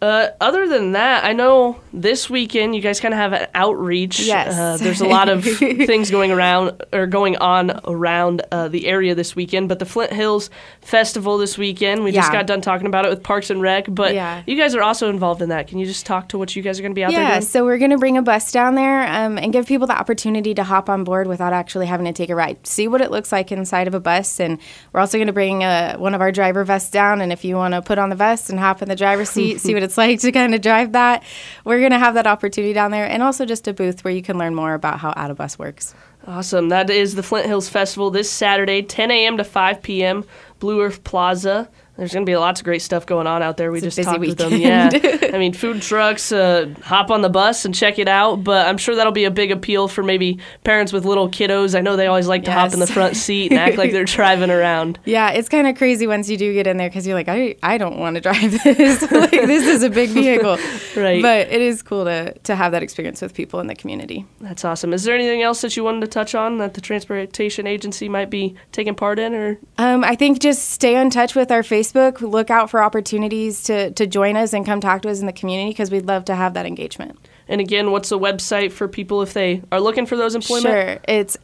Uh, 0.03 0.29
other 0.43 0.69
than 0.69 0.93
that, 0.93 1.25
I 1.25 1.33
know 1.33 1.81
this 1.95 2.29
weekend 2.29 2.77
you 2.77 2.83
guys 2.83 3.01
kind 3.01 3.15
of 3.15 3.19
have 3.19 3.33
an 3.33 3.47
outreach. 3.55 4.21
Yes. 4.21 4.55
Uh, 4.55 4.77
there's 4.77 5.01
a 5.01 5.07
lot 5.09 5.31
of 5.31 5.43
things 5.45 6.11
going 6.11 6.31
around 6.31 6.83
or 6.93 7.07
going 7.07 7.37
on 7.39 7.81
around 7.85 8.43
uh, 8.53 8.69
the 8.69 8.87
area 8.89 9.15
this 9.15 9.35
weekend, 9.35 9.71
but 9.71 9.79
the 9.79 9.87
Flint 9.87 10.13
Hills 10.13 10.51
Festival 10.83 11.39
this 11.39 11.57
weekend, 11.57 12.05
we 12.05 12.13
just 12.13 12.31
got 12.31 12.47
done 12.47 12.61
talking 12.61 12.87
about 12.87 13.07
it 13.07 13.09
with 13.09 13.23
Parks 13.23 13.49
and 13.49 13.63
Rec, 13.63 13.87
but 13.89 14.13
Yeah. 14.13 14.43
you 14.47 14.55
guys 14.57 14.75
are 14.75 14.83
also 14.83 15.09
involved 15.09 15.41
in 15.41 15.49
that. 15.49 15.67
Can 15.67 15.79
you 15.79 15.87
just 15.87 16.05
talk 16.05 16.29
to 16.29 16.39
what 16.39 16.55
you 16.55 16.63
guys 16.63 16.79
are 16.79 16.83
going 16.83 16.93
to 16.93 16.95
be 16.95 17.03
out 17.03 17.13
there 17.13 17.23
Yeah, 17.23 17.31
doing? 17.37 17.43
so 17.43 17.65
we're 17.65 17.79
going 17.79 17.91
to 17.93 17.99
bring 17.99 18.19
a 18.19 18.23
bus 18.23 18.53
down 18.53 18.75
there 18.75 19.07
um, 19.09 19.39
and 19.39 19.51
give 19.51 19.67
people 19.67 19.87
the 19.87 19.99
opportunity 19.99 20.53
to 20.55 20.63
hop 20.63 20.91
on 20.91 21.05
board 21.05 21.27
without 21.27 21.55
actually 21.55 21.87
having 21.87 22.05
to 22.05 22.13
take 22.13 22.29
a 22.29 22.35
ride. 22.35 22.67
See 22.67 22.87
what 22.87 23.01
it 23.01 23.11
looks 23.11 23.33
like 23.33 23.51
inside 23.51 23.89
of 23.89 23.95
a 23.95 24.01
bus, 24.01 24.39
and 24.41 24.59
we're 24.93 25.01
also 25.01 25.17
going 25.17 25.27
to 25.29 25.33
bring 25.33 25.65
uh, 25.65 25.97
one 25.97 26.15
of 26.15 26.21
our 26.21 26.31
driver 26.33 26.65
vests 26.65 26.91
down. 26.91 27.23
And 27.23 27.33
if 27.33 27.47
you 27.47 27.57
want 27.57 27.73
to 27.73 27.81
put 27.81 27.99
on 27.99 28.11
the 28.11 28.17
vest 28.17 28.51
and 28.51 28.61
hop 28.61 28.83
in 28.83 28.91
the 28.91 28.95
driver's 28.97 29.31
seat, 29.31 29.59
see 29.61 29.73
what 29.73 29.86
it's 29.87 29.97
like 29.97 30.21
to 30.21 30.33
kind 30.33 30.55
of 30.55 30.61
drive 30.61 30.93
that, 30.93 31.23
we're 31.65 31.79
going 31.79 31.93
to 31.93 31.99
have 31.99 32.15
that 32.15 32.27
opportunity 32.27 32.73
down 32.73 32.91
there, 32.91 33.07
and 33.07 33.23
also 33.23 33.47
just 33.47 33.67
a 33.67 33.73
booth 33.73 34.05
where 34.05 34.13
you 34.13 34.23
can 34.23 34.37
learn 34.37 34.55
more 34.55 34.75
about 34.75 34.99
how 34.99 35.11
ATA 35.17 35.35
Bus 35.35 35.59
works. 35.59 35.95
Awesome. 36.27 36.69
That 36.69 36.91
is 36.91 37.15
the 37.15 37.23
Flint 37.23 37.47
Hills 37.47 37.69
Festival 37.69 38.11
this 38.11 38.31
Saturday, 38.31 38.83
10 38.83 39.11
a.m. 39.11 39.37
to 39.37 39.45
5 39.45 39.81
p.m., 39.81 40.25
Blue 40.59 40.83
Earth 40.83 41.05
Plaza. 41.05 41.71
There's 41.97 42.13
going 42.13 42.27
to 42.27 42.31
be 42.31 42.37
lots 42.37 42.61
of 42.61 42.65
great 42.65 42.83
stuff 42.83 43.07
going 43.07 43.27
on 43.27 43.43
out 43.43 43.57
there. 43.57 43.73
We 43.73 43.79
It's 43.79 43.97
just 43.97 44.09
talked 44.09 44.21
with 44.21 44.37
them. 44.37 44.53
Yeah. 44.53 44.91
I 45.33 45.39
mean, 45.39 45.55
food 45.55 45.81
trucks, 45.81 46.31
uh, 46.31 46.75
hop 46.83 47.11
on 47.11 47.23
the 47.23 47.31
bus 47.31 47.65
and 47.65 47.75
check 47.75 47.99
it 47.99 48.09
out. 48.09 48.45
But 48.45 48.67
I'm 48.67 48.77
sure 48.77 48.95
that'll 48.95 49.13
be 49.13 49.25
a 49.25 49.31
big 49.31 49.51
appeal 49.51 49.89
for 49.89 50.03
maybe 50.03 50.39
parents 50.63 50.93
with 50.93 51.07
little 51.07 51.29
kiddos. 51.29 51.77
I 51.77 51.81
know 51.81 51.97
they 51.97 52.07
always 52.07 52.29
like 52.29 52.45
to 52.45 52.53
hop 52.53 52.75
in 52.75 52.81
the 52.81 52.87
front 52.87 53.17
seat 53.17 53.51
and 53.51 53.59
act 53.59 53.79
like 53.79 53.93
they're 53.93 54.05
driving 54.17 54.51
around. 54.51 54.99
Yeah, 55.05 55.31
it's 55.31 55.49
kind 55.49 55.67
of 55.67 55.77
crazy 55.77 56.07
once 56.07 56.29
you 56.29 56.37
do 56.37 56.53
get 56.53 56.67
in 56.67 56.77
there 56.77 56.89
because 56.89 57.07
you're 57.07 57.17
like, 57.17 57.29
I, 57.29 57.57
I 57.63 57.79
don't 57.79 57.99
want 57.99 58.17
to 58.17 58.21
drive 58.21 58.51
this. 58.65 59.11
like, 59.11 59.31
this 59.31 59.67
is 59.67 59.83
a 59.83 59.91
big 59.91 60.11
vehicle. 60.11 60.59
Right. 60.95 61.23
But 61.23 61.49
it 61.49 61.63
is 61.63 61.83
cool 61.83 62.05
to, 62.05 62.35
to 62.35 62.55
have 62.55 62.73
that 62.73 62.83
experience 62.83 63.23
with 63.23 63.33
people 63.33 63.59
in 63.61 63.69
the 63.69 63.75
community. 63.75 64.27
That's 64.41 64.65
awesome. 64.65 64.93
Is 64.93 65.05
there 65.05 65.15
anything 65.15 65.43
else 65.43 65.63
that 65.63 65.77
you 65.77 65.85
wanted 65.85 66.01
to 66.03 66.09
touch 66.09 66.35
on 66.35 66.59
that 66.59 66.75
the 66.75 66.81
transportation 66.83 67.67
agency 67.67 68.09
might 68.09 68.29
be 68.29 68.55
taking 68.73 68.95
part 68.95 69.19
in 69.19 69.35
or 69.35 69.59
Um, 69.79 70.05
I 70.05 70.15
think 70.15 70.41
just 70.41 70.71
stay 70.71 71.01
in 71.01 71.09
touch 71.09 71.35
with 71.35 71.51
our 71.51 71.63
Facebook. 71.63 71.86
Look 71.95 72.51
out 72.51 72.71
for 72.71 72.83
opportunities 72.83 73.63
to, 73.65 73.91
to 73.93 74.07
join 74.07 74.37
us 74.37 74.53
and 74.53 74.65
come 74.67 74.81
talk 74.81 75.03
to 75.03 75.09
us 75.11 75.21
in 75.21 75.27
the 75.27 75.33
community 75.33 75.71
because 75.71 75.91
we'd 75.91 76.07
love 76.07 76.25
to 76.27 76.35
have 76.35 76.55
that 76.55 76.67
engagement. 76.67 77.19
and 77.49 77.61
again, 77.61 77.93
what's 77.93 78.09
the 78.09 78.19
website 78.19 78.73
for 78.73 78.89
people 78.89 79.23
if 79.23 79.33
they 79.33 79.63
are 79.71 79.81
looking 79.81 80.05
for 80.07 80.17
those 80.17 80.35
employment? 80.35 80.67
Sure. 80.67 80.99
It's 81.09 81.37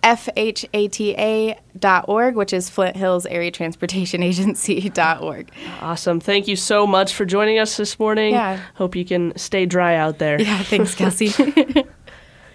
fhata.org, 1.13 2.35
which 2.37 2.53
is 2.53 2.69
Flint 2.71 2.97
Hills 2.97 3.27
Area 3.27 3.51
Transportation 3.51 4.23
Agency.org. 4.31 5.51
Awesome. 5.81 6.21
Thank 6.21 6.49
you 6.49 6.57
so 6.57 6.87
much 6.87 7.15
for 7.15 7.25
joining 7.25 7.59
us 7.59 7.77
this 7.77 7.99
morning. 7.99 8.35
Yeah. 8.35 8.61
Hope 8.75 8.97
you 8.97 9.05
can 9.05 9.37
stay 9.37 9.67
dry 9.67 9.97
out 9.97 10.19
there. 10.19 10.41
Yeah, 10.41 10.63
thanks, 10.65 10.95
Kelsey. 11.03 11.29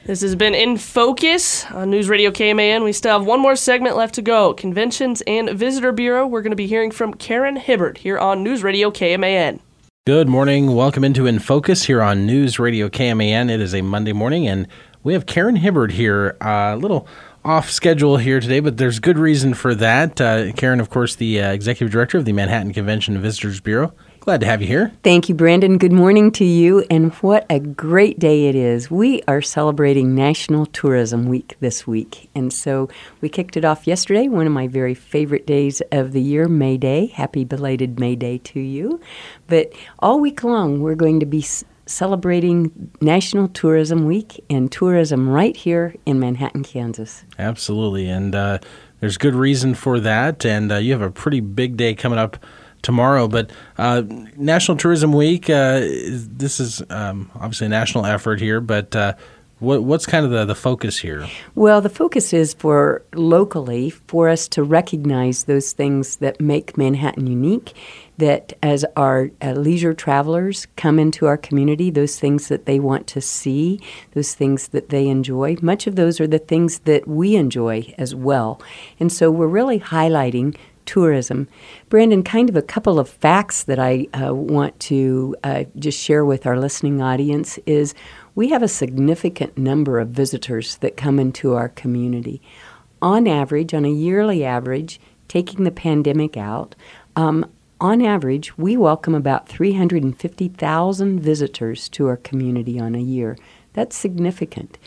This 0.08 0.22
has 0.22 0.38
been 0.38 0.56
In 0.56 0.78
Focus 0.78 1.66
on 1.66 1.90
News 1.90 2.08
Radio 2.08 2.32
KMAN. 2.32 2.86
We 2.86 2.94
still 2.94 3.20
have 3.20 3.28
one 3.28 3.42
more 3.42 3.58
segment 3.58 3.98
left 3.98 4.16
to 4.16 4.22
go 4.22 4.54
Conventions 4.54 5.22
and 5.28 5.50
Visitor 5.50 5.92
Bureau. 5.92 6.26
We're 6.26 6.42
going 6.42 6.54
to 6.54 6.56
be 6.56 6.66
hearing 6.66 6.92
from 6.92 7.14
Karen 7.14 7.58
Hibbard 7.58 7.98
here 7.98 8.18
on 8.18 8.42
News 8.42 8.64
Radio 8.64 8.90
KMAN. 8.90 9.60
Good 10.06 10.30
morning. 10.30 10.74
Welcome 10.74 11.04
into 11.04 11.26
In 11.26 11.40
Focus 11.40 11.84
here 11.84 12.02
on 12.02 12.26
News 12.26 12.58
Radio 12.58 12.88
KMAN. 12.88 13.50
It 13.50 13.60
is 13.60 13.76
a 13.76 13.82
Monday 13.82 14.14
morning, 14.14 14.48
and 14.48 14.70
we 15.04 15.12
have 15.12 15.26
Karen 15.26 15.58
Hibbard 15.58 15.92
here. 15.92 16.38
Uh, 16.40 16.76
a 16.76 16.78
little 16.78 17.06
off 17.48 17.72
schedule 17.72 18.18
here 18.18 18.42
today, 18.42 18.60
but 18.60 18.76
there's 18.76 19.00
good 19.00 19.18
reason 19.18 19.54
for 19.54 19.74
that. 19.74 20.20
Uh, 20.20 20.52
Karen, 20.52 20.82
of 20.82 20.90
course, 20.90 21.16
the 21.16 21.42
uh, 21.42 21.52
executive 21.52 21.92
director 21.92 22.18
of 22.18 22.26
the 22.26 22.34
Manhattan 22.34 22.74
Convention 22.74 23.16
and 23.16 23.24
Visitors 23.24 23.62
Bureau. 23.62 23.94
Glad 24.20 24.42
to 24.42 24.46
have 24.46 24.62
you 24.62 24.68
here. 24.68 24.92
Thank 25.04 25.30
you, 25.30 25.36
Brandon. 25.36 25.78
Good 25.78 25.94
morning 25.94 26.34
to 26.34 26.44
you, 26.44 26.86
and 26.92 27.14
what 27.16 27.46
a 27.50 27.62
great 27.62 28.20
day 28.20 28.48
it 28.48 28.56
is. 28.56 28.92
We 28.92 29.22
are 29.30 29.42
celebrating 29.42 30.14
National 30.14 30.66
Tourism 30.66 31.28
Week 31.28 31.56
this 31.62 31.88
week, 31.88 32.30
and 32.36 32.52
so 32.52 32.90
we 33.22 33.30
kicked 33.30 33.56
it 33.56 33.64
off 33.64 33.88
yesterday, 33.88 34.28
one 34.28 34.46
of 34.46 34.52
my 34.52 34.68
very 34.68 34.94
favorite 34.94 35.48
days 35.48 35.82
of 35.94 36.12
the 36.12 36.22
year, 36.22 36.50
May 36.50 36.76
Day. 36.76 37.06
Happy 37.06 37.46
belated 37.46 37.98
May 37.98 38.18
Day 38.18 38.40
to 38.40 38.60
you. 38.60 39.00
But 39.48 39.72
all 40.00 40.20
week 40.20 40.44
long, 40.44 40.82
we're 40.82 40.96
going 40.96 41.22
to 41.22 41.26
be 41.26 41.46
celebrating 41.88 42.92
National 43.02 43.48
Tourism 43.48 44.06
Week 44.06 44.44
and 44.50 44.72
tourism 44.72 45.28
right 45.28 45.56
here 45.56 45.96
in 46.06 46.20
Manhattan, 46.20 46.64
Kansas. 46.64 47.24
Absolutely, 47.40 48.08
and 48.08 48.36
uh, 48.36 48.60
there's 49.00 49.18
good 49.18 49.36
reason 49.36 49.74
for 49.74 50.00
that. 50.00 50.46
And 50.46 50.72
uh, 50.72 50.76
you 50.78 50.92
have 50.94 51.02
a 51.02 51.12
pretty 51.12 51.40
big 51.40 51.78
day 51.78 51.94
coming 51.94 52.20
up 52.20 52.38
tomorrow. 52.82 53.28
But 53.28 53.52
uh, 53.78 54.04
National 54.36 54.78
Tourism 54.78 55.14
Week, 55.14 55.50
uh, 55.50 55.80
is, 55.82 56.30
this 56.30 56.60
is 56.60 56.82
um, 56.90 57.30
obviously 57.36 57.68
a 57.68 57.70
national 57.70 58.06
effort 58.06 58.40
here. 58.40 58.62
But 58.62 58.96
uh, 58.96 59.14
what, 59.60 59.84
what's 59.84 60.06
kind 60.06 60.26
of 60.26 60.32
the, 60.32 60.46
the 60.46 60.56
focus 60.56 61.00
here? 61.00 61.28
Well, 61.56 61.82
the 61.82 61.90
focus 61.90 62.34
is 62.34 62.54
for 62.54 63.04
locally 63.14 63.90
for 63.90 64.30
us 64.30 64.48
to 64.50 64.64
recognize 64.64 65.46
those 65.46 65.72
things 65.72 66.18
that 66.18 66.40
make 66.40 66.78
Manhattan 66.78 67.28
unique. 67.28 67.74
That 68.18 68.54
as 68.64 68.84
our 68.96 69.30
uh, 69.42 69.52
leisure 69.52 69.94
travelers 69.94 70.68
come 70.76 70.98
into 70.98 71.28
our 71.28 71.38
community, 71.38 71.92
those 71.92 72.20
things 72.20 72.48
that 72.48 72.66
they 72.66 72.80
want 72.80 73.06
to 73.08 73.22
see, 73.22 73.80
those 74.14 74.34
things 74.34 74.70
that 74.70 74.90
they 74.90 75.08
enjoy, 75.08 75.58
much 75.62 75.86
of 75.86 75.96
those 75.96 76.20
are 76.20 76.28
the 76.28 76.40
things 76.40 76.80
that 76.80 77.08
we 77.08 77.36
enjoy 77.36 77.94
as 77.98 78.16
well. 78.16 78.60
And 79.00 79.12
so 79.12 79.30
we're 79.30 79.48
really 79.48 79.80
highlighting 79.80 80.58
tourism. 80.88 81.48
Brandon, 81.90 82.24
kind 82.24 82.50
of 82.50 82.56
a 82.56 82.62
couple 82.64 83.00
of 83.00 83.08
facts 83.08 83.64
that 83.64 83.78
I 83.78 84.08
uh, 84.14 84.34
want 84.34 84.80
to 84.82 85.36
uh, 85.44 85.66
just 85.78 86.00
share 86.00 86.26
with 86.26 86.48
our 86.48 86.58
listening 86.58 87.02
audience 87.02 87.60
is 87.68 87.94
we 88.34 88.50
have 88.50 88.64
a 88.64 88.68
significant 88.68 89.58
number 89.58 90.00
of 90.00 90.10
visitors 90.10 90.78
that 90.78 90.98
come 90.98 91.20
into 91.20 91.54
our 91.54 91.70
community. 91.70 92.42
On 93.02 93.28
average, 93.28 93.74
on 93.74 93.86
a 93.86 93.92
yearly 93.92 94.44
average, 94.44 95.00
taking 95.28 95.66
the 95.66 95.72
pandemic 95.72 96.38
out, 96.38 96.76
um, 97.16 97.46
on 97.80 98.02
average, 98.02 98.58
we 98.58 98.76
welcome 98.76 99.14
about 99.14 99.48
350,000 99.48 101.20
visitors 101.20 101.90
to 101.90 102.08
our 102.08 102.18
community 102.18 102.80
on 102.80 102.96
a 102.96 103.00
year. 103.00 103.38
That's 103.74 103.96
significant. 103.96 104.80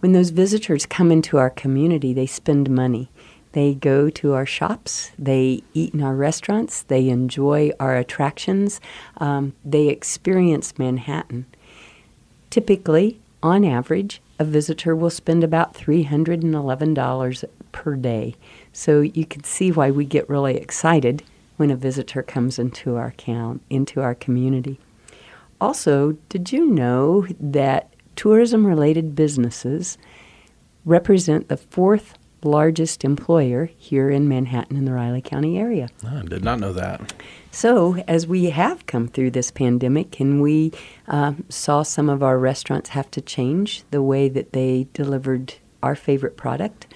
When 0.00 0.12
those 0.12 0.30
visitors 0.30 0.86
come 0.86 1.12
into 1.12 1.36
our 1.36 1.50
community, 1.50 2.14
they 2.14 2.26
spend 2.26 2.70
money. 2.70 3.10
They 3.52 3.74
go 3.74 4.08
to 4.10 4.34
our 4.34 4.46
shops, 4.46 5.10
they 5.18 5.62
eat 5.74 5.94
in 5.94 6.02
our 6.02 6.14
restaurants, 6.14 6.82
they 6.82 7.08
enjoy 7.08 7.72
our 7.80 7.96
attractions, 7.96 8.80
um, 9.16 9.54
they 9.64 9.88
experience 9.88 10.78
Manhattan. 10.78 11.46
Typically, 12.50 13.20
on 13.42 13.64
average, 13.64 14.20
a 14.38 14.44
visitor 14.44 14.94
will 14.94 15.10
spend 15.10 15.42
about 15.42 15.74
$311 15.74 17.44
per 17.72 17.96
day. 17.96 18.34
So 18.72 19.00
you 19.00 19.26
can 19.26 19.44
see 19.44 19.72
why 19.72 19.90
we 19.90 20.04
get 20.04 20.28
really 20.28 20.56
excited 20.56 21.22
when 21.58 21.70
a 21.70 21.76
visitor 21.76 22.22
comes 22.22 22.58
into 22.58 22.96
our 22.96 23.12
count, 23.18 23.60
into 23.68 24.00
our 24.00 24.14
community. 24.14 24.80
Also, 25.60 26.12
did 26.28 26.52
you 26.52 26.66
know 26.66 27.26
that 27.38 27.92
tourism 28.16 28.66
related 28.66 29.14
businesses 29.14 29.98
represent 30.84 31.48
the 31.48 31.56
fourth 31.56 32.16
largest 32.44 33.04
employer 33.04 33.68
here 33.76 34.08
in 34.08 34.28
Manhattan 34.28 34.76
in 34.76 34.84
the 34.84 34.92
Riley 34.92 35.20
County 35.20 35.58
area? 35.58 35.88
I 36.06 36.22
did 36.22 36.44
not 36.44 36.60
know 36.60 36.72
that. 36.72 37.12
So, 37.50 37.96
as 38.06 38.26
we 38.26 38.50
have 38.50 38.86
come 38.86 39.08
through 39.08 39.32
this 39.32 39.50
pandemic 39.50 40.20
and 40.20 40.40
we 40.40 40.72
uh, 41.08 41.32
saw 41.48 41.82
some 41.82 42.08
of 42.08 42.22
our 42.22 42.38
restaurants 42.38 42.90
have 42.90 43.10
to 43.10 43.20
change 43.20 43.82
the 43.90 44.02
way 44.02 44.28
that 44.28 44.52
they 44.52 44.86
delivered 44.92 45.54
our 45.82 45.96
favorite 45.96 46.36
product, 46.36 46.86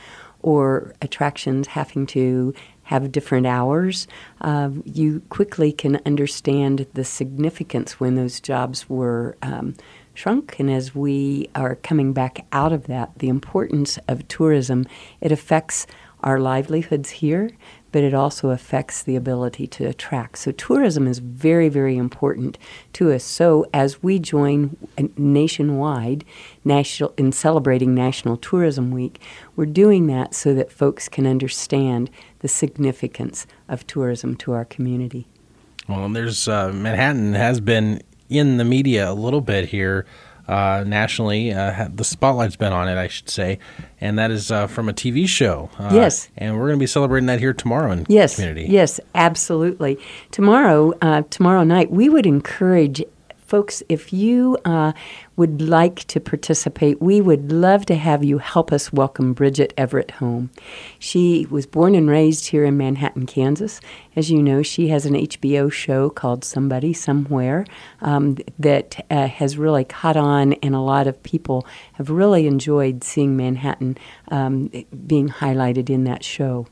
or 0.43 0.93
attractions 1.01 1.69
having 1.69 2.05
to 2.05 2.53
have 2.93 3.11
different 3.11 3.47
hours, 3.47 4.07
uh, 4.43 4.69
you 4.85 5.23
quickly 5.31 5.73
can 5.73 5.99
understand 6.05 6.87
the 6.93 7.05
significance 7.05 7.99
when 7.99 8.17
those 8.17 8.39
jobs 8.39 8.87
were 8.87 9.35
um, 9.41 9.75
shrunk. 10.13 10.59
And 10.59 10.71
as 10.71 10.95
we 10.95 11.49
are 11.55 11.77
coming 11.77 12.13
back 12.13 12.45
out 12.53 12.71
of 12.71 12.89
that, 12.89 13.19
the 13.19 13.31
importance 13.31 13.99
of 14.09 14.29
tourism, 14.29 14.85
it 15.23 15.33
affects 15.33 15.87
our 16.21 16.39
livelihoods 16.39 17.09
here, 17.09 17.51
but 17.93 18.03
it 18.03 18.15
also 18.15 18.51
affects 18.51 19.03
the 19.03 19.15
ability 19.15 19.67
to 19.67 19.85
attract. 19.85 20.39
So 20.39 20.51
tourism 20.51 21.07
is 21.07 21.19
very, 21.19 21.69
very 21.69 21.97
important 21.97 22.59
to 22.95 23.13
us. 23.13 23.23
So 23.23 23.67
as 23.73 24.03
we 24.03 24.19
join 24.19 24.77
nationwide 25.17 26.25
national 26.65 27.13
in 27.17 27.33
celebrating 27.33 27.95
National 27.95 28.37
Tourism 28.37 28.91
Week, 28.91 29.21
we're 29.55 29.67
doing 29.67 30.07
that 30.09 30.35
so 30.35 30.55
that 30.55 30.73
folks 30.73 31.09
can 31.09 31.27
understand 31.27 32.11
the 32.41 32.49
significance 32.49 33.47
of 33.69 33.87
tourism 33.87 34.35
to 34.37 34.53
our 34.53 34.65
community. 34.65 35.27
Well, 35.89 36.05
and 36.05 36.17
there's 36.17 36.49
uh, 36.49 36.73
Manhattan 36.73 37.35
has 37.35 37.61
been 37.61 38.03
in 38.29 38.57
the 38.57 38.65
media 38.65 39.11
a 39.11 39.13
little 39.13 39.41
bit 39.41 39.69
here 39.69 40.07
uh, 40.49 40.85
nationally. 40.87 41.53
Uh, 41.53 41.89
the 41.95 42.05
spotlight's 42.05 42.57
been 42.57 42.73
on 42.73 42.89
it, 42.89 42.97
I 42.99 43.09
should 43.09 43.29
say, 43.31 43.59
and 44.01 44.19
that 44.19 44.31
is 44.31 44.51
uh, 44.51 44.67
from 44.67 44.89
a 44.89 44.93
TV 44.93 45.27
show. 45.29 45.71
Uh, 45.79 45.91
Yes. 45.93 46.29
and 46.37 46.57
we're 46.57 46.67
going 46.69 46.79
to 46.79 46.83
be 46.83 46.87
celebrating 46.87 47.27
that 47.27 47.39
here 47.41 47.53
tomorrow 47.53 47.91
in 47.93 48.07
Yes, 48.09 48.37
community. 48.37 48.67
yes, 48.69 49.01
absolutely. 49.15 49.99
Tomorrow, 50.31 50.93
uh, 51.03 51.23
tomorrow 51.31 51.65
night, 51.65 51.91
we 51.91 52.09
would 52.09 52.27
encourage 52.27 53.03
folks 53.53 53.83
if 53.91 54.15
you 54.15 54.57
uh, 54.65 54.95
would 55.37 55.61
like 55.61 56.05
to 56.05 56.19
participate. 56.19 57.03
We 57.03 57.21
would 57.21 57.53
love 57.53 57.85
to 57.85 57.97
have 57.97 58.25
you 58.25 58.39
help 58.39 58.73
us 58.73 58.91
welcome 58.95 59.35
Bridget 59.35 59.75
Everett 59.77 60.13
home. 60.13 60.51
She 60.99 61.47
was 61.51 61.67
born 61.67 61.95
and 61.95 62.09
raised 62.09 62.47
here 62.47 62.65
in 62.65 62.79
Manhattan, 62.79 63.27
Kansas. 63.27 63.79
As 64.17 64.31
you 64.31 64.43
know, 64.43 64.63
she 64.63 64.89
has 64.89 65.05
an 65.05 65.13
HBO 65.13 65.71
show 65.71 66.09
called 66.09 66.47
Somebody 66.47 66.95
Somewhere 66.95 67.67
um, 68.01 68.39
that 68.59 69.05
uh, 69.11 69.27
has 69.27 69.59
really 69.59 69.85
caught 69.85 70.17
on, 70.17 70.55
and 70.55 70.75
a 70.75 70.81
lot 70.81 71.07
of 71.07 71.23
people 71.23 71.67
have 71.93 72.09
really 72.09 72.47
enjoyed 72.47 73.05
seeing 73.05 73.37
Manhattan 73.37 73.99
um, 74.29 74.71
being 75.07 75.29
highlighted 75.29 75.91
in 75.91 76.05
that 76.05 76.25
show. 76.25 76.67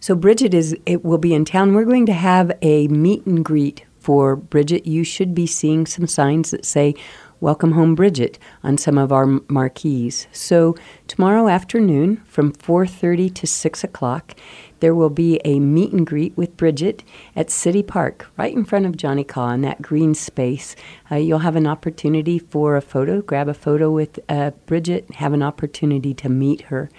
So 0.00 0.16
Bridget 0.16 0.52
is 0.52 0.76
it 0.84 1.04
will 1.04 1.18
be 1.18 1.32
in 1.32 1.44
town. 1.44 1.74
We're 1.74 1.84
going 1.84 2.06
to 2.06 2.12
have 2.12 2.50
a 2.60 2.88
meet 2.88 3.24
and 3.24 3.44
greet 3.44 3.84
for 4.04 4.36
Bridget. 4.36 4.86
You 4.86 5.02
should 5.02 5.34
be 5.34 5.46
seeing 5.46 5.86
some 5.86 6.06
signs 6.06 6.50
that 6.50 6.66
say 6.66 6.94
Welcome 7.40 7.72
Home 7.72 7.94
Bridget 7.94 8.38
on 8.62 8.78
some 8.78 8.96
of 8.96 9.12
our 9.12 9.26
marquees. 9.48 10.28
So 10.32 10.76
tomorrow 11.08 11.48
afternoon 11.48 12.22
from 12.26 12.52
4:30 12.52 13.28
to 13.34 13.46
6 13.46 13.84
o'clock, 13.84 14.34
there 14.80 14.94
will 14.94 15.10
be 15.10 15.40
a 15.44 15.58
meet 15.60 15.92
and 15.92 16.06
greet 16.06 16.36
with 16.36 16.56
Bridget 16.56 17.02
at 17.34 17.50
City 17.50 17.82
Park, 17.82 18.30
right 18.36 18.54
in 18.54 18.64
front 18.64 18.86
of 18.86 18.96
Johnny 18.96 19.24
Kaw 19.24 19.50
in 19.50 19.62
that 19.62 19.82
green 19.82 20.14
space. 20.14 20.76
Uh, 21.10 21.16
you'll 21.16 21.40
have 21.40 21.56
an 21.56 21.66
opportunity 21.66 22.38
for 22.38 22.76
a 22.76 22.82
photo, 22.82 23.20
grab 23.20 23.48
a 23.48 23.54
photo 23.54 23.90
with 23.90 24.20
uh, 24.28 24.52
Bridget, 24.66 25.10
have 25.16 25.32
an 25.32 25.42
opportunity 25.42 26.14
to 26.14 26.28
meet 26.28 26.62
her. 26.62 26.90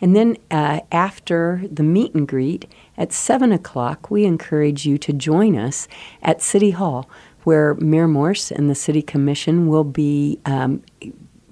And 0.00 0.16
then 0.16 0.36
uh, 0.50 0.80
after 0.90 1.64
the 1.70 1.82
meet 1.82 2.14
and 2.14 2.26
greet 2.26 2.66
at 2.96 3.12
7 3.12 3.52
o'clock, 3.52 4.10
we 4.10 4.24
encourage 4.24 4.86
you 4.86 4.98
to 4.98 5.12
join 5.12 5.56
us 5.56 5.88
at 6.22 6.42
City 6.42 6.70
Hall, 6.70 7.08
where 7.42 7.74
Mayor 7.74 8.08
Morse 8.08 8.50
and 8.50 8.70
the 8.70 8.74
City 8.74 9.02
Commission 9.02 9.68
will 9.68 9.84
be 9.84 10.38
um, 10.46 10.82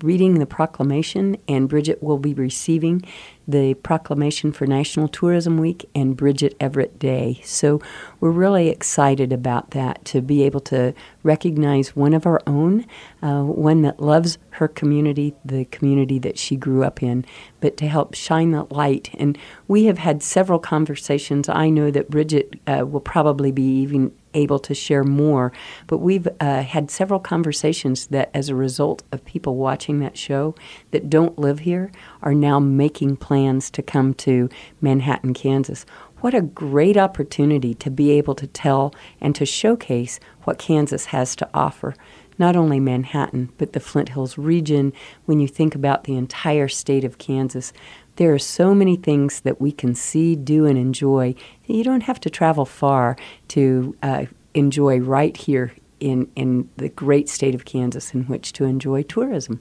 reading 0.02 0.38
the 0.38 0.46
proclamation, 0.46 1.36
and 1.48 1.68
Bridget 1.68 2.02
will 2.02 2.18
be 2.18 2.34
receiving 2.34 3.02
the 3.46 3.74
proclamation 3.74 4.52
for 4.52 4.66
National 4.66 5.08
Tourism 5.08 5.58
Week 5.58 5.88
and 5.94 6.16
Bridget 6.16 6.54
Everett 6.60 6.98
Day. 6.98 7.40
So 7.44 7.80
we're 8.20 8.30
really 8.30 8.68
excited 8.68 9.32
about 9.32 9.72
that 9.72 10.04
to 10.06 10.20
be 10.20 10.42
able 10.44 10.60
to 10.60 10.94
recognize 11.22 11.96
one 11.96 12.14
of 12.14 12.26
our 12.26 12.40
own, 12.46 12.86
uh, 13.22 13.42
one 13.42 13.82
that 13.82 14.00
loves 14.00 14.38
her 14.50 14.68
community, 14.68 15.34
the 15.44 15.64
community 15.66 16.18
that 16.20 16.38
she 16.38 16.56
grew 16.56 16.84
up 16.84 17.02
in, 17.02 17.24
but 17.60 17.76
to 17.78 17.88
help 17.88 18.14
shine 18.14 18.52
that 18.52 18.70
light. 18.70 19.10
And 19.18 19.36
we 19.68 19.84
have 19.84 19.98
had 19.98 20.22
several 20.22 20.58
conversations. 20.58 21.48
I 21.48 21.68
know 21.68 21.90
that 21.90 22.10
Bridget 22.10 22.60
uh, 22.66 22.86
will 22.86 23.00
probably 23.00 23.52
be 23.52 23.80
even 23.80 24.12
able 24.34 24.58
to 24.58 24.74
share 24.74 25.04
more. 25.04 25.52
But 25.86 25.98
we've 25.98 26.28
uh, 26.40 26.62
had 26.62 26.90
several 26.90 27.20
conversations 27.20 28.06
that, 28.08 28.30
as 28.34 28.48
a 28.48 28.54
result 28.54 29.02
of 29.12 29.24
people 29.24 29.56
watching 29.56 30.00
that 30.00 30.16
show 30.16 30.54
that 30.90 31.10
don't 31.10 31.38
live 31.38 31.60
here, 31.60 31.90
are 32.22 32.34
now 32.34 32.58
making 32.58 33.16
plans 33.16 33.70
to 33.70 33.82
come 33.82 34.14
to 34.14 34.48
Manhattan, 34.80 35.34
Kansas. 35.34 35.84
What 36.20 36.34
a 36.34 36.42
great 36.42 36.96
opportunity 36.96 37.74
to 37.74 37.90
be 37.90 38.12
able 38.12 38.34
to 38.36 38.46
tell 38.46 38.94
and 39.20 39.34
to 39.34 39.44
showcase 39.44 40.20
what 40.44 40.58
Kansas 40.58 41.06
has 41.06 41.34
to 41.36 41.48
offer. 41.52 41.94
Not 42.38 42.56
only 42.56 42.80
Manhattan, 42.80 43.52
but 43.58 43.72
the 43.72 43.80
Flint 43.80 44.10
Hills 44.10 44.38
region. 44.38 44.92
When 45.26 45.40
you 45.40 45.48
think 45.48 45.74
about 45.74 46.04
the 46.04 46.16
entire 46.16 46.68
state 46.68 47.04
of 47.04 47.18
Kansas, 47.18 47.72
there 48.16 48.32
are 48.32 48.38
so 48.38 48.74
many 48.74 48.96
things 48.96 49.40
that 49.40 49.60
we 49.60 49.72
can 49.72 49.94
see, 49.94 50.36
do, 50.36 50.64
and 50.64 50.78
enjoy. 50.78 51.34
You 51.66 51.82
don't 51.82 52.02
have 52.02 52.20
to 52.20 52.30
travel 52.30 52.64
far 52.64 53.16
to 53.48 53.96
uh, 54.02 54.26
enjoy 54.54 54.98
right 55.00 55.36
here 55.36 55.72
in, 55.98 56.30
in 56.36 56.68
the 56.76 56.88
great 56.88 57.28
state 57.28 57.54
of 57.54 57.64
Kansas 57.64 58.14
in 58.14 58.24
which 58.24 58.52
to 58.54 58.64
enjoy 58.64 59.02
tourism. 59.02 59.60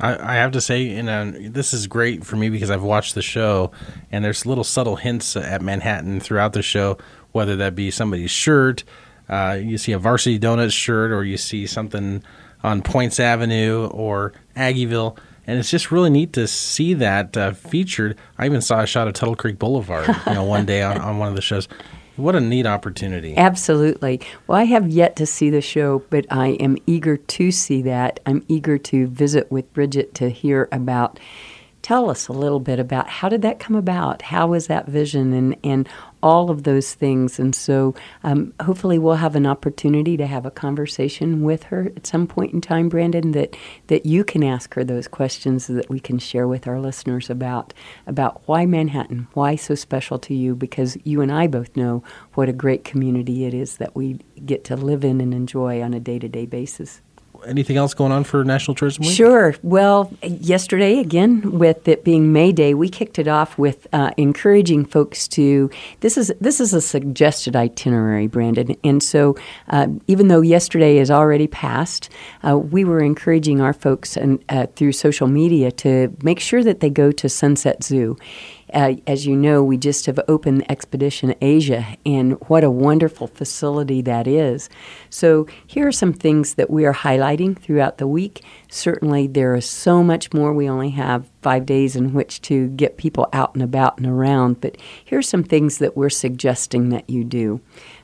I, 0.00 0.32
I 0.32 0.34
have 0.36 0.52
to 0.52 0.60
say, 0.60 0.82
you 0.82 1.02
know, 1.02 1.30
this 1.30 1.72
is 1.72 1.86
great 1.86 2.24
for 2.24 2.36
me 2.36 2.50
because 2.50 2.70
I've 2.70 2.82
watched 2.82 3.14
the 3.14 3.22
show, 3.22 3.70
and 4.10 4.24
there's 4.24 4.46
little 4.46 4.64
subtle 4.64 4.96
hints 4.96 5.36
at 5.36 5.62
Manhattan 5.62 6.20
throughout 6.20 6.52
the 6.52 6.62
show, 6.62 6.98
whether 7.32 7.56
that 7.56 7.74
be 7.74 7.90
somebody's 7.90 8.30
shirt, 8.30 8.84
uh, 9.28 9.58
you 9.62 9.78
see 9.78 9.92
a 9.92 9.98
Varsity 9.98 10.38
Donuts 10.38 10.74
shirt, 10.74 11.12
or 11.12 11.24
you 11.24 11.36
see 11.36 11.66
something 11.66 12.22
on 12.64 12.82
Poyntz 12.82 13.20
Avenue 13.20 13.86
or 13.92 14.32
Aggieville 14.56 15.16
and 15.50 15.58
it's 15.58 15.70
just 15.70 15.90
really 15.90 16.10
neat 16.10 16.32
to 16.34 16.46
see 16.46 16.94
that 16.94 17.36
uh, 17.36 17.52
featured. 17.52 18.16
I 18.38 18.46
even 18.46 18.60
saw 18.60 18.82
a 18.82 18.86
shot 18.86 19.08
of 19.08 19.14
Tuttle 19.14 19.34
Creek 19.34 19.58
Boulevard, 19.58 20.06
you 20.26 20.34
know, 20.34 20.44
one 20.44 20.64
day 20.64 20.80
on, 20.82 20.98
on 20.98 21.18
one 21.18 21.28
of 21.28 21.34
the 21.34 21.42
shows. 21.42 21.66
What 22.20 22.36
a 22.36 22.40
neat 22.40 22.66
opportunity. 22.66 23.36
Absolutely. 23.36 24.20
Well, 24.46 24.58
I 24.58 24.64
have 24.64 24.88
yet 24.88 25.16
to 25.16 25.26
see 25.26 25.50
the 25.50 25.60
show, 25.60 26.02
but 26.10 26.26
I 26.30 26.48
am 26.60 26.76
eager 26.86 27.16
to 27.16 27.50
see 27.50 27.82
that. 27.82 28.20
I'm 28.26 28.44
eager 28.48 28.78
to 28.78 29.06
visit 29.06 29.50
with 29.50 29.72
Bridget 29.72 30.14
to 30.16 30.30
hear 30.30 30.68
about. 30.70 31.18
Tell 31.82 32.10
us 32.10 32.28
a 32.28 32.32
little 32.32 32.60
bit 32.60 32.78
about 32.78 33.08
how 33.08 33.28
did 33.30 33.42
that 33.42 33.58
come 33.58 33.74
about? 33.74 34.22
How 34.22 34.48
was 34.48 34.66
that 34.66 34.86
vision 34.86 35.32
and, 35.32 35.56
and 35.64 35.88
all 36.22 36.50
of 36.50 36.62
those 36.64 36.94
things. 36.94 37.38
And 37.38 37.54
so 37.54 37.94
um, 38.24 38.52
hopefully 38.62 38.98
we'll 38.98 39.14
have 39.14 39.36
an 39.36 39.46
opportunity 39.46 40.16
to 40.16 40.26
have 40.26 40.46
a 40.46 40.50
conversation 40.50 41.42
with 41.42 41.64
her 41.64 41.92
at 41.96 42.06
some 42.06 42.26
point 42.26 42.52
in 42.52 42.60
time, 42.60 42.88
Brandon, 42.88 43.32
that, 43.32 43.56
that 43.86 44.06
you 44.06 44.24
can 44.24 44.42
ask 44.42 44.74
her 44.74 44.84
those 44.84 45.08
questions 45.08 45.66
that 45.66 45.88
we 45.88 46.00
can 46.00 46.18
share 46.18 46.46
with 46.46 46.66
our 46.66 46.80
listeners 46.80 47.30
about, 47.30 47.72
about 48.06 48.42
why 48.46 48.66
Manhattan, 48.66 49.28
why 49.34 49.56
so 49.56 49.74
special 49.74 50.18
to 50.20 50.34
you, 50.34 50.54
because 50.54 50.96
you 51.04 51.20
and 51.20 51.32
I 51.32 51.46
both 51.46 51.76
know 51.76 52.02
what 52.34 52.48
a 52.48 52.52
great 52.52 52.84
community 52.84 53.44
it 53.44 53.54
is 53.54 53.78
that 53.78 53.96
we 53.96 54.20
get 54.44 54.64
to 54.64 54.76
live 54.76 55.04
in 55.04 55.20
and 55.20 55.34
enjoy 55.34 55.82
on 55.82 55.94
a 55.94 56.00
day-to-day 56.00 56.46
basis 56.46 57.02
anything 57.46 57.76
else 57.76 57.94
going 57.94 58.12
on 58.12 58.24
for 58.24 58.44
National 58.44 58.74
Tourism 58.74 59.04
Week? 59.04 59.14
Sure. 59.14 59.54
Well, 59.62 60.12
yesterday, 60.22 60.98
again, 60.98 61.58
with 61.58 61.88
it 61.88 62.04
being 62.04 62.32
May 62.32 62.52
Day, 62.52 62.74
we 62.74 62.88
kicked 62.88 63.18
it 63.18 63.28
off 63.28 63.58
with 63.58 63.86
uh, 63.92 64.10
encouraging 64.16 64.84
folks 64.84 65.28
to. 65.28 65.70
This 66.00 66.16
is 66.16 66.32
this 66.40 66.60
is 66.60 66.74
a 66.74 66.80
suggested 66.80 67.56
itinerary, 67.56 68.26
Brandon, 68.26 68.76
and 68.84 69.02
so 69.02 69.36
uh, 69.68 69.88
even 70.06 70.28
though 70.28 70.40
yesterday 70.40 70.98
is 70.98 71.10
already 71.10 71.46
passed, 71.46 72.10
uh, 72.46 72.58
we 72.58 72.84
were 72.84 73.00
encouraging 73.00 73.60
our 73.60 73.72
folks 73.72 74.16
and 74.16 74.42
uh, 74.48 74.66
through 74.76 74.92
social 74.92 75.26
media 75.26 75.70
to 75.72 76.14
make 76.22 76.40
sure 76.40 76.62
that 76.62 76.80
they 76.80 76.90
go 76.90 77.12
to 77.12 77.28
Sunset 77.28 77.82
Zoo. 77.82 78.16
Uh, 78.72 78.94
as 79.06 79.26
you 79.26 79.36
know, 79.36 79.62
we 79.62 79.76
just 79.76 80.06
have 80.06 80.20
opened 80.28 80.70
Expedition 80.70 81.34
Asia, 81.40 81.96
and 82.04 82.32
what 82.48 82.64
a 82.64 82.70
wonderful 82.70 83.26
facility 83.26 84.02
that 84.02 84.26
is. 84.26 84.68
So, 85.08 85.46
here 85.66 85.86
are 85.86 85.92
some 85.92 86.12
things 86.12 86.54
that 86.54 86.70
we 86.70 86.84
are 86.84 86.94
highlighting 86.94 87.58
throughout 87.58 87.98
the 87.98 88.06
week. 88.06 88.44
Certainly, 88.70 89.28
there 89.28 89.54
is 89.54 89.66
so 89.66 90.02
much 90.02 90.32
more. 90.32 90.52
We 90.52 90.68
only 90.68 90.90
have 90.90 91.30
five 91.42 91.66
days 91.66 91.96
in 91.96 92.12
which 92.12 92.42
to 92.42 92.68
get 92.68 92.96
people 92.96 93.28
out 93.32 93.54
and 93.54 93.62
about 93.62 93.98
and 93.98 94.06
around, 94.06 94.60
but 94.60 94.76
here 95.04 95.18
are 95.18 95.22
some 95.22 95.42
things 95.44 95.78
that 95.78 95.96
we're 95.96 96.10
suggesting 96.10 96.90
that 96.90 97.08
you 97.08 97.24
do. 97.24 97.60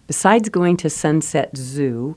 Besides 0.07 0.49
going 0.49 0.77
to 0.79 0.91
Sunset 0.91 1.57
Zoo, 1.57 2.15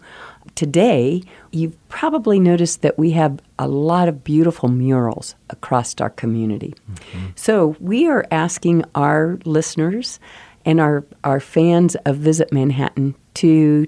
today, 0.59 1.23
you've 1.51 1.77
probably 1.87 2.37
noticed 2.37 2.81
that 2.81 2.99
we 2.99 3.11
have 3.11 3.39
a 3.57 3.65
lot 3.65 4.09
of 4.09 4.25
beautiful 4.25 4.67
murals 4.67 5.35
across 5.49 5.95
our 6.01 6.09
community. 6.09 6.75
Mm-hmm. 6.91 7.27
So 7.35 7.77
we 7.79 8.09
are 8.09 8.25
asking 8.29 8.83
our 8.93 9.39
listeners 9.45 10.19
and 10.65 10.81
our, 10.81 11.05
our 11.23 11.39
fans 11.39 11.95
of 12.05 12.17
Visit 12.17 12.51
Manhattan 12.51 13.15
to 13.35 13.87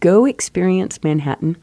go 0.00 0.24
experience 0.24 1.04
Manhattan, 1.04 1.56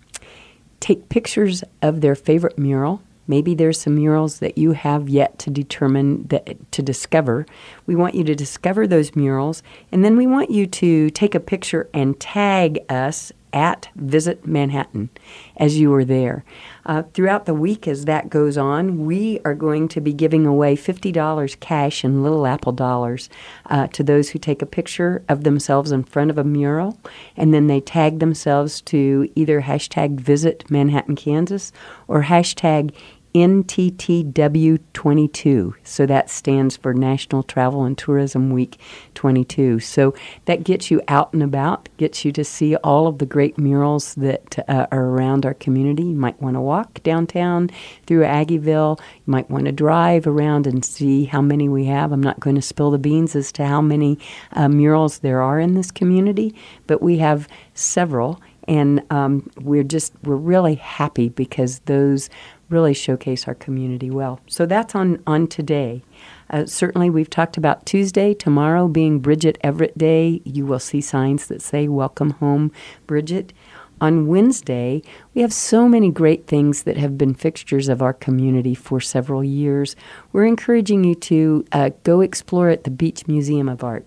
take 0.80 1.10
pictures 1.10 1.62
of 1.82 1.99
their 1.99 2.16
favorite 2.16 2.58
mural. 2.58 3.01
Maybe 3.28 3.56
there's 3.56 3.82
some 3.82 3.95
murals 3.95 4.39
that 4.39 4.58
you 4.58 4.72
have 4.72 5.10
yet 5.10 5.38
to 5.39 5.49
determine 5.49 6.28
that 6.28 6.72
to 6.72 6.82
discover. 6.82 7.45
We 7.88 7.95
want 7.97 8.16
you 8.16 8.24
to 8.24 8.36
discover 8.36 8.88
those 8.88 9.18
murals, 9.18 9.64
and 9.91 10.06
then 10.06 10.16
we 10.16 10.28
want 10.28 10.49
you 10.49 10.66
to 10.66 11.10
take 11.10 11.36
a 11.36 11.41
picture 11.41 11.89
and 11.93 12.18
tag 12.18 12.80
us 12.88 13.34
at 13.56 13.88
Visit 13.95 14.45
Manhattan 14.45 15.10
as 15.56 15.80
you 15.80 15.91
are 15.93 16.03
there. 16.03 16.43
Uh, 16.86 17.03
throughout 17.14 17.45
the 17.45 17.53
week, 17.53 17.88
as 17.88 18.06
that 18.06 18.30
goes 18.30 18.58
on, 18.58 19.06
we 19.06 19.39
are 19.45 19.56
going 19.56 19.88
to 19.88 20.01
be 20.01 20.14
giving 20.14 20.45
away 20.45 20.76
$50 20.76 21.60
cash 21.60 22.03
in 22.03 22.22
little 22.22 22.45
Apple 22.45 22.74
dollars 22.74 23.30
uh, 23.68 23.88
to 23.88 24.03
those 24.03 24.30
who 24.30 24.39
take 24.39 24.62
a 24.62 24.68
picture 24.68 25.24
of 25.30 25.45
themselves 25.45 25.91
in 25.91 26.03
front 26.03 26.30
of 26.30 26.38
a 26.38 26.43
mural 26.43 26.99
and 27.38 27.53
then 27.53 27.68
they 27.68 27.80
tag 27.80 28.20
themselves 28.20 28.82
to 28.82 29.28
either 29.34 29.62
hashtag 29.62 30.20
Visit 30.20 30.70
Manhattan, 30.70 31.16
Kansas 31.16 31.72
or 32.08 32.24
hashtag 32.24 32.93
NTTW22. 33.36 35.73
So 35.83 36.05
that 36.05 36.29
stands 36.29 36.77
for 36.77 36.93
National 36.93 37.43
Travel 37.43 37.83
and 37.83 37.97
Tourism 37.97 38.49
Week 38.49 38.79
22. 39.15 39.81
So 39.81 40.13
that 40.45 40.63
gets 40.63 40.89
you 40.89 41.01
out 41.09 41.33
and 41.33 41.43
about, 41.43 41.89
gets 41.97 42.23
you 42.23 42.31
to 42.31 42.45
see 42.45 42.77
all 42.77 43.07
of 43.07 43.17
the 43.17 43.25
great 43.25 43.57
murals 43.57 44.15
that 44.15 44.57
uh, 44.69 44.88
are 44.89 45.07
around 45.07 45.45
our 45.45 45.53
community. 45.53 46.03
You 46.03 46.15
might 46.15 46.41
want 46.41 46.55
to 46.55 46.61
walk 46.61 47.03
downtown 47.03 47.71
through 48.07 48.23
Aggieville. 48.23 48.97
You 48.99 49.31
might 49.31 49.49
want 49.49 49.65
to 49.65 49.73
drive 49.73 50.27
around 50.27 50.65
and 50.65 50.86
see 50.86 51.25
how 51.25 51.41
many 51.41 51.67
we 51.67 51.83
have. 51.86 52.13
I'm 52.13 52.23
not 52.23 52.39
going 52.39 52.55
to 52.55 52.61
spill 52.61 52.91
the 52.91 52.97
beans 52.97 53.36
as 53.36 53.51
to 53.53 53.65
how 53.65 53.81
many 53.81 54.17
uh, 54.53 54.69
murals 54.69 55.19
there 55.19 55.41
are 55.41 55.59
in 55.59 55.73
this 55.73 55.91
community, 55.91 56.55
but 56.88 57.01
we 57.01 57.17
have 57.17 57.49
several 57.73 58.39
and 58.67 59.03
um, 59.11 59.49
we're 59.61 59.83
just 59.83 60.13
we're 60.23 60.36
really 60.36 60.75
happy 60.75 61.29
because 61.29 61.79
those 61.79 62.29
really 62.70 62.93
showcase 62.93 63.47
our 63.47 63.55
community 63.55 64.09
well. 64.09 64.39
So 64.47 64.66
that's 64.66 64.95
on, 64.95 65.22
on 65.28 65.47
today. 65.47 66.03
Uh, 66.49 66.66
certainly, 66.66 67.09
we've 67.09 67.30
talked 67.30 67.57
about 67.57 67.86
Tuesday, 67.86 68.34
tomorrow 68.34 68.88
being 68.88 69.20
Bridget 69.20 69.57
Everett 69.61 69.97
Day. 69.97 70.41
You 70.43 70.66
will 70.66 70.80
see 70.80 71.01
signs 71.01 71.47
that 71.47 71.61
say, 71.61 71.88
Welcome 71.88 72.32
home, 72.32 72.72
Bridget. 73.07 73.53
On 74.01 74.28
Wednesday, 74.28 75.01
we 75.34 75.41
have 75.41 75.53
so 75.53 75.88
many 75.88 76.11
great 76.11 76.47
things 76.47 76.84
that 76.84 76.97
have 76.97 77.18
been 77.18 77.34
fixtures 77.34 77.88
of 77.88 78.01
our 78.01 78.13
community 78.13 78.76
for 78.76 78.99
several 78.99 79.41
years. 79.41 79.95
We're 80.34 80.45
encouraging 80.45 81.05
you 81.05 81.16
to 81.16 81.66
uh, 81.72 81.89
go 82.03 82.20
explore 82.20 82.68
at 82.70 82.84
the 82.84 82.91
Beach 82.91 83.26
Museum 83.26 83.70
of 83.70 83.86
Art. 83.86 84.05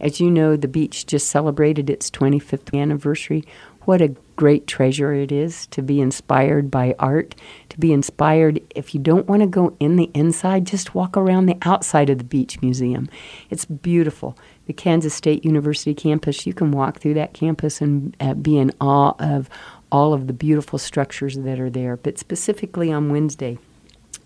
As 0.00 0.20
you 0.20 0.30
know, 0.30 0.56
the 0.56 0.68
beach 0.68 1.06
just 1.06 1.28
celebrated 1.28 1.88
its 1.90 2.10
25th 2.10 2.78
anniversary. 2.78 3.44
What 3.84 4.02
a 4.02 4.14
great 4.36 4.66
treasure 4.66 5.12
it 5.12 5.30
is 5.30 5.66
to 5.68 5.82
be 5.82 6.00
inspired 6.00 6.70
by 6.70 6.94
art, 6.98 7.34
to 7.76 7.80
be 7.80 7.92
inspired. 7.92 8.60
If 8.74 8.94
you 8.94 9.00
don't 9.00 9.28
want 9.28 9.42
to 9.42 9.46
go 9.46 9.76
in 9.78 9.96
the 9.96 10.10
inside, 10.14 10.66
just 10.66 10.94
walk 10.94 11.16
around 11.16 11.46
the 11.46 11.58
outside 11.62 12.10
of 12.10 12.18
the 12.18 12.24
Beach 12.24 12.60
Museum. 12.62 13.08
It's 13.50 13.64
beautiful. 13.64 14.36
The 14.66 14.72
Kansas 14.72 15.14
State 15.14 15.44
University 15.44 15.94
campus, 15.94 16.46
you 16.46 16.54
can 16.54 16.72
walk 16.72 16.98
through 16.98 17.14
that 17.14 17.34
campus 17.34 17.80
and 17.80 18.16
uh, 18.18 18.34
be 18.34 18.58
in 18.58 18.72
awe 18.80 19.14
of 19.18 19.48
all 19.92 20.12
of 20.12 20.26
the 20.26 20.32
beautiful 20.32 20.78
structures 20.78 21.36
that 21.36 21.60
are 21.60 21.70
there. 21.70 21.96
But 21.96 22.18
specifically 22.18 22.90
on 22.90 23.10
Wednesday, 23.10 23.58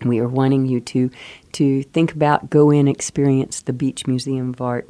we 0.05 0.19
are 0.19 0.29
wanting 0.29 0.67
you 0.67 0.81
to 0.81 1.11
to 1.53 1.83
think 1.83 2.13
about 2.13 2.49
go 2.49 2.71
in 2.71 2.89
experience 2.89 3.61
the 3.61 3.73
Beach 3.73 4.07
Museum 4.07 4.51
of 4.51 4.61
Art. 4.61 4.89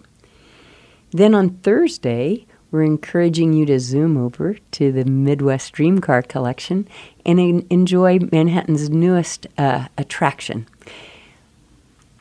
Then 1.10 1.34
on 1.34 1.50
Thursday, 1.50 2.46
we're 2.70 2.84
encouraging 2.84 3.52
you 3.52 3.66
to 3.66 3.80
zoom 3.80 4.16
over 4.16 4.56
to 4.72 4.92
the 4.92 5.04
Midwest 5.04 5.72
Dream 5.72 6.00
Car 6.00 6.22
collection 6.22 6.86
and 7.24 7.40
en- 7.40 7.66
enjoy 7.70 8.18
Manhattan's 8.32 8.90
newest 8.90 9.46
uh, 9.58 9.88
attraction. 9.98 10.66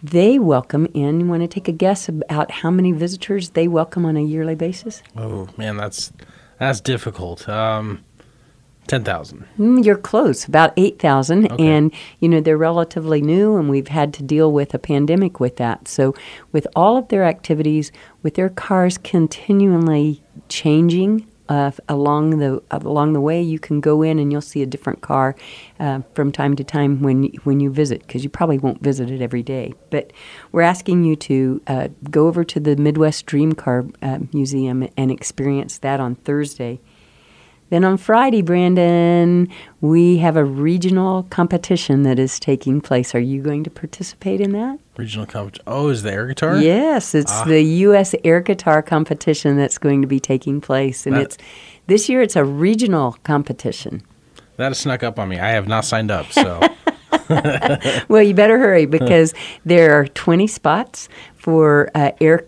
They 0.01 0.39
welcome 0.39 0.87
in, 0.93 1.19
you 1.19 1.25
want 1.25 1.41
to 1.41 1.47
take 1.47 1.67
a 1.67 1.73
guess 1.73 2.07
about 2.07 2.51
how 2.51 2.71
many 2.71 2.93
visitors 2.93 3.49
they 3.49 3.67
welcome 3.67 4.05
on 4.05 4.15
a 4.15 4.21
yearly 4.21 4.55
basis? 4.55 5.03
Oh 5.17 5.49
man, 5.57 5.75
that's 5.75 6.13
that's 6.57 6.79
difficult. 6.79 7.49
Um, 7.49 8.03
ten 8.87 9.03
thousand. 9.03 9.45
Mm, 9.57 9.85
you're 9.85 9.97
close, 9.97 10.45
about 10.45 10.73
8,000. 10.77 11.51
Okay. 11.51 11.67
And, 11.67 11.93
you 12.19 12.29
know, 12.29 12.41
they're 12.41 12.57
relatively 12.57 13.21
new, 13.21 13.57
and 13.57 13.69
we've 13.69 13.89
had 13.89 14.13
to 14.15 14.23
deal 14.23 14.51
with 14.51 14.73
a 14.73 14.79
pandemic 14.79 15.39
with 15.39 15.57
that. 15.57 15.87
So, 15.87 16.15
with 16.51 16.65
all 16.75 16.97
of 16.97 17.09
their 17.09 17.23
activities, 17.23 17.91
with 18.23 18.35
their 18.35 18.49
cars 18.49 18.97
continually 18.97 20.23
changing, 20.47 21.28
uh, 21.49 21.71
along 21.89 22.37
the 22.37 22.61
along 22.71 23.13
the 23.13 23.21
way, 23.21 23.41
you 23.41 23.59
can 23.59 23.81
go 23.81 24.01
in 24.03 24.19
and 24.19 24.31
you'll 24.31 24.41
see 24.41 24.61
a 24.61 24.67
different 24.67 25.01
car 25.01 25.35
uh, 25.79 26.01
from 26.13 26.31
time 26.31 26.55
to 26.55 26.63
time 26.63 27.01
when 27.01 27.25
when 27.43 27.59
you 27.59 27.71
visit 27.71 28.01
because 28.01 28.23
you 28.23 28.29
probably 28.29 28.59
won't 28.59 28.81
visit 28.81 29.09
it 29.09 29.21
every 29.21 29.43
day. 29.43 29.73
But 29.89 30.13
we're 30.51 30.61
asking 30.61 31.03
you 31.03 31.15
to 31.15 31.61
uh, 31.67 31.87
go 32.09 32.27
over 32.27 32.43
to 32.43 32.59
the 32.59 32.75
Midwest 32.75 33.25
Dream 33.25 33.53
Car 33.53 33.85
uh, 34.01 34.19
Museum 34.31 34.87
and 34.95 35.11
experience 35.11 35.79
that 35.79 35.99
on 35.99 36.15
Thursday. 36.15 36.79
Then 37.69 37.83
on 37.83 37.97
Friday, 37.97 38.41
Brandon, 38.41 39.47
we 39.81 40.17
have 40.17 40.35
a 40.35 40.43
regional 40.43 41.23
competition 41.29 42.01
that 42.03 42.17
is 42.17 42.39
taking 42.39 42.81
place. 42.81 43.13
Are 43.13 43.19
you 43.19 43.41
going 43.43 43.63
to 43.63 43.69
participate 43.69 44.41
in 44.41 44.51
that? 44.53 44.79
Regional 44.97 45.27
competition. 45.27 45.63
Oh, 45.67 45.89
is 45.89 46.01
the 46.01 46.11
air 46.11 46.25
guitar? 46.27 46.57
Yes, 46.57 47.13
it's 47.13 47.31
Ah. 47.31 47.43
the 47.45 47.61
U.S. 47.61 48.15
Air 48.23 48.41
Guitar 48.41 48.81
competition 48.81 49.55
that's 49.55 49.77
going 49.77 50.01
to 50.01 50.07
be 50.07 50.19
taking 50.19 50.59
place, 50.61 51.05
and 51.05 51.15
That- 51.15 51.21
it's 51.23 51.37
this 51.87 52.09
year. 52.09 52.21
It's 52.21 52.35
a 52.35 52.43
regional 52.43 53.17
competition. 53.23 54.01
That 54.57 54.69
has 54.69 54.79
snuck 54.79 55.03
up 55.03 55.19
on 55.19 55.29
me. 55.29 55.39
I 55.39 55.49
have 55.51 55.67
not 55.67 55.85
signed 55.85 56.11
up, 56.11 56.31
so 56.31 56.59
well, 58.09 58.23
you 58.23 58.33
better 58.33 58.57
hurry 58.57 58.85
because 58.87 59.33
there 59.63 59.93
are 59.99 60.07
20 60.07 60.47
spots 60.47 61.07
for 61.35 61.89
uh, 61.95 62.11
air 62.19 62.45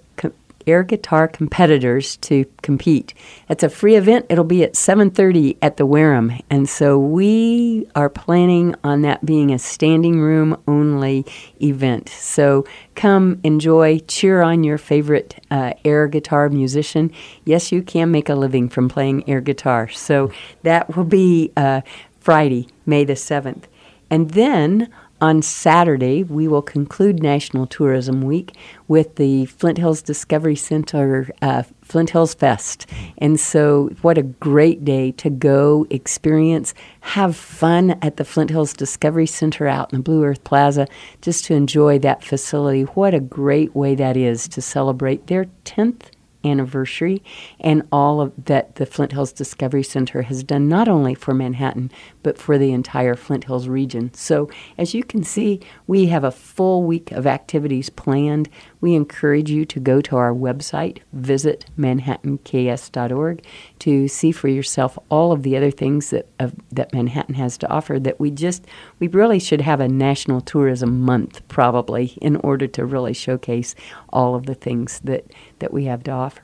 air 0.68 0.84
guitar 0.84 1.28
competitors 1.28 2.18
to 2.18 2.46
compete. 2.62 3.14
It's 3.50 3.64
a 3.64 3.70
free 3.70 3.96
event. 3.96 4.26
It'll 4.30 4.44
be 4.44 4.64
at 4.64 4.76
7:30 4.76 5.58
at 5.62 5.78
the 5.78 5.86
Wareham, 5.86 6.34
and 6.50 6.68
so 6.68 6.98
we 6.98 7.88
are 7.96 8.10
planning 8.10 8.76
on 8.84 9.02
that 9.02 9.26
being 9.26 9.52
a 9.52 9.60
standing 9.60 10.20
room 10.20 10.58
only 10.68 11.26
event. 11.62 12.10
So 12.10 12.66
come 12.96 13.40
enjoy, 13.44 14.00
cheer 14.08 14.42
on 14.42 14.64
your 14.64 14.78
favorite 14.78 15.36
uh, 15.50 15.74
air 15.84 16.08
guitar 16.08 16.50
musician. 16.50 17.12
Yes, 17.46 17.72
you 17.72 17.82
can 17.82 18.12
make 18.12 18.30
a 18.30 18.36
living 18.36 18.70
from 18.70 18.90
playing 18.90 19.28
air 19.30 19.42
guitar. 19.42 19.88
So 19.90 20.32
that 20.64 20.96
will 20.96 21.06
be 21.06 21.52
uh, 21.58 21.82
Friday, 22.20 22.68
May 22.86 23.04
the 23.04 23.14
7th. 23.14 23.64
And 24.10 24.32
then 24.32 24.90
on 25.22 25.44
Saturday, 25.44 26.24
we 26.24 26.48
will 26.48 26.64
conclude 26.64 27.22
National 27.22 27.68
Tourism 27.68 28.24
Week 28.24 28.58
with 28.88 29.18
the 29.18 29.46
Flint 29.46 29.78
Hills 29.78 30.02
Discovery 30.02 30.56
Center 30.56 31.30
uh, 31.44 31.62
Flint 31.84 32.10
Hills 32.10 32.34
Fest. 32.34 32.88
And 33.20 33.40
so, 33.40 33.92
what 34.02 34.18
a 34.18 34.24
great 34.24 34.84
day 34.84 35.12
to 35.14 35.30
go 35.30 35.86
experience, 35.92 36.74
have 37.02 37.36
fun 37.36 37.92
at 38.02 38.18
the 38.18 38.26
Flint 38.26 38.50
Hills 38.50 38.74
Discovery 38.74 39.28
Center 39.28 39.68
out 39.68 39.94
in 39.94 40.00
the 40.00 40.04
Blue 40.04 40.24
Earth 40.24 40.44
Plaza, 40.44 40.88
just 41.22 41.46
to 41.46 41.54
enjoy 41.54 42.00
that 42.00 42.24
facility. 42.24 42.82
What 42.82 43.14
a 43.14 43.20
great 43.20 43.76
way 43.76 43.94
that 43.94 44.18
is 44.18 44.48
to 44.50 44.62
celebrate 44.62 45.28
their 45.28 45.46
10th 45.66 46.10
anniversary 46.44 47.22
and 47.60 47.88
all 47.92 48.22
of 48.22 48.34
that 48.46 48.76
the 48.76 48.86
Flint 48.86 49.12
Hills 49.12 49.32
Discovery 49.32 49.84
Center 49.84 50.24
has 50.24 50.44
done 50.44 50.68
not 50.68 50.88
only 50.88 51.14
for 51.14 51.34
Manhattan 51.34 51.92
but 52.24 52.38
for 52.38 52.58
the 52.58 52.72
entire 52.72 53.16
Flint 53.16 53.46
Hills 53.46 53.68
region. 53.68 54.14
So 54.14 54.50
as 54.78 54.94
you 54.94 55.04
can 55.04 55.24
see, 55.24 55.60
we 55.88 56.08
have 56.08 56.24
a 56.24 56.32
full 56.32 56.84
week 56.84 57.12
of 57.12 57.28
activities 57.28 57.90
planned. 57.90 58.50
We 58.80 58.96
encourage 58.96 59.50
you 59.50 59.66
to 59.66 59.80
go 59.80 60.02
to 60.02 60.16
our 60.18 60.34
website, 60.34 61.00
visit 61.14 61.66
manhattanks.org 61.78 63.46
to 63.80 64.08
see 64.08 64.32
for 64.32 64.48
yourself 64.48 64.98
all 65.10 65.32
of 65.32 65.44
the 65.44 65.58
other 65.58 65.72
things 65.72 66.10
that 66.12 66.28
of, 66.40 66.56
that 66.72 66.94
Manhattan 66.94 67.36
has 67.36 67.58
to 67.60 67.70
offer 67.70 68.00
that 68.00 68.20
we 68.20 68.32
just 68.32 68.66
we 69.00 69.08
really 69.08 69.40
should 69.40 69.62
have 69.62 69.80
a 69.80 69.88
national 69.88 70.42
tourism 70.42 71.02
month 71.02 71.48
probably 71.48 72.18
in 72.22 72.36
order 72.38 72.68
to 72.68 72.86
really 72.86 73.14
showcase 73.14 73.76
all 74.10 74.36
of 74.36 74.46
the 74.46 74.56
things 74.56 75.00
that 75.04 75.32
that 75.60 75.74
we 75.74 75.86
have 75.86 76.04
to 76.04 76.12
offer. 76.12 76.44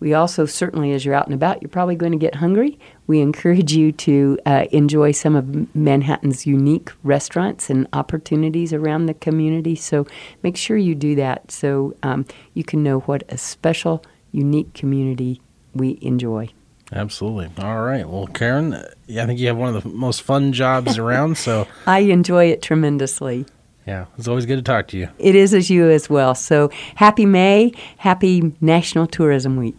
We 0.00 0.14
also 0.14 0.46
certainly, 0.46 0.92
as 0.92 1.04
you're 1.04 1.14
out 1.14 1.26
and 1.26 1.34
about, 1.34 1.60
you're 1.60 1.68
probably 1.68 1.94
going 1.94 2.12
to 2.12 2.18
get 2.18 2.36
hungry. 2.36 2.78
We 3.06 3.20
encourage 3.20 3.72
you 3.74 3.92
to 3.92 4.38
uh, 4.46 4.64
enjoy 4.72 5.12
some 5.12 5.36
of 5.36 5.74
Manhattan's 5.76 6.46
unique 6.46 6.90
restaurants 7.02 7.68
and 7.68 7.86
opportunities 7.92 8.72
around 8.72 9.06
the 9.06 9.14
community. 9.14 9.76
So 9.76 10.06
make 10.42 10.56
sure 10.56 10.78
you 10.78 10.94
do 10.94 11.14
that 11.16 11.50
so 11.50 11.94
um, 12.02 12.24
you 12.54 12.64
can 12.64 12.82
know 12.82 13.00
what 13.00 13.24
a 13.28 13.36
special, 13.36 14.02
unique 14.32 14.72
community 14.72 15.42
we 15.74 15.98
enjoy. 16.00 16.48
absolutely. 16.92 17.50
All 17.62 17.82
right. 17.82 18.08
Well, 18.08 18.26
Karen, 18.26 18.74
I 18.74 19.26
think 19.26 19.38
you 19.38 19.48
have 19.48 19.56
one 19.56 19.74
of 19.76 19.82
the 19.82 19.88
most 19.88 20.22
fun 20.22 20.52
jobs 20.52 20.98
around. 20.98 21.36
So 21.36 21.68
I 21.86 22.00
enjoy 22.00 22.46
it 22.46 22.62
tremendously. 22.62 23.44
yeah, 23.86 24.06
it's 24.16 24.28
always 24.28 24.46
good 24.46 24.56
to 24.56 24.62
talk 24.62 24.88
to 24.88 24.96
you. 24.96 25.08
It 25.18 25.34
is 25.34 25.52
as 25.52 25.68
you 25.68 25.90
as 25.90 26.08
well. 26.08 26.34
So 26.34 26.70
happy 26.94 27.26
May, 27.26 27.72
happy 27.98 28.54
National 28.60 29.06
Tourism 29.06 29.56
Week. 29.56 29.76